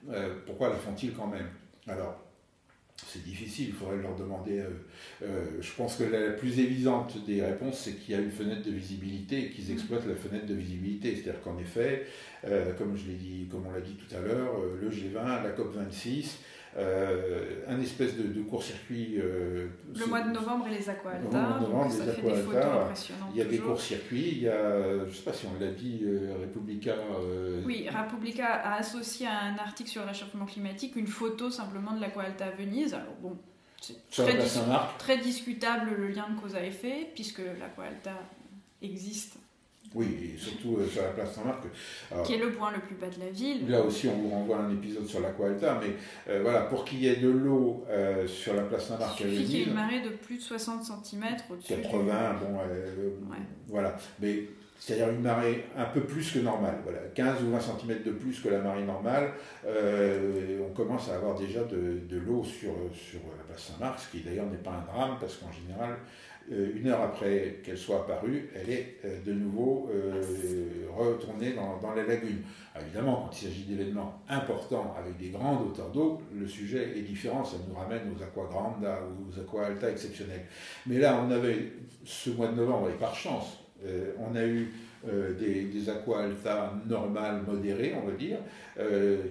euh, 0.10 0.36
pourquoi 0.46 0.70
la 0.70 0.76
font-ils 0.76 1.14
quand 1.14 1.28
même? 1.28 1.48
Alors, 1.88 2.24
c'est 3.06 3.24
difficile, 3.24 3.68
il 3.70 3.74
faudrait 3.74 3.98
leur 3.98 4.16
demander. 4.16 4.64
je 5.22 5.72
pense 5.74 5.98
que 5.98 6.04
la 6.04 6.32
plus 6.32 6.60
évidente 6.60 7.24
des 7.26 7.44
réponses, 7.44 7.82
c'est 7.84 7.94
qu'il 7.94 8.16
y 8.16 8.18
a 8.18 8.22
une 8.22 8.32
fenêtre 8.32 8.64
de 8.64 8.72
visibilité 8.72 9.46
et 9.46 9.50
qu'ils 9.52 9.72
exploitent 9.72 10.08
la 10.08 10.16
fenêtre 10.16 10.48
de 10.48 10.56
visibilité. 10.56 11.16
C'est-à-dire 11.16 11.42
qu'en 11.42 11.60
effet, 11.60 12.08
euh, 12.46 12.74
comme 12.74 12.96
je 12.96 13.08
l'ai 13.08 13.16
dit, 13.16 13.48
comme 13.50 13.66
on 13.68 13.72
l'a 13.72 13.82
dit 13.82 13.96
tout 13.96 14.16
à 14.16 14.20
l'heure, 14.20 14.60
euh, 14.60 14.80
le 14.82 14.90
G20, 14.90 15.44
la 15.44 15.50
COP 15.52 15.74
26, 15.76 16.40
euh, 16.78 17.64
un 17.68 17.80
espèce 17.82 18.16
de, 18.16 18.42
court-circuit. 18.44 19.16
le 19.18 20.06
mois 20.08 20.22
de 20.22 20.32
novembre 20.32 20.68
et 20.68 20.72
les 20.72 20.90
impressionnantes. 20.90 21.32
Il 23.34 23.38
y 23.38 23.42
a 23.42 23.46
des 23.46 23.58
courts-circuits, 23.58 24.30
il 24.34 24.42
y 24.44 24.50
a, 24.50 25.00
je 25.00 25.06
ne 25.06 25.12
sais 25.12 25.24
pas 25.24 25.34
si 25.34 25.48
on 25.48 25.60
l'a 25.60 25.72
dit, 25.72 26.04
Republica. 26.40 26.96
Oui, 27.66 27.88
Republica 27.90 28.48
a 28.48 28.76
associé 28.76 29.28
à 29.28 29.40
un 29.40 29.58
article 29.58 29.90
sur 29.90 30.02
le 30.04 30.10
réchauffement 30.10 30.46
climatique 30.46 30.96
une 30.96 31.08
photo 31.08 31.50
simplement 31.50 31.94
de 31.94 32.02
l'Aqualta 32.02 32.46
à 32.46 32.52
Venise. 32.52 32.94
Alors 32.94 33.16
bon, 33.22 33.38
c'est 33.82 34.10
très, 34.10 34.38
très, 34.98 35.18
discutable 35.18 35.92
le 35.98 36.08
lien 36.08 36.30
de 36.30 36.40
cause 36.40 36.56
à 36.56 36.64
effet, 36.64 37.10
puisque 37.14 37.42
l'Aqualta 37.60 38.14
existe 38.82 39.38
oui, 39.96 40.34
et 40.36 40.38
surtout 40.38 40.78
euh, 40.78 40.88
sur 40.88 41.02
la 41.02 41.10
place 41.10 41.34
Saint-Marc. 41.34 41.64
Qui 42.26 42.34
est 42.34 42.38
le 42.38 42.52
point 42.52 42.72
le 42.72 42.80
plus 42.80 42.96
bas 42.96 43.08
de 43.08 43.20
la 43.20 43.32
ville. 43.32 43.70
Là 43.70 43.82
aussi, 43.82 44.08
on 44.08 44.18
vous 44.18 44.30
renvoie 44.30 44.58
un 44.58 44.72
épisode 44.72 45.06
sur 45.06 45.22
l'Aqualta, 45.22 45.80
mais 45.82 45.96
euh, 46.30 46.42
voilà, 46.42 46.62
pour 46.62 46.84
qu'il 46.84 47.00
y 47.00 47.08
ait 47.08 47.16
de 47.18 47.30
l'eau 47.30 47.86
euh, 47.90 48.28
sur 48.28 48.54
la 48.54 48.64
place 48.64 48.88
Saint-Marc 48.88 49.22
à 49.22 49.24
Il 49.26 49.32
suffit 49.32 49.46
qu'il 49.46 49.60
y 49.60 49.62
ait 49.62 49.66
une 49.66 49.74
marée 49.74 50.02
de 50.02 50.10
plus 50.10 50.38
de 50.38 50.42
60 50.42 50.84
cm 50.84 51.24
au-dessus. 51.50 51.74
80, 51.74 52.36
bon, 52.42 52.60
voilà. 53.68 53.96
Mais 54.20 54.44
c'est-à-dire 54.80 55.10
une 55.10 55.22
marée 55.22 55.66
un 55.76 55.86
peu 55.86 56.02
plus 56.02 56.32
que 56.32 56.40
normale, 56.40 56.76
voilà, 56.84 57.00
15 57.16 57.44
ou 57.44 57.52
20 57.52 57.60
cm 57.60 58.04
de 58.04 58.12
plus 58.12 58.40
que 58.40 58.50
la 58.50 58.60
marée 58.60 58.84
normale, 58.84 59.32
on 59.66 60.74
commence 60.76 61.10
à 61.10 61.16
avoir 61.16 61.36
déjà 61.36 61.64
de, 61.64 62.02
de 62.08 62.18
l'eau 62.20 62.44
sur, 62.44 62.74
sur 62.94 63.22
la 63.38 63.44
place 63.48 63.72
Saint-Marc, 63.72 64.00
ce 64.00 64.12
qui 64.12 64.24
d'ailleurs 64.24 64.46
n'est 64.46 64.58
pas 64.58 64.72
un 64.72 64.94
drame, 64.94 65.18
parce 65.20 65.38
qu'en 65.38 65.52
général, 65.52 65.98
une 66.50 66.88
heure 66.88 67.02
après 67.02 67.60
qu'elle 67.64 67.78
soit 67.78 67.98
apparue, 67.98 68.50
elle 68.56 68.70
est 68.70 68.96
euh, 69.04 69.20
de 69.26 69.34
nouveau 69.34 69.90
euh, 69.94 70.22
retournée 70.96 71.54
dans, 71.54 71.78
dans, 71.78 71.94
la 71.94 72.04
lagune. 72.04 72.42
évidemment, 72.80 73.24
quand 73.26 73.42
il 73.42 73.48
s'agit 73.48 73.64
d'événements 73.64 74.22
importants 74.30 74.96
avec 74.98 75.18
des 75.18 75.30
grandes 75.30 75.68
hauteurs 75.68 75.90
d'eau, 75.90 76.22
le 76.34 76.48
sujet 76.48 76.98
est 76.98 77.02
différent, 77.02 77.44
ça 77.44 77.58
nous 77.68 77.76
ramène 77.76 78.04
aux 78.16 78.24
aqua 78.24 78.46
granda 78.46 79.00
aux 79.02 79.40
aqua 79.40 79.66
alta 79.66 79.92
exceptionnels. 79.92 80.46
Mais 80.86 81.00
là, 81.00 81.22
on 81.22 81.32
avait 81.32 81.74
ce 82.06 82.30
mois 82.30 82.48
de 82.48 82.56
novembre, 82.56 82.90
et 82.90 82.98
par 82.98 83.14
chance, 83.14 83.60
on 84.18 84.36
a 84.36 84.46
eu 84.46 84.72
des, 85.38 85.66
des 85.66 85.90
aqua 85.90 86.24
alta 86.24 86.74
normales, 86.88 87.44
modérées, 87.46 87.94
on 88.02 88.08
va 88.08 88.14
dire, 88.14 88.38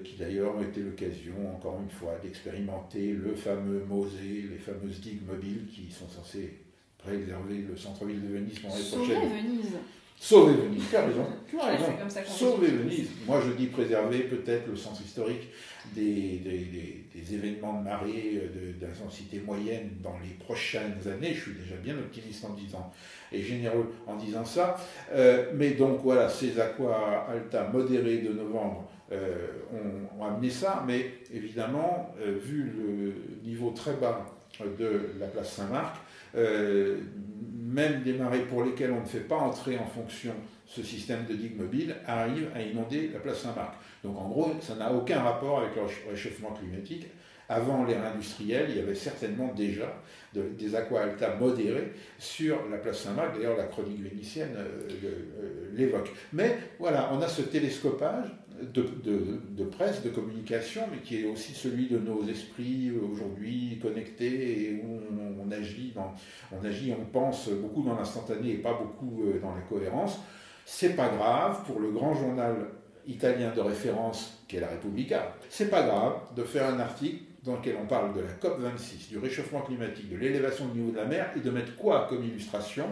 qui 0.05 0.17
d'ailleurs 0.17 0.55
ont 0.57 0.63
été 0.63 0.83
l'occasion, 0.83 1.35
encore 1.55 1.81
une 1.83 1.91
fois, 1.91 2.13
d'expérimenter 2.23 3.13
le 3.13 3.35
fameux 3.35 3.85
Mosée, 3.89 4.49
les 4.51 4.59
fameuses 4.59 5.01
digues 5.01 5.27
mobiles 5.27 5.67
qui 5.73 5.91
sont 5.91 6.09
censées 6.09 6.66
préserver 7.07 7.65
le 7.69 7.77
centre-ville 7.77 8.23
de 8.23 8.35
Venise 8.35 8.59
pendant 8.59 8.77
les 8.77 8.83
prochaines. 8.83 9.31
Venise. 9.31 9.73
Sauver 10.19 10.55
Venise, 10.55 10.85
tu 10.91 10.97
as 10.97 11.07
raison, 11.07 11.27
tu 11.49 11.61
as 11.61 11.67
raison. 11.67 11.93
Sauver 12.27 12.69
Venise. 12.69 13.09
Moi 13.27 13.41
je 13.47 13.53
dis 13.53 13.67
préserver 13.67 14.21
peut-être 14.21 14.67
le 14.69 14.77
centre 14.77 15.03
historique 15.03 15.49
des, 15.95 16.41
des, 17.15 17.35
événements 17.35 17.81
de 17.81 17.85
marée 17.85 18.41
d'intensité 18.81 19.41
moyenne 19.41 19.91
dans 20.03 20.17
les 20.23 20.31
prochaines 20.45 20.97
années. 21.07 21.35
Je 21.35 21.43
suis 21.43 21.53
déjà 21.53 21.77
bien 21.77 21.95
optimiste 21.99 22.45
en 22.45 22.55
disant, 22.55 22.93
et 23.33 23.43
généreux 23.43 23.93
en 24.07 24.17
disant 24.17 24.45
ça. 24.45 24.77
Euh, 25.13 25.51
mais 25.55 25.71
donc 25.71 26.01
voilà, 26.03 26.29
ces 26.29 26.59
aqua 26.61 27.27
alta 27.29 27.69
modérés 27.69 28.19
de 28.19 28.33
novembre 28.33 28.89
euh, 29.13 29.49
ont, 30.19 30.25
amené 30.25 30.51
ça, 30.51 30.85
mais 30.87 31.13
évidemment, 31.33 32.15
euh, 32.21 32.39
vu 32.41 32.73
le 32.77 33.49
niveau 33.49 33.71
très 33.71 33.95
bas 33.95 34.27
de 34.61 35.13
la 35.21 35.27
place 35.27 35.53
Saint-Marc, 35.53 35.97
même 36.37 38.03
des 38.03 38.13
marées 38.13 38.43
pour 38.43 38.63
lesquelles 38.63 38.93
on 38.93 39.01
ne 39.01 39.07
fait 39.07 39.21
pas 39.21 39.37
entrer 39.37 39.79
en 39.79 39.87
fonction 39.87 40.33
ce 40.67 40.83
système 40.83 41.25
de 41.27 41.35
digue 41.35 41.57
mobile 41.57 41.95
arrivent 42.07 42.51
à 42.55 42.61
inonder 42.61 43.11
la 43.13 43.21
place 43.21 43.41
Saint-Marc. 43.41 43.75
Donc 44.03 44.19
en 44.19 44.29
gros, 44.29 44.53
ça 44.61 44.75
n'a 44.75 44.93
aucun 44.93 45.21
rapport 45.21 45.61
avec 45.61 45.77
le 45.77 45.83
réchauffement 46.11 46.53
climatique. 46.53 47.07
Avant 47.49 47.85
l'ère 47.85 48.05
industrielle, 48.05 48.67
il 48.71 48.77
y 48.77 48.81
avait 48.81 48.97
certainement 48.97 49.53
déjà 49.55 50.03
des 50.35 50.75
aqua 50.75 51.03
alta 51.03 51.37
modérés 51.37 51.93
sur 52.19 52.69
la 52.69 52.79
place 52.79 52.99
Saint-Marc. 52.99 53.37
D'ailleurs, 53.37 53.57
la 53.57 53.67
chronique 53.67 54.03
vénitienne 54.03 54.55
euh, 54.57 54.89
euh, 55.05 55.71
l'évoque. 55.75 56.11
Mais 56.33 56.59
voilà, 56.81 57.11
on 57.13 57.23
a 57.23 57.29
ce 57.29 57.43
télescopage 57.43 58.27
de, 58.63 59.65
presse, 59.65 60.03
de 60.03 60.11
communication, 60.11 60.83
mais 60.91 60.99
qui 60.99 61.21
est 61.21 61.27
aussi 61.27 61.53
celui 61.53 61.89
de 61.89 61.99
nos 61.99 62.27
esprits 62.27 62.91
aujourd'hui 62.91 63.79
connectés 63.81 64.71
et 64.71 64.83
où 64.85 65.01
on, 65.45 65.51
agit, 65.51 65.95
on 66.53 66.65
agit, 66.65 66.95
on 66.99 67.05
pense 67.05 67.49
beaucoup 67.49 67.83
dans 67.83 67.97
l'instantané 67.97 68.53
et 68.53 68.59
pas 68.59 68.75
beaucoup 68.75 69.25
euh, 69.25 69.41
dans 69.41 69.55
la 69.55 69.63
cohérence. 69.63 70.19
C'est 70.65 70.97
pas 70.97 71.09
grave 71.09 71.65
pour 71.67 71.81
le 71.81 71.91
grand 71.91 72.15
journal 72.15 72.69
italien 73.07 73.53
de 73.55 73.61
référence 73.61 74.43
qui 74.49 74.57
est 74.57 74.61
la 74.61 74.69
Repubblica. 74.69 75.35
C'est 75.49 75.71
pas 75.71 75.83
grave 75.83 76.15
de 76.35 76.43
faire 76.43 76.69
un 76.69 76.81
article 76.81 77.25
dans 77.45 77.57
lequel 77.57 77.77
on 77.81 77.87
parle 77.87 78.13
de 78.15 78.21
la 78.21 78.33
COP26, 78.33 79.09
du 79.09 79.19
réchauffement 79.19 79.61
climatique, 79.61 80.11
de 80.11 80.17
l'élévation 80.17 80.67
du 80.67 80.81
niveau 80.81 80.91
de 80.91 80.97
la 80.97 81.05
mer 81.05 81.31
et 81.37 81.41
de 81.41 81.51
mettre 81.51 81.77
quoi 81.77 82.07
comme 82.09 82.25
illustration? 82.25 82.87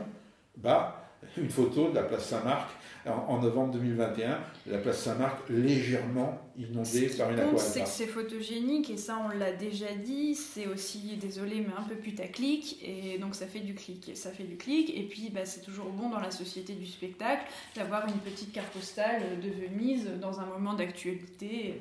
Bah, 0.56 1.04
une 1.36 1.50
photo 1.50 1.90
de 1.90 1.96
la 1.96 2.02
place 2.02 2.26
Saint-Marc 2.26 2.70
en, 3.06 3.38
novembre 3.40 3.72
2021, 3.72 4.38
la 4.66 4.78
place 4.78 5.02
Saint-Marc 5.02 5.48
légèrement 5.48 6.38
inondée 6.56 7.08
par 7.18 7.30
une 7.30 7.38
aquarelle. 7.38 7.58
C'est 7.58 7.82
que 7.82 7.88
c'est 7.88 8.06
photogénique 8.06 8.90
et 8.90 8.96
ça 8.96 9.18
on 9.24 9.36
l'a 9.36 9.52
déjà 9.52 9.92
dit, 9.94 10.34
c'est 10.34 10.66
aussi, 10.66 11.16
désolé, 11.20 11.60
mais 11.60 11.74
un 11.76 11.82
peu 11.82 11.96
putaclic 11.96 12.78
et 12.82 13.18
donc 13.18 13.34
ça 13.34 13.46
fait 13.46 13.60
du 13.60 13.74
clic. 13.74 14.12
Ça 14.14 14.30
fait 14.30 14.44
du 14.44 14.56
clic 14.56 14.90
et 14.96 15.02
puis 15.02 15.30
bah, 15.30 15.44
c'est 15.44 15.60
toujours 15.60 15.90
bon 15.90 16.08
dans 16.08 16.20
la 16.20 16.30
société 16.30 16.72
du 16.74 16.86
spectacle 16.86 17.44
d'avoir 17.76 18.06
une 18.08 18.18
petite 18.18 18.52
carte 18.52 18.72
postale 18.72 19.22
de 19.42 19.50
Venise 19.50 20.08
dans 20.20 20.40
un 20.40 20.46
moment 20.46 20.74
d'actualité 20.74 21.80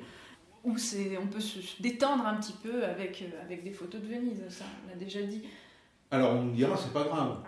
où 0.64 0.76
on 1.20 1.26
peut 1.26 1.40
se 1.40 1.82
détendre 1.82 2.26
un 2.26 2.36
petit 2.36 2.54
peu 2.62 2.84
avec, 2.84 3.24
avec 3.42 3.64
des 3.64 3.72
photos 3.72 4.00
de 4.00 4.06
Venise, 4.06 4.42
ça 4.48 4.64
on 4.84 4.90
l'a 4.90 4.96
déjà 4.96 5.22
dit. 5.22 5.42
Alors 6.10 6.32
on 6.32 6.42
nous 6.42 6.52
dira 6.52 6.76
c'est 6.76 6.92
pas 6.92 7.04
grave 7.04 7.38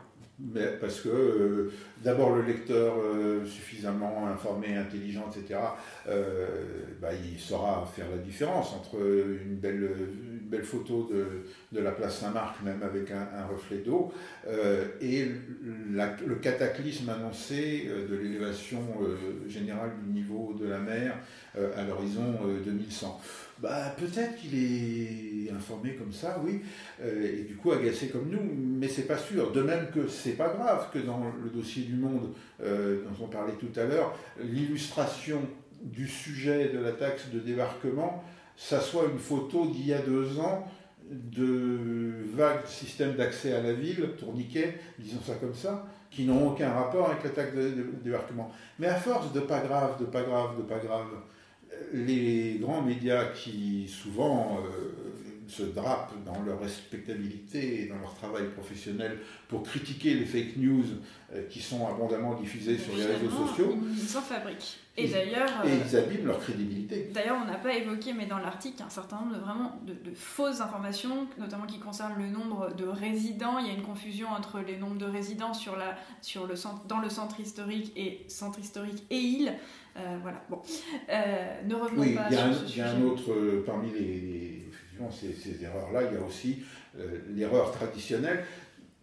parce 0.81 1.01
que 1.01 1.09
euh, 1.09 1.72
d'abord 2.05 2.37
le 2.37 2.42
lecteur 2.42 2.94
euh, 2.99 3.44
suffisamment 3.46 4.29
informé, 4.29 4.77
intelligent, 4.77 5.31
etc., 5.31 5.61
euh, 6.09 6.46
bah, 7.01 7.09
il 7.14 7.38
saura 7.38 7.90
faire 7.94 8.07
la 8.11 8.18
différence 8.18 8.75
entre 8.75 8.96
une 8.96 9.57
belle, 9.57 10.62
photo 10.62 11.11
de, 11.72 11.81
la 11.81 11.92
place 11.92 12.20
Saint-Marc, 12.20 12.62
même 12.62 12.83
avec 12.83 13.11
un 13.11 13.46
reflet 13.46 13.79
d'eau, 13.79 14.12
et 15.01 15.27
le 15.62 16.35
cataclysme 16.37 17.11
annoncé 17.11 17.88
de 18.09 18.16
l'élévation 18.16 18.81
générale 19.46 19.92
du 20.03 20.12
niveau 20.12 20.55
de 20.59 20.66
la 20.66 20.79
mer 20.79 21.18
à 21.55 21.85
l'horizon 21.85 22.38
2100 22.64 23.20
bah, 23.58 23.94
peut-être 23.96 24.36
qu'il 24.36 24.54
est 24.54 25.50
informé 25.50 25.94
comme 25.94 26.12
ça, 26.12 26.40
oui, 26.44 26.60
euh, 27.02 27.40
et 27.40 27.42
du 27.44 27.56
coup 27.56 27.72
agacé 27.72 28.08
comme 28.08 28.28
nous, 28.28 28.40
mais 28.42 28.88
c'est 28.88 29.06
pas 29.06 29.16
sûr. 29.16 29.52
De 29.52 29.62
même 29.62 29.88
que 29.94 30.08
c'est 30.08 30.32
pas 30.32 30.48
grave 30.48 30.88
que 30.92 30.98
dans 30.98 31.22
le 31.42 31.50
dossier 31.50 31.84
du 31.84 31.94
Monde 31.94 32.32
euh, 32.62 33.02
dont 33.04 33.24
on 33.24 33.28
parlait 33.28 33.54
tout 33.54 33.72
à 33.78 33.84
l'heure, 33.84 34.16
l'illustration 34.42 35.40
du 35.82 36.06
sujet 36.06 36.68
de 36.68 36.78
la 36.78 36.92
taxe 36.92 37.30
de 37.32 37.38
débarquement, 37.38 38.24
ça 38.56 38.80
soit 38.80 39.04
une 39.10 39.18
photo 39.18 39.66
d'il 39.66 39.86
y 39.86 39.94
a 39.94 40.00
deux 40.00 40.38
ans 40.38 40.66
de 41.10 42.10
vagues 42.34 42.66
systèmes 42.66 43.14
d'accès 43.14 43.52
à 43.52 43.62
la 43.62 43.72
ville, 43.72 44.10
tourniquets, 44.18 44.78
disons 44.98 45.20
ça 45.24 45.34
comme 45.34 45.54
ça, 45.54 45.86
qui 46.10 46.24
n'ont 46.24 46.48
aucun 46.48 46.72
rapport 46.72 47.10
avec 47.10 47.24
la 47.24 47.30
taxe 47.30 47.54
de 47.54 47.84
débarquement. 48.02 48.50
Mais 48.78 48.88
à 48.88 48.96
force 48.96 49.32
de 49.32 49.40
pas 49.40 49.60
grave, 49.60 50.00
de 50.00 50.04
pas 50.04 50.22
grave, 50.22 50.56
de 50.56 50.62
pas 50.62 50.78
grave, 50.78 51.08
les 51.92 52.58
grands 52.60 52.82
médias 52.82 53.26
qui 53.26 53.88
souvent 53.88 54.58
euh, 54.60 55.25
se 55.48 55.62
drapent 55.62 56.14
dans 56.24 56.42
leur 56.42 56.61
respectabilité 56.61 57.82
et 57.82 57.87
dans 57.87 57.98
leur 57.98 58.14
travail 58.14 58.48
professionnel 58.50 59.18
pour 59.48 59.62
critiquer 59.62 60.14
les 60.14 60.24
fake 60.24 60.56
news 60.56 60.85
euh, 61.35 61.42
qui 61.48 61.61
sont 61.61 61.87
abondamment 61.87 62.35
diffusées 62.35 62.78
sur 62.78 62.96
les 62.96 63.06
réseaux 63.06 63.30
sociaux. 63.30 63.76
Ils 63.92 64.09
s'en 64.09 64.20
fabriquent. 64.20 64.78
Et 64.98 65.09
d'ailleurs. 65.09 65.50
Et 65.64 65.68
ils 65.68 65.96
euh, 65.96 66.02
abîment 66.02 66.26
leur 66.26 66.40
crédibilité. 66.40 67.11
D'ailleurs, 67.12 67.37
on 67.42 67.46
n'a 67.46 67.59
pas 67.59 67.74
évoqué, 67.74 68.12
mais 68.12 68.26
dans 68.26 68.38
l'article, 68.38 68.82
un 68.82 68.90
certain 68.90 69.16
nombre 69.20 69.35
de 69.35 69.40
vraiment 69.40 69.80
de, 69.87 69.94
fausses 70.14 70.61
informations, 70.61 71.26
notamment 71.38 71.66
qui 71.66 71.78
concernent 71.78 72.18
le 72.18 72.28
nombre 72.28 72.74
de 72.74 72.87
résidents. 72.87 73.59
Il 73.59 73.66
y 73.66 73.70
a 73.70 73.74
une 73.74 73.82
confusion 73.82 74.28
entre 74.28 74.61
les 74.61 74.76
nombres 74.76 74.98
de 74.98 75.04
résidents 75.04 75.52
sur 75.52 75.76
la, 75.76 75.96
sur 76.22 76.46
le 76.46 76.56
centre, 76.56 76.87
dans 76.87 77.00
le 77.00 77.11
centre 77.11 77.38
historique 77.40 77.92
et 77.96 78.24
centre 78.28 78.59
historique 78.59 79.04
et 79.11 79.18
île. 79.18 79.54
Euh, 79.98 80.18
voilà, 80.22 80.42
bon. 80.48 80.61
Euh, 81.11 81.62
ne 81.66 81.74
revenons 81.74 82.02
oui, 82.02 82.14
pas 82.14 82.26
il 82.30 82.37
y, 82.37 82.38
a 82.38 82.46
un, 82.46 82.52
y 82.52 82.80
a 82.80 82.90
un 82.90 83.02
autre, 83.02 83.62
parmi 83.64 83.90
les, 83.90 84.65
ces, 85.11 85.62
erreurs-là, 85.62 86.02
il 86.11 86.14
y 86.14 86.20
a 86.20 86.24
aussi 86.24 86.59
l'erreur 87.35 87.72
traditionnelle 87.72 88.44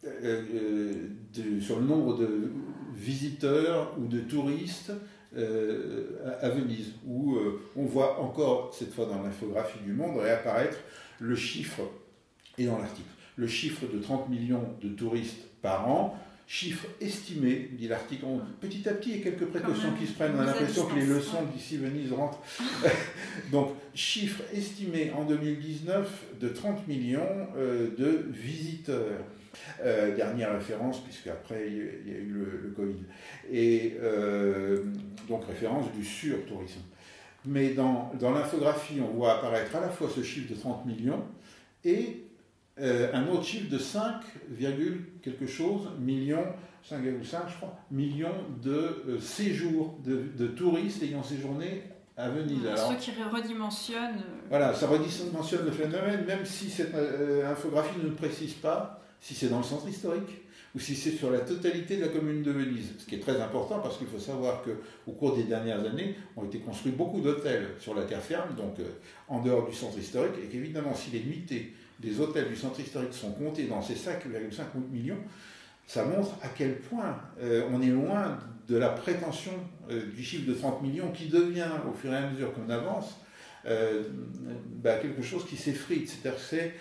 de, 0.03 1.59
sur 1.61 1.79
le 1.79 1.85
nombre 1.85 2.17
de 2.17 2.51
visiteurs 2.93 3.95
ou 3.99 4.07
de 4.07 4.19
touristes 4.19 4.91
à, 5.35 6.49
Venise, 6.49 6.93
où 7.07 7.37
on 7.75 7.85
voit 7.85 8.21
encore, 8.21 8.73
cette 8.73 8.93
fois 8.93 9.05
dans 9.05 9.21
l'infographie 9.21 9.79
du 9.85 9.93
Monde, 9.93 10.17
réapparaître 10.17 10.77
le 11.19 11.35
chiffre, 11.35 11.81
et 12.57 12.65
dans 12.65 12.77
l'article, 12.77 13.07
le 13.35 13.47
chiffre 13.47 13.85
de 13.91 13.99
30 13.99 14.29
millions 14.29 14.75
de 14.81 14.89
touristes 14.89 15.47
par 15.61 15.89
an, 15.89 16.19
Chiffre 16.45 16.85
estimé, 16.99 17.69
dit 17.71 17.87
l'article. 17.87 18.25
Petit 18.59 18.87
à 18.87 18.93
petit, 18.93 19.11
il 19.11 19.17
y 19.17 19.21
a 19.21 19.23
quelques 19.23 19.45
précautions 19.45 19.93
qui 19.97 20.05
se 20.05 20.13
prennent. 20.13 20.33
On 20.35 20.41
a 20.41 20.45
l'impression 20.45 20.85
que 20.87 20.95
les 20.95 21.05
leçons 21.05 21.43
d'ici 21.53 21.77
Venise 21.77 22.11
rentrent. 22.11 22.41
Donc, 23.51 23.71
chiffre 23.93 24.43
estimé 24.53 25.11
en 25.11 25.23
2019 25.23 26.25
de 26.41 26.49
30 26.49 26.87
millions 26.87 27.47
euh, 27.57 27.89
de 27.97 28.25
visiteurs. 28.29 29.19
Euh, 29.83 30.15
dernière 30.15 30.53
référence, 30.53 31.03
puisque 31.03 31.27
après 31.27 31.67
il 31.67 32.11
y 32.11 32.15
a 32.15 32.17
eu 32.17 32.33
le, 32.33 32.73
Covid. 32.75 33.03
Et 33.51 33.97
euh, 34.01 34.83
donc 35.29 35.45
référence 35.45 35.91
du 35.91 36.03
sur-tourisme. 36.03 36.81
Mais 37.45 37.69
dans, 37.69 38.11
dans 38.19 38.31
l'infographie, 38.31 38.99
on 39.01 39.15
voit 39.15 39.37
apparaître 39.37 39.75
à 39.75 39.81
la 39.81 39.89
fois 39.89 40.09
ce 40.13 40.23
chiffre 40.23 40.51
de 40.51 40.59
30 40.59 40.85
millions 40.85 41.23
et 41.85 42.23
un 42.77 43.27
autre 43.27 43.43
chiffre 43.43 43.69
de 43.69 43.77
5, 43.77 44.21
quelque 45.21 45.47
chose 45.47 45.89
millions, 45.99 46.45
5,5 46.89 47.23
je 47.49 47.55
crois, 47.57 47.77
millions 47.91 48.43
de 48.61 49.03
euh, 49.07 49.19
séjours 49.19 49.97
de, 50.03 50.47
touristes 50.47 51.01
ayant 51.03 51.23
séjourné 51.23 51.83
à 52.17 52.29
Venise. 52.29 52.65
Alors, 52.65 52.91
Ce 52.91 53.05
qui 53.05 53.11
redimensionne. 53.23 54.17
Euh, 54.17 54.47
voilà, 54.49 54.73
ça 54.73 54.87
redimensionne 54.87 55.65
le 55.65 55.71
phénomène, 55.71 56.25
même 56.25 56.45
si 56.45 56.69
cette 56.69 56.93
infographie 57.45 57.99
ne 58.03 58.09
précise 58.09 58.53
pas 58.53 59.01
si 59.19 59.33
c'est 59.33 59.47
dans 59.47 59.59
le 59.59 59.63
centre 59.63 59.87
historique 59.87 60.41
ou 60.75 60.79
si 60.79 60.95
c'est 60.95 61.11
sur 61.11 61.31
la 61.31 61.39
totalité 61.39 61.97
de 61.97 62.01
la 62.01 62.07
commune 62.07 62.41
de 62.41 62.51
Venise. 62.51 62.93
Ce 62.97 63.05
qui 63.05 63.15
est 63.15 63.19
très 63.19 63.39
important 63.39 63.79
parce 63.79 63.97
qu'il 63.97 64.07
faut 64.07 64.19
savoir 64.19 64.63
qu'au 64.63 65.11
cours 65.11 65.35
des 65.35 65.43
dernières 65.43 65.85
années, 65.85 66.15
ont 66.35 66.43
été 66.43 66.59
construits 66.59 66.91
beaucoup 66.91 67.21
d'hôtels 67.21 67.69
sur 67.79 67.93
la 67.93 68.03
terre 68.03 68.21
ferme, 68.21 68.55
donc 68.55 68.77
en 69.27 69.39
dehors 69.39 69.67
du 69.67 69.73
centre 69.73 69.97
historique, 69.97 70.33
et 70.43 70.47
qu'évidemment, 70.47 70.95
si 70.95 71.11
les 71.11 71.23
nuitées 71.23 71.73
des 72.03 72.19
hôtels 72.19 72.49
du 72.49 72.55
centre 72.55 72.79
historique 72.79 73.13
sont 73.13 73.31
comptés 73.31 73.65
dans 73.65 73.81
ces 73.81 73.93
5,5 73.93 74.63
millions, 74.91 75.19
ça 75.87 76.05
montre 76.05 76.35
à 76.41 76.47
quel 76.47 76.79
point 76.79 77.17
euh, 77.41 77.67
on 77.71 77.81
est 77.81 77.87
loin 77.87 78.37
de 78.67 78.77
la 78.77 78.89
prétention 78.89 79.51
euh, 79.89 80.05
du 80.11 80.23
chiffre 80.23 80.47
de 80.47 80.53
30 80.53 80.81
millions 80.81 81.11
qui 81.11 81.27
devient, 81.27 81.69
au 81.89 81.93
fur 81.93 82.13
et 82.13 82.17
à 82.17 82.29
mesure 82.29 82.53
qu'on 82.53 82.69
avance, 82.69 83.17
euh, 83.65 84.03
bah, 84.81 84.97
quelque 84.97 85.21
chose 85.21 85.45
qui 85.45 85.57
s'effrite. 85.57 86.09
C'est-à-dire 86.09 86.39
que 86.39 86.45
c'est, 86.45 86.73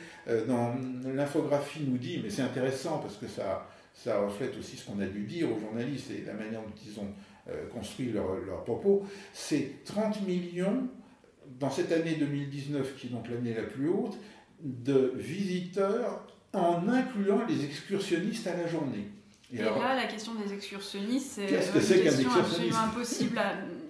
dans 0.46 0.74
l'infographie 1.04 1.82
nous 1.86 1.98
dit, 1.98 2.20
mais 2.22 2.30
c'est 2.30 2.42
intéressant 2.42 2.98
parce 2.98 3.16
que 3.16 3.26
ça, 3.26 3.66
reflète 4.20 4.56
aussi 4.58 4.76
ce 4.76 4.86
qu'on 4.86 5.00
a 5.00 5.06
dû 5.06 5.24
dire 5.24 5.50
aux 5.50 5.58
journalistes 5.58 6.10
et 6.10 6.24
la 6.24 6.34
manière 6.34 6.62
dont 6.62 6.74
ils 6.86 6.98
ont 7.00 7.08
construit 7.72 8.12
leur, 8.12 8.36
leur 8.46 8.62
propos, 8.62 9.04
c'est 9.32 9.84
30 9.84 10.26
millions 10.26 10.88
dans 11.58 11.70
cette 11.70 11.92
année 11.92 12.14
2019, 12.14 12.96
qui 12.96 13.08
est 13.08 13.10
donc 13.10 13.28
l'année 13.28 13.54
la 13.54 13.64
plus 13.64 13.88
haute, 13.88 14.16
de 14.62 15.12
visiteurs 15.16 16.26
en 16.52 16.88
incluant 16.88 17.44
les 17.48 17.64
excursionnistes 17.64 18.46
à 18.46 18.56
la 18.56 18.66
journée. 18.66 19.08
Et, 19.52 19.58
là, 19.58 19.94
la 19.94 20.06
question 20.06 20.32
des 20.34 20.52
excursionnistes, 20.52 21.40
c'est 21.80 21.96
une 21.96 22.02
question 22.02 22.30
absolument 22.30 22.78
impossible 22.78 23.38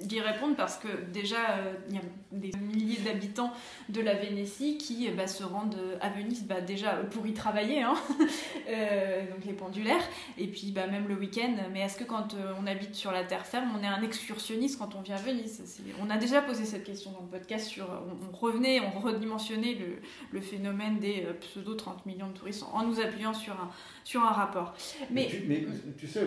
d'y 0.07 0.21
répondre 0.21 0.57
parce 0.57 0.77
que 0.77 0.89
déjà, 1.13 1.37
euh, 1.37 1.75
il 1.89 1.97
y 1.97 1.99
a 1.99 2.03
des 2.33 2.53
milliers 2.59 3.01
d'habitants 3.01 3.53
de 3.89 4.01
la 4.01 4.15
Vénétie 4.15 4.79
qui 4.79 5.09
bah, 5.11 5.27
se 5.27 5.45
rendent 5.45 5.77
à 6.01 6.11
Venise 6.11 6.45
bah, 6.45 6.61
déjà 6.61 6.95
pour 6.95 7.27
y 7.27 7.33
travailler, 7.33 7.83
hein, 7.83 7.95
euh, 8.69 9.31
donc 9.31 9.45
les 9.45 9.53
pendulaires, 9.53 10.03
et 10.39 10.47
puis 10.47 10.73
bah, 10.73 10.87
même 10.87 11.09
le 11.09 11.15
week-end. 11.15 11.55
Mais 11.73 11.81
est-ce 11.81 11.97
que 11.97 12.05
quand 12.05 12.35
euh, 12.35 12.53
on 12.61 12.67
habite 12.67 12.95
sur 12.95 13.13
la 13.13 13.25
terre 13.25 13.47
ferme, 13.47 13.71
on 13.79 13.83
est 13.83 13.87
un 13.87 14.03
excursionniste 14.03 14.79
quand 14.79 14.95
on 14.95 15.01
vient 15.01 15.17
à 15.17 15.21
Venise? 15.21 15.63
On 16.01 16.11
a 16.11 16.17
déjà 16.17 16.43
posé 16.43 16.65
cette 16.65 16.85
question 16.85 17.13
dans 17.13 17.23
le 17.23 17.39
podcast, 17.39 17.67
sur, 17.67 17.89
on, 17.89 18.37
revenait, 18.37 18.81
on 18.81 18.99
redimensionnait 18.99 19.75
le, 19.75 19.97
le 20.31 20.41
phénomène 20.41 20.99
des 20.99 21.27
pseudo 21.41 21.75
30 21.75 22.07
millions 22.07 22.29
de 22.29 22.35
touristes 22.35 22.65
en 22.73 22.85
nous 22.85 23.01
appuyant 23.01 23.35
sur 23.35 23.53
un, 23.55 23.71
sur 24.05 24.23
un 24.23 24.33
rapport. 24.33 24.75
Mais, 25.11 25.29
mais, 25.47 25.67
tu, 25.97 26.07
sais, 26.07 26.27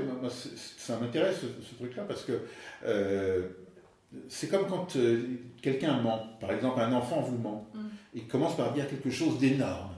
ça 0.78 0.98
m'intéresse 1.00 1.42
ce, 1.42 1.76
truc-là 1.76 2.04
parce 2.04 2.24
que 2.24 2.42
euh, 2.86 3.50
c'est 4.30 4.50
comme 4.50 4.68
quand 4.68 4.96
euh, 4.96 5.24
quelqu'un 5.62 6.02
ment. 6.02 6.38
Par 6.40 6.52
exemple, 6.52 6.80
un 6.80 6.94
enfant 6.94 7.22
vous 7.22 7.38
ment. 7.38 7.68
Mm. 7.74 7.80
Il 8.16 8.28
commence 8.28 8.56
par 8.56 8.74
dire 8.74 8.88
quelque 8.88 9.10
chose 9.10 9.40
d'énorme. 9.40 9.94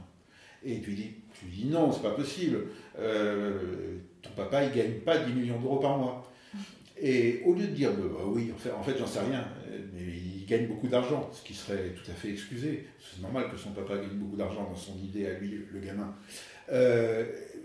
Et 0.63 0.81
tu 0.81 0.93
dis, 0.93 1.11
tu 1.39 1.45
dis 1.45 1.65
non, 1.65 1.91
c'est 1.91 2.01
pas 2.01 2.11
possible. 2.11 2.65
Euh, 2.99 3.97
ton 4.21 4.31
papa, 4.31 4.63
il 4.63 4.71
gagne 4.71 4.99
pas 4.99 5.17
10 5.19 5.33
millions 5.33 5.59
d'euros 5.59 5.77
par 5.77 5.97
mois. 5.97 6.31
Mm. 6.53 6.57
Et 7.01 7.41
au 7.45 7.53
lieu 7.53 7.67
de 7.67 7.73
dire, 7.73 7.91
bah, 7.93 8.23
oui, 8.25 8.51
en 8.53 8.57
fait, 8.57 8.71
en 8.71 8.83
fait 8.83 8.97
j'en 8.97 9.07
sais 9.07 9.19
rien, 9.19 9.45
mais 9.93 10.01
il 10.01 10.45
gagne 10.45 10.67
beaucoup 10.67 10.87
d'argent, 10.87 11.29
ce 11.31 11.43
qui 11.43 11.53
serait 11.53 11.93
tout 11.95 12.09
à 12.09 12.13
fait 12.13 12.31
excusé. 12.31 12.87
C'est 12.99 13.21
normal 13.21 13.49
que 13.51 13.57
son 13.57 13.71
papa 13.71 13.97
gagne 13.97 14.15
beaucoup 14.15 14.35
d'argent 14.35 14.67
dans 14.69 14.75
son 14.75 14.97
idée 14.97 15.27
à 15.27 15.33
lui, 15.37 15.59
le 15.71 15.79
gamin. 15.79 16.15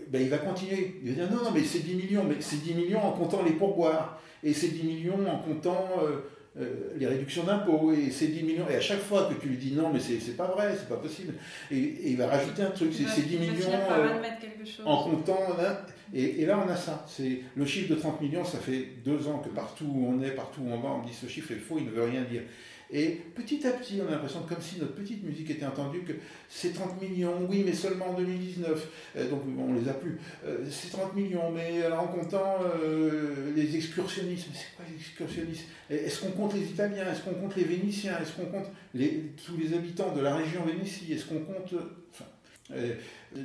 Ben, 0.09 0.21
il 0.21 0.29
va 0.29 0.37
continuer. 0.37 0.99
Il 1.03 1.09
va 1.09 1.25
dire 1.25 1.35
non, 1.35 1.43
non, 1.45 1.51
mais 1.51 1.63
c'est 1.63 1.79
10 1.79 1.95
millions, 1.95 2.23
mais 2.23 2.35
c'est 2.39 2.61
10 2.61 2.75
millions 2.75 3.03
en 3.03 3.13
comptant 3.13 3.43
les 3.43 3.53
pourboires, 3.53 4.21
et 4.43 4.53
c'est 4.53 4.69
10 4.69 4.83
millions 4.83 5.27
en 5.27 5.39
comptant 5.39 5.89
euh, 6.03 6.17
euh, 6.59 6.93
les 6.97 7.07
réductions 7.07 7.43
d'impôts, 7.43 7.93
et 7.93 8.11
c'est 8.11 8.27
10 8.27 8.43
millions. 8.43 8.65
Et 8.69 8.75
à 8.75 8.81
chaque 8.81 9.01
fois 9.01 9.27
que 9.27 9.41
tu 9.41 9.49
lui 9.49 9.57
dis 9.57 9.73
non, 9.73 9.91
mais 9.91 9.99
c'est 9.99 10.37
pas 10.37 10.47
vrai, 10.47 10.75
c'est 10.77 10.87
pas 10.87 10.97
possible, 10.97 11.33
et, 11.71 12.11
il 12.11 12.17
va 12.17 12.27
rajouter 12.27 12.61
un 12.61 12.69
truc, 12.69 12.93
c'est 12.93 13.27
10 13.27 13.37
millions 13.39 13.53
euh, 13.71 14.19
en 14.85 15.03
comptant. 15.03 15.57
et, 16.13 16.41
et, 16.41 16.45
là, 16.45 16.63
on 16.63 16.69
a 16.69 16.75
ça. 16.75 17.05
C'est 17.07 17.41
le 17.55 17.65
chiffre 17.65 17.95
de 17.95 17.99
30 17.99 18.21
millions, 18.21 18.45
ça 18.45 18.59
fait 18.59 18.87
deux 19.03 19.27
ans 19.27 19.39
que 19.39 19.49
partout 19.49 19.85
où 19.85 20.07
on 20.07 20.21
est, 20.21 20.31
partout 20.31 20.61
où 20.61 20.71
on 20.71 20.79
va, 20.79 20.89
on 20.89 21.01
dit 21.03 21.13
ce 21.13 21.25
chiffre 21.25 21.51
est 21.51 21.55
faux, 21.55 21.77
il 21.79 21.85
ne 21.85 21.91
veut 21.91 22.03
rien 22.03 22.21
dire. 22.21 22.43
Et 22.95 23.21
petit 23.33 23.65
à 23.65 23.71
petit, 23.71 23.99
on 24.03 24.07
a 24.07 24.11
l'impression, 24.11 24.41
comme 24.47 24.61
si 24.61 24.77
notre 24.79 24.93
petite 24.93 25.23
musique 25.23 25.49
était 25.49 25.65
entendue, 25.65 26.01
que 26.01 26.13
c'est 26.47 26.73
30 26.73 27.01
millions, 27.01 27.47
oui, 27.49 27.63
mais 27.65 27.73
seulement 27.73 28.09
en 28.09 28.13
2019. 28.13 28.87
Euh, 29.15 29.29
donc 29.31 29.41
on 29.57 29.73
les 29.73 29.89
a 29.89 29.93
plus. 29.93 30.19
Euh, 30.45 30.59
c'est 30.69 30.91
30 30.91 31.15
millions, 31.15 31.51
mais 31.51 31.87
en 31.91 32.05
comptant 32.05 32.57
euh, 32.83 33.51
les 33.55 33.75
excursionnistes. 33.75 34.47
Mais 34.51 34.57
c'est 34.59 34.75
quoi 34.75 34.85
les 34.87 34.95
excursionnistes 34.95 35.65
Est-ce 35.89 36.21
qu'on 36.21 36.31
compte 36.31 36.53
les 36.53 36.65
Italiens? 36.65 37.11
Est-ce 37.11 37.23
qu'on 37.23 37.33
compte 37.33 37.55
les 37.55 37.63
Vénitiens? 37.63 38.19
Est-ce 38.21 38.33
qu'on 38.33 38.45
compte 38.45 38.67
tous 38.93 39.57
les 39.57 39.73
habitants 39.73 40.13
de 40.13 40.21
la 40.21 40.35
région 40.35 40.63
Vénétie 40.63 41.13
Est-ce 41.13 41.25
qu'on 41.25 41.39
compte... 41.39 41.73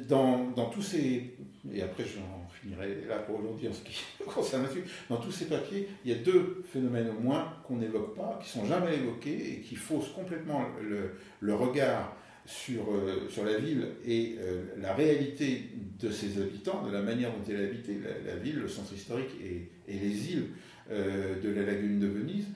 dans, 0.08 0.50
dans 0.50 0.66
tous 0.66 0.82
ces... 0.82 1.36
Et 1.72 1.82
après, 1.82 2.04
j'en 2.04 2.37
finirai 2.60 3.04
là 3.08 3.18
pour 3.18 3.38
aujourd'hui 3.40 3.68
en 3.68 3.72
ce 3.72 3.82
qui 3.82 4.02
concerne 4.26 4.62
là-dessus. 4.62 4.84
Dans 5.08 5.16
tous 5.16 5.32
ces 5.32 5.46
papiers, 5.46 5.88
il 6.04 6.10
y 6.10 6.14
a 6.14 6.18
deux 6.18 6.62
phénomènes 6.72 7.10
au 7.16 7.20
moins 7.20 7.52
qu'on 7.66 7.76
n'évoque 7.76 8.16
pas, 8.16 8.38
qui 8.42 8.48
sont 8.50 8.64
jamais 8.66 8.96
évoqués 8.96 9.52
et 9.52 9.60
qui 9.60 9.76
faussent 9.76 10.12
complètement 10.12 10.64
le, 11.40 11.54
regard 11.54 12.16
sur, 12.46 12.82
euh, 12.92 13.28
sur 13.28 13.44
la 13.44 13.58
ville 13.58 13.86
et 14.06 14.36
euh, 14.38 14.64
la 14.80 14.94
réalité 14.94 15.70
de 16.00 16.10
ses 16.10 16.40
habitants, 16.40 16.86
de 16.86 16.92
la 16.92 17.02
manière 17.02 17.30
dont 17.30 17.42
elle 17.48 17.60
est 17.60 17.66
habitée, 17.66 17.98
la, 18.26 18.36
ville, 18.36 18.60
le 18.60 18.68
centre 18.68 18.92
historique 18.92 19.30
et, 19.42 19.70
et 19.86 19.98
les 19.98 20.32
îles 20.32 20.48
euh, 20.90 21.40
de 21.40 21.50
la 21.50 21.62
lagune 21.62 21.98
de 21.98 22.06
Venise. 22.06 22.46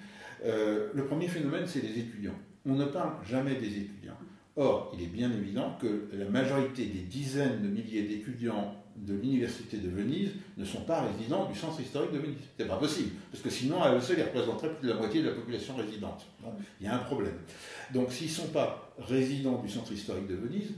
le 0.45 1.05
premier 1.05 1.29
phénomène, 1.29 1.65
c'est 1.67 1.83
les 1.83 1.99
étudiants. 1.99 2.39
On 2.65 2.75
ne 2.75 2.85
parle 2.85 3.15
jamais 3.29 3.57
des 3.57 3.67
étudiants. 3.67 4.17
Or, 4.57 4.93
il 4.95 5.03
est 5.05 5.09
bien 5.09 5.33
évident 5.33 5.79
que 5.81 6.09
la 6.13 6.27
majorité 6.27 6.85
des 6.85 7.01
dizaines 7.01 7.63
de 7.63 7.69
milliers 7.69 8.03
d'étudiants 8.03 8.82
de 8.97 9.15
l'université 9.15 9.79
de 9.79 9.89
Venise 9.89 10.31
ne 10.57 10.65
sont 10.65 10.83
pas 10.83 11.03
résidents 11.03 11.49
du 11.51 11.59
centre 11.59 11.81
historique 11.81 12.13
de 12.13 12.19
Venise. 12.19 12.39
C'est 12.59 12.69
pas 12.69 12.77
possible, 12.77 13.11
parce 13.31 13.43
que 13.43 13.51
sinon, 13.51 13.83
à 13.83 13.95
eux 13.95 14.01
seuls, 14.01 14.19
ils 14.19 14.25
représenteraient 14.25 14.75
plus 14.75 14.89
de 14.89 14.93
la 14.93 14.99
moitié 14.99 15.23
de 15.23 15.29
la 15.29 15.35
population 15.35 15.77
résidente. 15.77 16.27
il 16.81 16.87
y 16.87 16.89
a 16.89 16.95
un 16.95 17.05
problème. 17.05 17.35
Donc, 17.93 18.13
s'ils 18.13 18.29
ne 18.29 18.33
sont 18.33 18.49
pas 18.49 18.93
résidents 18.99 19.61
du 19.63 19.69
centre 19.69 19.93
historique 19.93 20.29
de 20.29 20.35
Venise, 20.35 20.73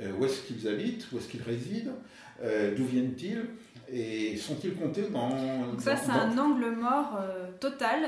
euh, 0.00 0.12
où 0.18 0.24
est-ce 0.24 0.42
qu'ils 0.42 0.66
habitent 0.68 1.06
Où 1.12 1.18
est-ce 1.18 1.28
qu'ils 1.28 1.42
résident 1.42 1.96
euh, 2.42 2.74
D'où 2.76 2.84
viennent-ils 2.84 3.44
et 3.88 4.36
sont-ils 4.36 4.74
comptés 4.74 5.08
dans... 5.12 5.28
Donc 5.64 5.80
ça, 5.80 5.96
c'est 5.96 6.10
un 6.10 6.36
angle 6.36 6.72
mort 6.72 7.20
euh, 7.20 7.46
total, 7.60 8.00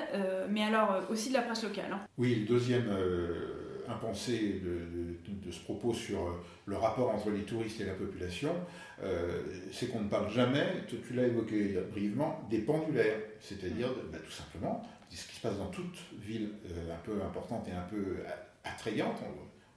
mais 0.50 0.64
alors 0.64 1.04
aussi 1.08 1.28
de 1.28 1.34
la 1.34 1.42
presse 1.42 1.62
locale. 1.62 1.92
Hein. 1.92 2.00
Oui, 2.18 2.34
le 2.34 2.46
deuxième 2.46 2.88
impensé 3.88 4.60
de, 4.64 5.18
de, 5.32 5.50
ce 5.50 5.60
propos 5.60 5.94
sur 5.94 6.38
le 6.66 6.76
rapport 6.76 7.10
entre 7.10 7.30
les 7.30 7.42
touristes 7.42 7.80
et 7.80 7.84
la 7.84 7.94
population, 7.94 8.54
euh, 9.02 9.42
c'est 9.72 9.86
qu'on 9.88 10.00
ne 10.00 10.08
parle 10.08 10.30
jamais, 10.30 10.66
tu, 10.88 11.14
l'as 11.14 11.26
évoqué 11.26 11.78
brièvement, 11.90 12.46
des 12.50 12.58
pendulaires, 12.58 13.18
c'est-à-dire 13.40 13.88
bah, 14.12 14.18
tout 14.24 14.32
simplement 14.32 14.82
ce 15.10 15.26
qui 15.26 15.36
se 15.36 15.40
passe 15.40 15.56
dans 15.56 15.68
toute 15.68 15.98
ville 16.20 16.50
euh, 16.70 16.94
un 16.94 16.98
peu 16.98 17.22
importante 17.22 17.66
et 17.68 17.72
un 17.72 17.86
peu 17.88 18.18
attrayante, 18.64 19.16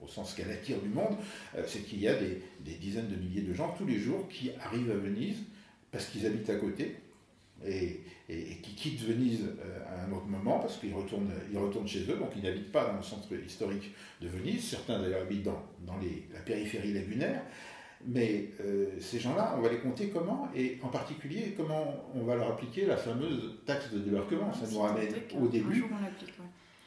au 0.02 0.08
sens 0.08 0.34
qu'elle 0.34 0.50
attire 0.50 0.80
du 0.80 0.88
monde, 0.88 1.16
euh, 1.56 1.62
c'est 1.66 1.80
qu'il 1.80 2.00
y 2.00 2.08
a 2.08 2.14
des, 2.14 2.42
dizaines 2.60 3.08
de 3.08 3.16
milliers 3.16 3.42
de 3.42 3.54
gens 3.54 3.74
tous 3.78 3.86
les 3.86 3.98
jours 3.98 4.28
qui 4.28 4.50
arrivent 4.60 4.90
à 4.90 4.96
Venise 4.96 5.38
parce 5.90 6.06
qu'ils 6.06 6.26
habitent 6.26 6.50
à 6.50 6.56
côté 6.56 6.96
et, 7.66 8.00
qui 8.62 8.74
quittent 8.74 9.02
Venise 9.02 9.44
à 9.86 10.06
un 10.06 10.12
autre 10.12 10.26
moment 10.26 10.58
parce 10.58 10.78
qu'ils 10.78 10.94
retournent, 10.94 11.30
ils 11.52 11.58
retournent 11.58 11.86
chez 11.86 12.00
eux, 12.10 12.16
donc 12.16 12.30
ils 12.34 12.42
n'habitent 12.42 12.72
pas 12.72 12.86
dans 12.86 12.96
le 12.96 13.02
centre 13.02 13.28
historique 13.34 13.92
de 14.22 14.28
Venise, 14.28 14.70
certains 14.70 15.00
d'ailleurs 15.00 15.22
habitent 15.22 15.42
dans, 15.42 15.62
dans 15.86 15.98
la 16.32 16.40
périphérie 16.40 16.94
lagunaire, 16.94 17.42
mais 18.06 18.48
euh, 18.60 18.86
ces 18.98 19.20
gens-là, 19.20 19.54
on 19.56 19.60
va 19.60 19.68
les 19.68 19.78
compter 19.78 20.08
comment? 20.08 20.48
Et 20.56 20.78
en 20.82 20.88
particulier, 20.88 21.54
comment 21.56 22.04
on 22.14 22.24
va 22.24 22.34
leur 22.34 22.52
appliquer 22.52 22.86
la 22.86 22.96
fameuse 22.96 23.54
taxe 23.64 23.92
de 23.92 24.00
débarquement 24.00 24.52
Ça 24.52 24.66
nous 24.70 24.80
ramène 24.80 25.12
au 25.40 25.46
début. 25.46 25.84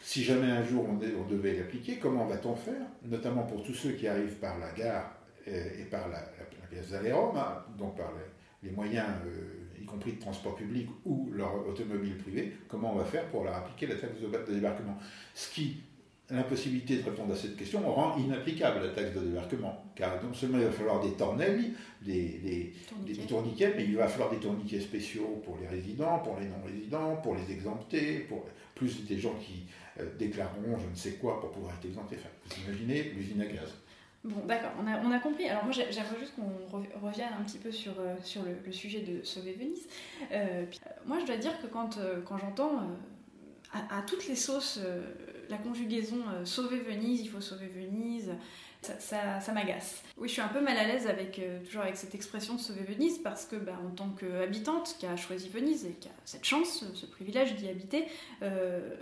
Si 0.01 0.23
jamais 0.23 0.51
un 0.51 0.63
jour 0.63 0.85
on, 0.87 1.27
devait 1.27 1.53
l'appliquer, 1.53 1.97
comment 1.97 2.25
va-t-on 2.25 2.55
faire? 2.55 2.85
Notamment 3.05 3.43
pour 3.43 3.63
tous 3.63 3.73
ceux 3.73 3.91
qui 3.91 4.07
arrivent 4.07 4.35
par 4.35 4.59
la 4.59 4.71
gare 4.71 5.15
et, 5.47 5.85
par 5.89 6.07
la, 6.09 6.19
la, 6.19 6.67
pièce 6.69 6.93
hein, 6.93 7.63
donc 7.77 7.97
par 7.97 8.11
les, 8.13 8.21
moyens, 8.71 9.07
euh, 9.25 9.81
y 9.81 9.85
compris 9.85 10.13
de 10.13 10.19
transport 10.19 10.55
public 10.55 10.87
ou 11.05 11.29
leur 11.33 11.67
automobile 11.67 12.17
privée, 12.17 12.53
comment 12.67 12.93
on 12.93 12.97
va 12.97 13.05
faire 13.05 13.25
pour 13.27 13.43
leur 13.43 13.55
appliquer 13.55 13.87
la 13.87 13.95
taxe 13.95 14.19
de 14.19 14.53
débarquement? 14.53 14.97
Ce 15.33 15.53
qui 15.53 15.77
l'impossibilité 16.29 16.97
de 16.97 17.03
répondre 17.03 17.33
à 17.33 17.35
cette 17.35 17.55
question 17.55 17.81
rend 17.87 18.17
inapplicable 18.17 18.81
la 18.81 18.89
taxe 18.89 19.13
de 19.13 19.19
débarquement. 19.19 19.85
Car 19.95 20.23
non 20.23 20.33
seulement 20.33 20.57
il 20.57 20.65
va 20.65 20.71
falloir 20.71 21.01
des 21.01 21.11
tornelli, 21.11 21.73
des, 22.01 22.73
tourniquets. 23.27 23.73
mais 23.75 23.83
il 23.83 23.95
va 23.95 24.07
falloir 24.07 24.31
des 24.31 24.37
tourniquets 24.37 24.79
spéciaux 24.79 25.41
pour 25.45 25.57
les 25.61 25.67
résidents, 25.67 26.19
pour 26.19 26.39
les 26.39 26.47
non-résidents, 26.47 27.17
pour 27.17 27.35
les 27.35 27.51
exempter, 27.51 28.19
pour 28.27 28.45
plus 28.73 29.05
des 29.05 29.19
gens 29.19 29.35
qui 29.35 29.65
euh, 29.99 30.05
déclareront 30.17 30.77
je 30.79 30.89
ne 30.89 30.95
sais 30.95 31.13
quoi 31.13 31.39
pour 31.39 31.51
pouvoir 31.51 31.75
être 31.75 31.85
exemptés. 31.85 32.17
Enfin, 32.19 32.29
vous 32.45 32.69
imaginez 32.69 33.03
l'usine 33.15 33.41
à 33.41 33.45
gaz. 33.45 33.73
Bon, 34.25 34.45
d'accord, 34.45 34.71
on 34.79 35.11
a, 35.11 35.19
compris. 35.19 35.47
Alors 35.47 35.63
moi, 35.63 35.71
j'aimerais 35.71 36.19
juste 36.19 36.33
qu'on 36.35 36.81
revienne 36.99 37.29
un 37.39 37.43
petit 37.43 37.59
peu 37.59 37.71
sur, 37.71 37.93
euh, 37.99 38.15
le, 38.65 38.71
sujet 38.71 39.01
de 39.01 39.23
Sauver 39.23 39.53
Venise. 39.53 39.87
Euh, 40.31 40.65
moi, 41.05 41.19
je 41.21 41.25
dois 41.25 41.37
dire 41.37 41.61
que 41.61 41.67
quand, 41.67 41.99
j'entends 42.37 42.81
à, 43.71 44.01
toutes 44.07 44.27
les 44.27 44.35
sauces 44.35 44.79
la 45.49 45.57
conjugaison 45.57 46.17
euh, 46.33 46.45
sauver 46.45 46.79
Venise, 46.79 47.21
il 47.21 47.29
faut 47.29 47.41
sauver 47.41 47.67
Venise, 47.67 48.31
ça, 48.81 49.41
m'agace. 49.53 50.03
Oui, 50.17 50.27
je 50.27 50.33
suis 50.33 50.41
un 50.41 50.47
peu 50.47 50.61
mal 50.61 50.77
à 50.77 50.85
l'aise 50.85 51.07
avec, 51.07 51.39
euh, 51.39 51.63
toujours 51.63 51.81
avec 51.81 51.97
cette 51.97 52.13
expression 52.13 52.57
sauver 52.57 52.83
Venise 52.83 53.17
parce 53.19 53.45
que, 53.45 53.55
bah, 53.55 53.79
en 53.85 53.89
tant 53.89 54.09
qu'habitante 54.09 54.95
qui 54.99 55.05
a 55.05 55.15
choisi 55.15 55.49
Venise 55.49 55.85
et 55.85 55.93
qui 55.93 56.07
a 56.07 56.11
cette 56.23 56.45
chance, 56.45 56.85
ce 56.93 57.05
privilège 57.05 57.55
d'y 57.55 57.67
habiter, 57.67 58.05
euh, 58.43 58.95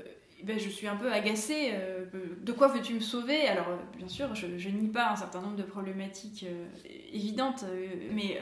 ben, 0.44 0.60
je 0.60 0.68
suis 0.68 0.88
un 0.88 0.96
peu 0.96 1.12
agacée. 1.12 1.72
Euh, 1.74 2.06
de 2.42 2.52
quoi 2.52 2.68
veux-tu 2.68 2.96
me 2.96 3.00
sauver? 3.00 3.48
Alors, 3.48 3.70
euh, 3.70 3.78
bien 3.98 4.10
sûr, 4.10 4.36
je, 4.36 4.70
nie 4.70 4.88
pas 4.88 5.12
un 5.12 5.16
certain 5.16 5.42
nombre 5.42 5.56
de 5.56 5.64
problématiques 5.64 6.46
euh, 6.48 6.66
évidentes, 7.14 7.64
mais 8.12 8.40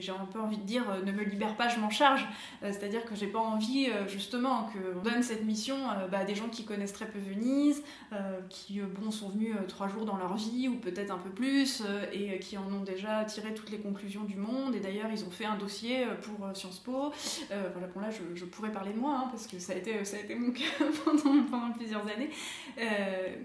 j'ai 0.00 0.12
un 0.12 0.24
peu 0.32 0.40
envie 0.40 0.56
de 0.56 0.62
dire 0.62 0.84
ne 1.04 1.12
me 1.12 1.22
libère 1.22 1.56
pas, 1.56 1.68
je 1.68 1.78
m'en 1.78 1.90
charge. 1.90 2.26
C'est-à-dire 2.62 3.04
que 3.04 3.14
j'ai 3.14 3.26
pas 3.26 3.38
envie, 3.38 3.88
justement, 4.06 4.70
qu'on 4.72 5.00
donne 5.00 5.22
cette 5.22 5.44
mission 5.44 5.76
bah, 6.10 6.18
à 6.18 6.24
des 6.24 6.34
gens 6.34 6.48
qui 6.48 6.64
connaissent 6.64 6.92
très 6.92 7.06
peu 7.06 7.18
Venise, 7.18 7.82
qui 8.48 8.80
bon, 8.80 9.10
sont 9.10 9.30
venus 9.30 9.54
trois 9.68 9.88
jours 9.88 10.04
dans 10.04 10.16
leur 10.16 10.36
vie, 10.36 10.68
ou 10.68 10.76
peut-être 10.76 11.10
un 11.10 11.18
peu 11.18 11.30
plus, 11.30 11.82
et 12.12 12.38
qui 12.38 12.56
en 12.56 12.72
ont 12.72 12.82
déjà 12.82 13.24
tiré 13.24 13.54
toutes 13.54 13.70
les 13.70 13.78
conclusions 13.78 14.22
du 14.22 14.36
monde. 14.36 14.74
Et 14.76 14.80
d'ailleurs, 14.80 15.10
ils 15.12 15.24
ont 15.24 15.30
fait 15.30 15.46
un 15.46 15.56
dossier 15.56 16.06
pour 16.22 16.56
Sciences 16.56 16.78
Po. 16.78 17.12
voilà, 17.50 17.88
bon, 17.92 18.00
là, 18.00 18.08
je, 18.10 18.44
pourrais 18.44 18.72
parler 18.72 18.92
de 18.92 18.98
moi, 18.98 19.22
hein, 19.24 19.28
parce 19.30 19.46
que 19.46 19.58
ça 19.58 19.72
a 19.72 19.76
été, 19.76 20.04
ça 20.04 20.16
a 20.16 20.20
été 20.20 20.36
mon 20.36 20.52
cas 20.52 20.62
pendant 21.04 21.25
pendant, 21.50 21.72
plusieurs 21.72 22.06
années. 22.06 22.30
Euh, 22.78 23.36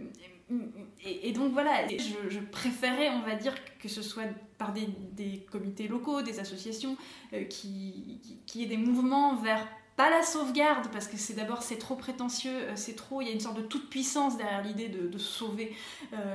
et, 1.04 1.32
donc 1.32 1.54
voilà, 1.54 1.88
je, 1.88 2.40
préférais, 2.40 3.10
on 3.10 3.22
va 3.22 3.36
dire, 3.36 3.56
que 3.80 3.88
ce 3.88 4.02
soit 4.02 4.26
par 4.58 4.74
des, 4.74 5.46
comités 5.50 5.88
locaux, 5.88 6.22
des 6.22 6.40
associations, 6.40 6.98
euh, 7.34 7.46
qui, 7.46 8.20
qui, 8.46 8.64
aient 8.64 8.68
des 8.68 8.78
mouvements 8.78 9.36
vers 9.36 9.68
pas 10.02 10.10
la 10.10 10.24
sauvegarde 10.24 10.88
parce 10.92 11.08
que 11.08 11.16
c'est 11.16 11.36
d'abord 11.36 11.62
c'est 11.62 11.78
trop 11.78 11.96
prétentieux, 11.96 12.50
euh, 12.52 12.72
c'est 12.76 12.96
trop, 12.96 13.22
il 13.22 13.28
y 13.28 13.30
a 13.30 13.34
une 13.34 13.40
sorte 13.40 13.58
de 13.58 13.62
toute 13.62 13.88
puissance 13.88 14.36
derrière 14.36 14.64
l'idée 14.64 14.90
de, 14.90 15.16
sauver, 15.20 15.76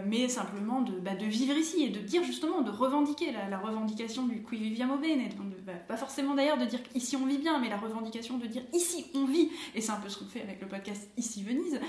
mais 0.07 0.29
simplement 0.29 0.83
de, 0.83 0.93
bah, 1.01 1.17
de, 1.17 1.25
vivre 1.25 1.57
ici 1.57 1.83
et 1.83 1.89
de 1.89 1.99
dire 1.99 2.23
justement, 2.23 2.61
de 2.61 2.71
revendiquer 2.71 3.33
la, 3.33 3.59
revendication 3.59 4.27
du 4.27 4.45
qui 4.45 4.57
viviamo 4.57 4.99
bene, 4.99 5.29
bah, 5.67 5.73
pas 5.89 5.97
forcément 5.97 6.35
d'ailleurs 6.35 6.59
de 6.59 6.65
dire 6.65 6.79
ici 6.95 7.17
on 7.17 7.27
vit 7.27 7.39
bien, 7.39 7.59
mais 7.59 7.69
la 7.69 7.77
revendication 7.77 8.39
de 8.39 8.47
dire 8.47 8.63
ici 8.73 9.07
on 9.15 9.25
vit, 9.25 9.51
et 9.75 9.81
c'est 9.81 9.91
un 9.91 9.97
peu 9.97 10.09
ce 10.09 10.19
qu'on 10.21 10.27
fait 10.27 10.43
avec 10.43 10.61
le 10.61 10.69
podcast 10.69 11.11
Ici 11.17 11.43
Venise. 11.43 11.81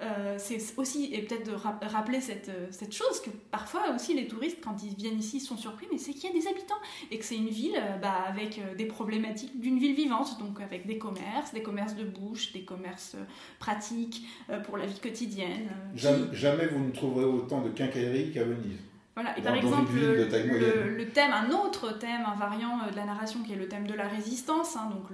Euh, 0.00 0.34
c'est 0.38 0.58
aussi, 0.76 1.12
et 1.12 1.22
peut-être 1.22 1.50
de 1.50 1.86
rappeler 1.86 2.20
cette, 2.20 2.48
euh, 2.48 2.66
cette, 2.70 2.92
chose, 2.92 3.20
que 3.20 3.30
parfois 3.50 3.94
aussi 3.94 4.14
les 4.14 4.26
touristes, 4.26 4.58
quand 4.62 4.82
ils 4.82 4.94
viennent 4.94 5.18
ici, 5.18 5.40
sont 5.40 5.56
surpris, 5.56 5.86
mais 5.90 5.98
c'est 5.98 6.12
qu'il 6.12 6.24
y 6.24 6.32
a 6.32 6.38
des 6.38 6.48
habitants 6.48 6.80
et 7.10 7.18
que 7.18 7.24
c'est 7.24 7.36
une 7.36 7.48
ville 7.48 7.76
euh, 7.76 7.96
bah, 7.98 8.24
avec 8.28 8.60
des 8.76 8.86
problématiques 8.86 9.58
d'une 9.60 9.78
ville 9.78 9.94
vivante, 9.94 10.38
donc 10.38 10.60
avec 10.60 10.86
des 10.86 10.98
commerces, 10.98 11.52
des 11.52 11.62
commerces 11.62 11.94
de 11.94 12.04
bouche, 12.04 12.52
des 12.52 12.62
commerces 12.62 13.16
pratiques 13.58 14.26
pour 14.64 14.76
la 14.76 14.86
vie 14.86 14.98
quotidienne. 14.98 15.70
Jamais, 15.94 16.66
vous 16.66 16.84
ne 16.84 16.90
trouverez 16.90 17.24
autant 17.24 17.62
de 17.62 17.70
quincailleries 17.70 18.32
qu'à 18.32 18.44
Venise. 18.44 18.78
Voilà. 19.14 19.38
Et 19.38 19.42
par 19.42 19.54
exemple, 19.54 19.92
le, 19.94 21.04
thème, 21.08 21.32
un 21.32 21.50
autre 21.50 21.98
thème, 21.98 22.22
un 22.26 22.38
variant 22.38 22.78
de 22.90 22.96
la 22.96 23.04
narration 23.04 23.42
qui 23.42 23.52
est 23.52 23.56
le 23.56 23.68
thème 23.68 23.86
de 23.86 23.94
la 23.94 24.08
résistance, 24.08 24.76
hein, 24.76 24.90
donc 24.90 25.04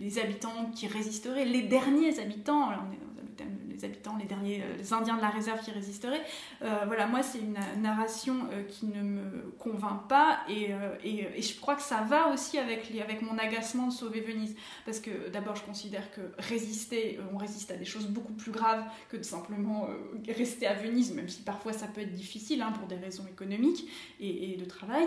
les 0.00 0.18
habitants 0.18 0.70
qui 0.74 0.88
résisteraient, 0.88 1.44
les 1.44 1.62
derniers 1.62 2.18
habitants, 2.18 2.70
on 2.70 2.92
est 2.92 3.07
les 3.78 3.84
habitants, 3.84 4.16
les 4.16 4.26
derniers, 4.26 4.62
euh, 4.62 4.76
les 4.76 4.92
Indiens 4.92 5.16
de 5.16 5.22
la 5.22 5.30
réserve 5.30 5.60
qui 5.60 5.70
résisteraient. 5.70 6.22
Euh, 6.62 6.84
voilà, 6.86 7.06
moi, 7.06 7.22
c'est 7.22 7.38
une 7.38 7.58
narration 7.80 8.48
euh, 8.52 8.62
qui 8.64 8.86
ne 8.86 9.02
me 9.02 9.52
convainc 9.58 10.08
pas 10.08 10.40
et, 10.48 10.70
et, 11.04 11.42
je 11.42 11.58
crois 11.60 11.74
que 11.74 11.82
ça 11.82 12.02
va 12.02 12.28
aussi 12.32 12.58
avec, 12.58 12.90
les, 12.90 13.00
avec 13.00 13.22
mon 13.22 13.38
agacement 13.38 13.88
de 13.88 13.92
sauver 13.92 14.20
Venise. 14.20 14.54
Parce 14.84 15.00
que 15.00 15.28
d'abord, 15.30 15.56
je 15.56 15.62
considère 15.62 16.10
que 16.12 16.20
résister, 16.38 17.18
on 17.32 17.36
résiste 17.36 17.70
à 17.70 17.76
des 17.76 17.84
choses 17.84 18.06
beaucoup 18.06 18.32
plus 18.32 18.50
graves 18.50 18.84
que 19.08 19.16
de 19.16 19.22
simplement 19.22 19.88
rester 20.28 20.66
à 20.66 20.74
Venise, 20.74 21.12
même 21.14 21.28
si 21.28 21.42
parfois 21.42 21.72
ça 21.72 21.86
peut 21.86 22.00
être 22.00 22.14
difficile 22.14 22.62
hein, 22.62 22.72
pour 22.72 22.86
des 22.86 22.96
raisons 22.96 23.26
économiques 23.26 23.88
et, 24.20 24.56
de 24.58 24.64
travail. 24.64 25.06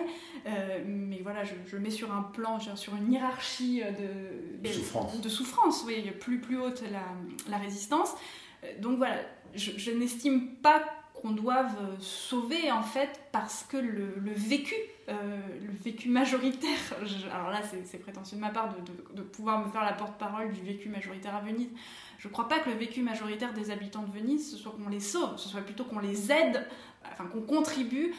mais 0.85 1.19
voilà, 1.21 1.43
je, 1.43 1.77
mets 1.77 1.89
sur 1.89 2.13
un 2.13 2.23
plan, 2.23 2.59
sur 2.59 2.95
une 2.95 3.11
hiérarchie 3.11 3.81
de, 3.81 4.67
de, 4.67 4.73
souffrance. 4.73 5.21
De 5.21 5.29
souffrance, 5.29 5.83
oui, 5.85 6.03
plus, 6.19 6.39
plus 6.39 6.57
haute 6.57 6.83
la, 6.91 7.03
la 7.49 7.57
résistance. 7.57 8.15
Euh, 8.63 8.67
donc 8.79 8.97
voilà, 8.97 9.15
je, 9.55 9.91
n'estime 9.91 10.55
pas 10.55 10.83
qu'on 11.13 11.31
doive 11.31 11.75
sauver 11.99 12.71
en 12.71 12.81
fait 12.81 13.09
parce 13.31 13.63
que 13.63 13.77
le, 13.77 14.13
vécu, 14.35 14.73
euh, 15.09 15.13
le 15.61 15.73
vécu 15.83 16.09
majoritaire, 16.09 16.79
alors 17.33 17.51
là 17.51 17.61
c'est 17.85 17.99
prétentieux 17.99 18.37
de 18.37 18.41
ma 18.41 18.49
part 18.49 18.73
de, 19.13 19.21
pouvoir 19.21 19.65
me 19.65 19.71
faire 19.71 19.83
la 19.83 19.93
porte-parole 19.93 20.51
du 20.51 20.61
vécu 20.61 20.89
majoritaire 20.89 21.35
à 21.35 21.41
Venise, 21.41 21.69
je 22.17 22.27
crois 22.27 22.47
pas 22.47 22.59
que 22.59 22.69
le 22.69 22.75
vécu 22.75 23.01
majoritaire 23.01 23.53
des 23.53 23.71
habitants 23.71 24.03
de 24.03 24.11
Venise, 24.11 24.51
ce 24.51 24.57
soit 24.57 24.71
qu'on 24.71 24.89
les 24.89 24.99
sauve, 24.99 25.37
ce 25.37 25.49
soit 25.49 25.61
plutôt 25.61 25.83
qu'on 25.83 25.99
les 25.99 26.31
aide, 26.31 26.65
enfin 27.03 27.25
qu'on 27.25 27.41
contribue 27.41 28.13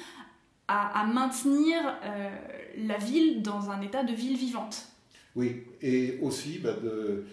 à, 0.69 1.05
maintenir 1.05 1.77
euh, 2.05 2.31
la 2.79 2.97
ville 2.97 3.43
dans 3.43 3.71
un 3.71 3.81
état 3.83 4.05
de 4.05 4.13
ville 4.13 4.37
vivante. 4.37 4.89
Oui, 5.35 5.65
et 5.81 6.19
aussi 6.23 6.59
bah, 6.59 6.73
de 6.73 6.89
euh, 6.89 7.27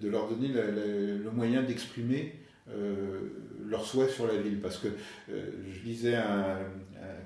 de 0.00 0.08
leur 0.08 0.28
donner 0.28 0.48
le, 0.48 1.30
moyen 1.32 1.62
d'exprimer 1.62 2.34
euh, 2.68 3.20
leurs 3.66 3.84
souhaits 3.84 4.10
sur 4.10 4.26
la 4.26 4.36
ville. 4.36 4.60
Parce 4.60 4.78
que 4.78 4.88
euh, 5.30 5.50
je 5.70 5.86
lisais 5.86 6.16
un, 6.16 6.58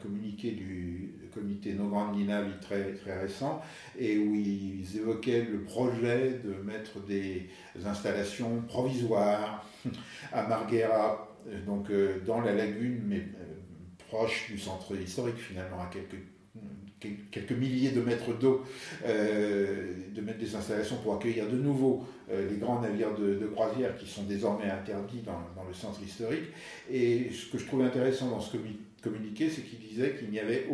communiqué 0.03 0.53
du 0.53 1.15
comité 1.33 1.75
No 1.75 1.89
Grande 1.89 2.17
Ninavi 2.17 2.53
très, 2.61 2.95
très 2.95 3.21
récent, 3.21 3.63
et 3.99 4.19
où 4.19 4.35
ils 4.35 4.97
évoquaient 4.97 5.47
le 5.51 5.61
projet 5.63 6.41
de 6.45 6.55
mettre 6.65 7.01
des 7.07 7.49
installations 7.87 8.63
provisoires 8.63 9.67
à 10.33 10.47
Marghera, 10.47 11.29
donc 11.67 11.91
dans 12.27 12.41
la 12.41 12.53
lagune, 12.53 13.03
mais 13.07 13.23
proche 14.09 14.51
du 14.51 14.59
centre 14.59 14.97
historique 14.97 15.39
finalement, 15.39 15.81
à 15.81 15.87
quelques 15.87 16.19
quelques 17.31 17.53
milliers 17.53 17.91
de 17.91 18.01
mètres 18.01 18.33
d'eau, 18.39 18.63
euh, 19.05 19.93
de 20.15 20.21
mettre 20.21 20.39
des 20.39 20.55
installations 20.55 20.97
pour 21.03 21.15
accueillir 21.15 21.49
de 21.49 21.57
nouveau 21.57 22.05
euh, 22.31 22.49
les 22.51 22.57
grands 22.57 22.81
navires 22.81 23.15
de, 23.15 23.47
croisière 23.47 23.97
qui 23.97 24.07
sont 24.07 24.25
désormais 24.25 24.71
interdits 24.71 25.23
dans, 25.25 25.65
le 25.67 25.75
centre 25.75 26.03
historique. 26.03 26.45
Et 26.91 27.31
ce 27.31 27.51
que 27.51 27.59
je 27.59 27.67
trouvais 27.67 27.85
intéressant 27.85 28.29
dans 28.29 28.41
ce 28.41 28.57
communiqué, 29.03 29.49
c'est 29.49 29.63
qu'il 29.63 29.79
disait 29.79 30.15
qu'il 30.17 30.31
n'y 30.31 30.39
avait 30.39 30.67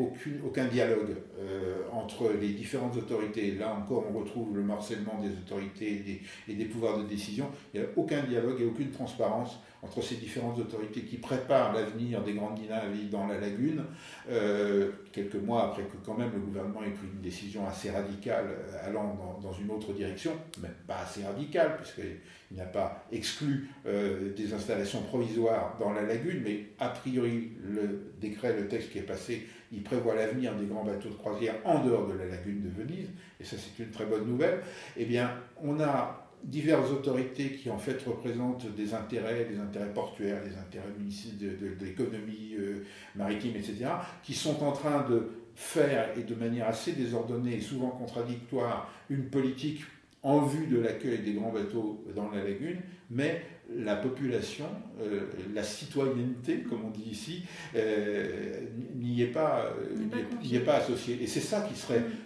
aucun 0.44 0.66
dialogue 0.66 1.16
euh, 1.38 1.82
entre 1.92 2.32
les 2.40 2.50
différentes 2.50 2.96
autorités. 2.96 3.52
Là 3.52 3.74
encore, 3.74 4.04
on 4.10 4.18
retrouve 4.18 4.56
le 4.56 4.62
morcellement 4.62 5.20
des 5.22 5.30
autorités 5.30 5.92
et 5.92 6.00
des, 6.00 6.20
et 6.48 6.54
des 6.54 6.64
pouvoirs 6.64 6.98
de 6.98 7.04
décision. 7.04 7.46
Il 7.72 7.80
n'y 7.80 7.86
a 7.86 7.88
aucun 7.96 8.22
dialogue 8.24 8.60
et 8.60 8.64
aucune 8.64 8.90
transparence 8.90 9.60
entre 9.82 10.02
ces 10.02 10.16
différentes 10.16 10.58
autorités 10.58 11.02
qui 11.02 11.16
préparent 11.16 11.72
l'avenir 11.72 12.22
des 12.22 12.34
grandes 12.34 12.54
dynamiques 12.54 13.10
dans 13.10 13.26
la 13.26 13.38
lagune, 13.38 13.84
euh, 14.30 14.90
quelques 15.12 15.36
mois 15.36 15.66
après 15.70 15.82
que 15.82 15.96
quand 16.04 16.16
même 16.16 16.30
le 16.32 16.40
gouvernement 16.40 16.82
ait 16.82 16.90
pris 16.90 17.06
une 17.12 17.20
décision 17.20 17.66
assez 17.66 17.90
radicale 17.90 18.46
euh, 18.48 18.88
allant 18.88 19.38
dans, 19.42 19.52
une 19.52 19.70
autre 19.70 19.92
direction, 19.92 20.32
mais 20.60 20.68
pas 20.86 20.98
assez 20.98 21.24
radicale, 21.24 21.76
puisqu'il 21.76 22.56
n'a 22.56 22.64
pas 22.64 23.06
exclu 23.12 23.70
euh, 23.86 24.34
des 24.34 24.52
installations 24.52 25.02
provisoires 25.02 25.76
dans 25.78 25.92
la 25.92 26.02
lagune, 26.02 26.42
mais 26.44 26.66
a 26.78 26.88
priori 26.88 27.52
le 27.62 28.12
décret, 28.20 28.54
le 28.56 28.68
texte 28.68 28.90
qui 28.90 28.98
est 28.98 29.02
passé, 29.02 29.46
il 29.72 29.82
prévoit 29.82 30.14
l'avenir 30.14 30.54
des 30.54 30.66
grands 30.66 30.84
bateaux 30.84 31.08
de 31.08 31.14
croisière 31.14 31.54
en 31.64 31.84
dehors 31.84 32.06
de 32.06 32.14
la 32.14 32.26
lagune 32.26 32.62
de 32.62 32.68
Venise, 32.68 33.08
et 33.40 33.44
ça 33.44 33.56
c'est 33.56 33.82
une 33.82 33.90
très 33.90 34.06
bonne 34.06 34.26
nouvelle. 34.26 34.60
Eh 34.96 35.04
bien, 35.04 35.30
on 35.62 35.80
a 35.80 36.25
diverses 36.46 36.90
autorités 36.90 37.50
qui 37.50 37.70
en 37.70 37.78
fait 37.78 38.00
représentent 38.06 38.72
des 38.76 38.94
intérêts, 38.94 39.46
des 39.50 39.58
intérêts 39.58 39.92
portuaires, 39.92 40.42
des 40.44 40.56
intérêts 40.56 40.86
de, 40.96 41.48
de, 41.48 41.84
l'économie 41.84 42.54
euh, 42.58 42.84
maritime, 43.16 43.56
etc., 43.56 43.86
qui 44.22 44.32
sont 44.32 44.62
en 44.62 44.72
train 44.72 45.08
de 45.08 45.28
faire, 45.56 46.10
et 46.16 46.22
de 46.22 46.34
manière 46.34 46.68
assez 46.68 46.92
désordonnée 46.92 47.56
et 47.56 47.60
souvent 47.60 47.88
contradictoire, 47.88 48.92
une 49.10 49.24
politique 49.24 49.82
en 50.22 50.42
vue 50.42 50.66
de 50.66 50.78
l'accueil 50.78 51.18
des 51.18 51.32
grands 51.32 51.52
bateaux 51.52 52.04
dans 52.14 52.30
la 52.30 52.42
lagune, 52.44 52.78
mais 53.10 53.42
la 53.74 53.96
population, 53.96 54.66
euh, 55.00 55.22
la 55.52 55.64
citoyenneté, 55.64 56.60
comme 56.60 56.84
on 56.84 56.90
dit 56.90 57.10
ici, 57.10 57.42
euh, 57.74 58.60
n'y 58.94 59.22
est 59.22 59.26
pas, 59.26 59.72
est 60.52 60.60
pas 60.60 60.76
associée. 60.76 61.18
Et 61.20 61.26
c'est 61.26 61.40
ça 61.40 61.62
qui 61.68 61.78
serait 61.78 62.00
mm 62.00 62.25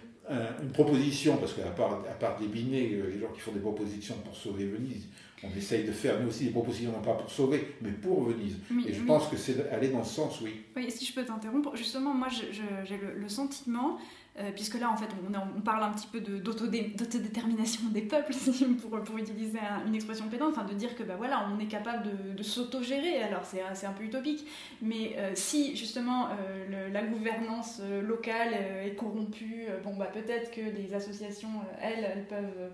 une 0.61 0.71
proposition, 0.71 1.37
parce 1.37 1.53
qu'à 1.53 1.63
part, 1.63 2.03
à 2.09 2.13
part 2.13 2.37
débiner 2.39 2.93
euh, 2.93 3.09
les 3.13 3.19
gens 3.19 3.31
qui 3.33 3.39
font 3.39 3.51
des 3.51 3.59
propositions 3.59 4.15
pour 4.23 4.35
sauver 4.35 4.65
Venise, 4.65 5.07
on 5.43 5.49
essaye 5.57 5.83
de 5.83 5.91
faire 5.91 6.21
nous 6.21 6.29
aussi 6.29 6.45
des 6.45 6.51
propositions 6.51 6.91
non 6.91 7.01
pas 7.01 7.13
pour 7.13 7.29
sauver, 7.29 7.75
mais 7.81 7.91
pour 7.91 8.23
Venise. 8.23 8.57
et 8.87 8.93
je 8.93 9.01
pense 9.01 9.27
que 9.27 9.37
c'est 9.37 9.69
aller 9.71 9.89
dans 9.89 10.03
ce 10.03 10.15
sens, 10.15 10.41
oui. 10.41 10.61
Oui, 10.75 10.89
si 10.89 11.05
je 11.05 11.13
peux 11.13 11.25
t'interrompre, 11.25 11.75
justement, 11.75 12.13
moi 12.13 12.27
j'ai 12.29 12.97
le, 12.97 13.29
sentiment 13.29 13.97
euh, 14.39 14.49
puisque 14.53 14.79
là, 14.79 14.89
en 14.89 14.95
fait, 14.95 15.09
on, 15.57 15.59
parle 15.59 15.83
un 15.83 15.89
petit 15.89 16.07
peu 16.07 16.21
d'autodétermination 16.21 17.89
des 17.89 18.01
peuples, 18.01 18.31
pour, 18.81 19.03
pour 19.03 19.17
utiliser 19.17 19.59
une 19.85 19.93
expression 19.93 20.29
pédante, 20.29 20.53
enfin, 20.55 20.63
de 20.63 20.73
dire 20.73 20.95
que 20.95 21.03
bah, 21.03 21.15
voilà, 21.17 21.45
on 21.53 21.59
est 21.59 21.65
capable 21.65 22.07
de, 22.37 22.41
s'autogérer, 22.41 23.21
alors 23.21 23.43
c'est 23.43 23.85
un 23.85 23.91
peu 23.91 24.05
utopique, 24.05 24.47
mais 24.81 25.15
euh, 25.17 25.31
si 25.35 25.75
justement 25.75 26.29
euh, 26.29 26.89
la 26.89 27.03
gouvernance 27.03 27.81
locale 28.01 28.53
est 28.85 28.95
corrompue, 28.95 29.65
bon, 29.83 29.95
bah, 29.97 30.09
peut-être 30.13 30.49
que 30.51 30.61
les 30.61 30.93
associations, 30.93 31.49
elles, 31.81 32.03
elles 32.03 32.25
peuvent, 32.25 32.71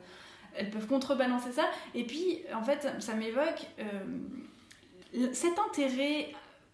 elles 0.55 0.69
peuvent 0.69 0.87
contrebalancer 0.87 1.51
ça, 1.51 1.65
et 1.95 2.03
puis, 2.03 2.43
en 2.53 2.63
fait, 2.63 2.87
ça 2.99 3.15
m'évoque 3.15 3.65
cet 5.33 5.57
intérêt 5.57 6.27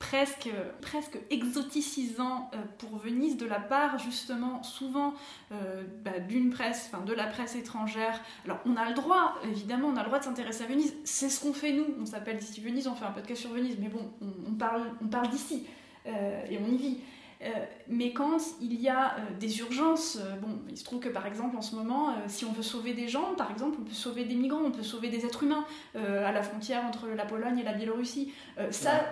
presque, 0.04 0.50
presque 0.82 1.18
exoticisant 1.30 2.52
euh, 2.54 2.58
pour 2.78 2.98
Venise 2.98 3.38
de 3.38 3.46
la 3.46 3.60
part 3.60 4.00
justement 4.00 4.62
souvent 4.62 5.14
euh, 5.54 5.84
bah, 6.04 6.20
d'une 6.20 6.50
presse, 6.50 6.90
enfin 6.92 7.06
de 7.06 7.14
la 7.14 7.26
presse 7.26 7.56
étrangère. 7.56 8.20
Alors 8.44 8.60
on 8.66 8.76
a 8.76 8.90
le 8.90 8.96
droit, 8.96 9.36
évidemment, 9.46 9.88
on 9.88 9.96
a 9.96 10.02
le 10.02 10.08
droit 10.08 10.20
de 10.20 10.26
s'intéresser 10.26 10.66
à 10.66 10.68
Venise. 10.68 10.94
C'est 11.06 11.30
ce 11.30 11.40
qu'on 11.40 11.54
fait 11.54 11.72
nous. 11.72 11.86
On 12.02 12.06
s'appelle 12.06 12.38
d'ici 12.38 12.60
Venise, 12.60 12.88
on 12.88 12.96
fait 12.96 13.06
un 13.06 13.12
podcast 13.12 13.42
sur 13.42 13.52
Venise, 13.52 13.78
mais 13.80 13.88
bon, 13.88 14.12
on, 14.46 14.54
parle, 14.54 14.84
on 15.02 15.08
parle 15.08 15.30
d'ici 15.30 15.66
et 16.06 16.60
on 16.62 16.68
y 16.68 16.78
vit. 16.78 16.98
Euh, 17.44 17.50
mais 17.88 18.14
quand 18.14 18.38
il 18.62 18.80
y 18.82 18.90
a 18.90 19.16
euh, 19.16 19.20
des 19.40 19.60
urgences, 19.60 20.18
euh, 20.18 20.36
bon, 20.38 20.60
il 20.70 20.78
se 20.78 20.84
trouve 20.84 21.00
que 21.00 21.10
par 21.10 21.28
exemple 21.28 21.58
en 21.58 21.62
ce 21.62 21.76
moment, 21.76 22.16
si 22.28 22.46
on 22.46 22.52
veut 22.52 22.64
sauver 22.64 22.94
des 22.94 23.08
gens, 23.08 23.36
par 23.36 23.52
exemple, 23.52 23.78
on 23.82 23.84
peut 23.84 23.94
sauver 23.94 24.26
des 24.26 24.36
migrants, 24.36 24.62
on 24.66 24.72
peut 24.72 24.84
sauver 24.84 25.10
des 25.10 25.26
êtres 25.26 25.44
humains 25.44 25.66
à 25.96 26.32
la 26.32 26.42
frontière 26.42 26.84
entre 26.86 27.08
la 27.08 27.26
Pologne 27.26 27.60
et 27.60 27.64
la 27.64 27.74
Biélorussie. 27.74 28.34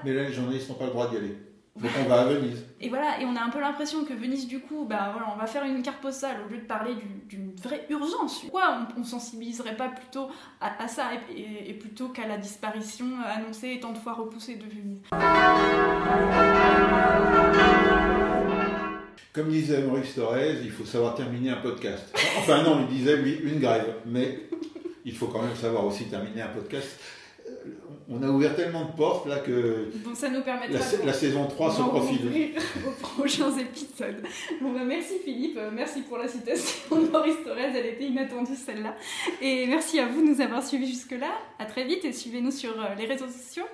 Mais 0.03 0.13
là, 0.13 0.23
les 0.23 0.33
journalistes 0.33 0.69
n'ont 0.69 0.75
pas 0.75 0.85
le 0.85 0.91
droit 0.91 1.09
d'y 1.09 1.17
aller. 1.17 1.37
Donc 1.79 1.91
on 2.03 2.09
va 2.09 2.21
à 2.21 2.25
Venise. 2.25 2.65
Et 2.81 2.89
voilà, 2.89 3.21
et 3.21 3.25
on 3.25 3.35
a 3.35 3.41
un 3.41 3.49
peu 3.49 3.59
l'impression 3.59 4.03
que 4.03 4.13
Venise, 4.13 4.45
du 4.45 4.59
coup, 4.59 4.85
bah 4.89 5.11
voilà, 5.13 5.33
on 5.33 5.39
va 5.39 5.47
faire 5.47 5.63
une 5.63 5.81
carte 5.81 6.01
postale 6.01 6.37
au 6.45 6.51
lieu 6.51 6.57
de 6.57 6.65
parler 6.65 6.91
d'une 7.29 7.53
vraie 7.55 7.85
urgence. 7.89 8.41
Pourquoi 8.41 8.85
on, 8.95 8.99
ne 8.99 9.05
sensibiliserait 9.05 9.77
pas 9.77 9.87
plutôt 9.87 10.27
à, 10.59 10.87
ça 10.87 11.11
et, 11.33 11.73
plutôt 11.73 12.09
qu'à 12.09 12.27
la 12.27 12.37
disparition 12.37 13.05
annoncée 13.25 13.71
et 13.75 13.79
tant 13.79 13.93
de 13.93 13.97
fois 13.97 14.13
repoussée 14.13 14.55
de 14.55 14.65
Venise? 14.65 15.01
Comme 19.33 19.49
disait 19.49 19.81
Maurice 19.83 20.13
Thorez, 20.13 20.57
il 20.61 20.71
faut 20.71 20.83
savoir 20.83 21.15
terminer 21.15 21.51
un 21.51 21.61
podcast. 21.61 22.13
Enfin 22.37 22.63
non, 22.63 22.85
il 22.89 22.97
disait 22.97 23.15
lui 23.15 23.35
une 23.45 23.61
grève, 23.61 23.95
mais 24.05 24.49
il 25.05 25.15
faut 25.15 25.27
quand 25.27 25.41
même 25.41 25.55
savoir 25.55 25.85
aussi 25.85 26.05
terminer 26.05 26.41
un 26.41 26.49
podcast. 26.49 26.99
Euh, 28.11 28.17
on 28.17 28.23
a 28.23 28.29
ouvert 28.29 28.55
tellement 28.55 28.85
de 28.85 28.91
portes 28.91 29.27
là 29.27 29.39
que 29.39 29.91
Donc 30.03 30.15
ça 30.15 30.29
nous 30.29 30.41
permettra 30.41 30.79
la, 30.97 31.05
la 31.05 31.13
saison 31.13 31.47
3 31.47 31.71
se 31.71 31.81
profile. 31.81 32.53
aux 32.87 32.91
prochains 33.01 33.57
épisodes. 33.57 34.23
Bon 34.61 34.71
bah 34.71 34.83
merci 34.85 35.13
Philippe, 35.23 35.57
euh, 35.57 35.69
merci 35.73 36.01
pour 36.01 36.17
la 36.17 36.27
citation 36.27 37.01
de 37.01 37.07
Maurice 37.09 37.43
Thorez, 37.43 37.71
elle 37.75 37.85
était 37.85 38.05
inattendue 38.05 38.55
celle-là. 38.55 38.95
Et 39.41 39.65
merci 39.67 39.99
à 39.99 40.07
vous 40.07 40.21
de 40.21 40.27
nous 40.27 40.41
avoir 40.41 40.63
suivis 40.63 40.87
jusque-là. 40.87 41.31
À 41.59 41.65
très 41.65 41.83
vite 41.83 42.05
et 42.05 42.13
suivez-nous 42.13 42.51
sur 42.51 42.71
euh, 42.71 42.95
les 42.97 43.05
réseaux 43.05 43.27
sociaux. 43.27 43.65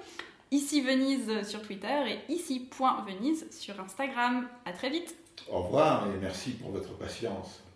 Ici 0.51 0.81
Venise 0.81 1.43
sur 1.43 1.61
Twitter 1.61 1.87
et 2.07 2.31
ici.venise 2.31 3.47
sur 3.51 3.79
Instagram. 3.81 4.47
À 4.65 4.71
très 4.71 4.89
vite. 4.89 5.15
Au 5.51 5.61
revoir 5.63 6.07
et 6.07 6.17
merci 6.21 6.51
pour 6.51 6.71
votre 6.71 6.93
patience. 6.97 7.66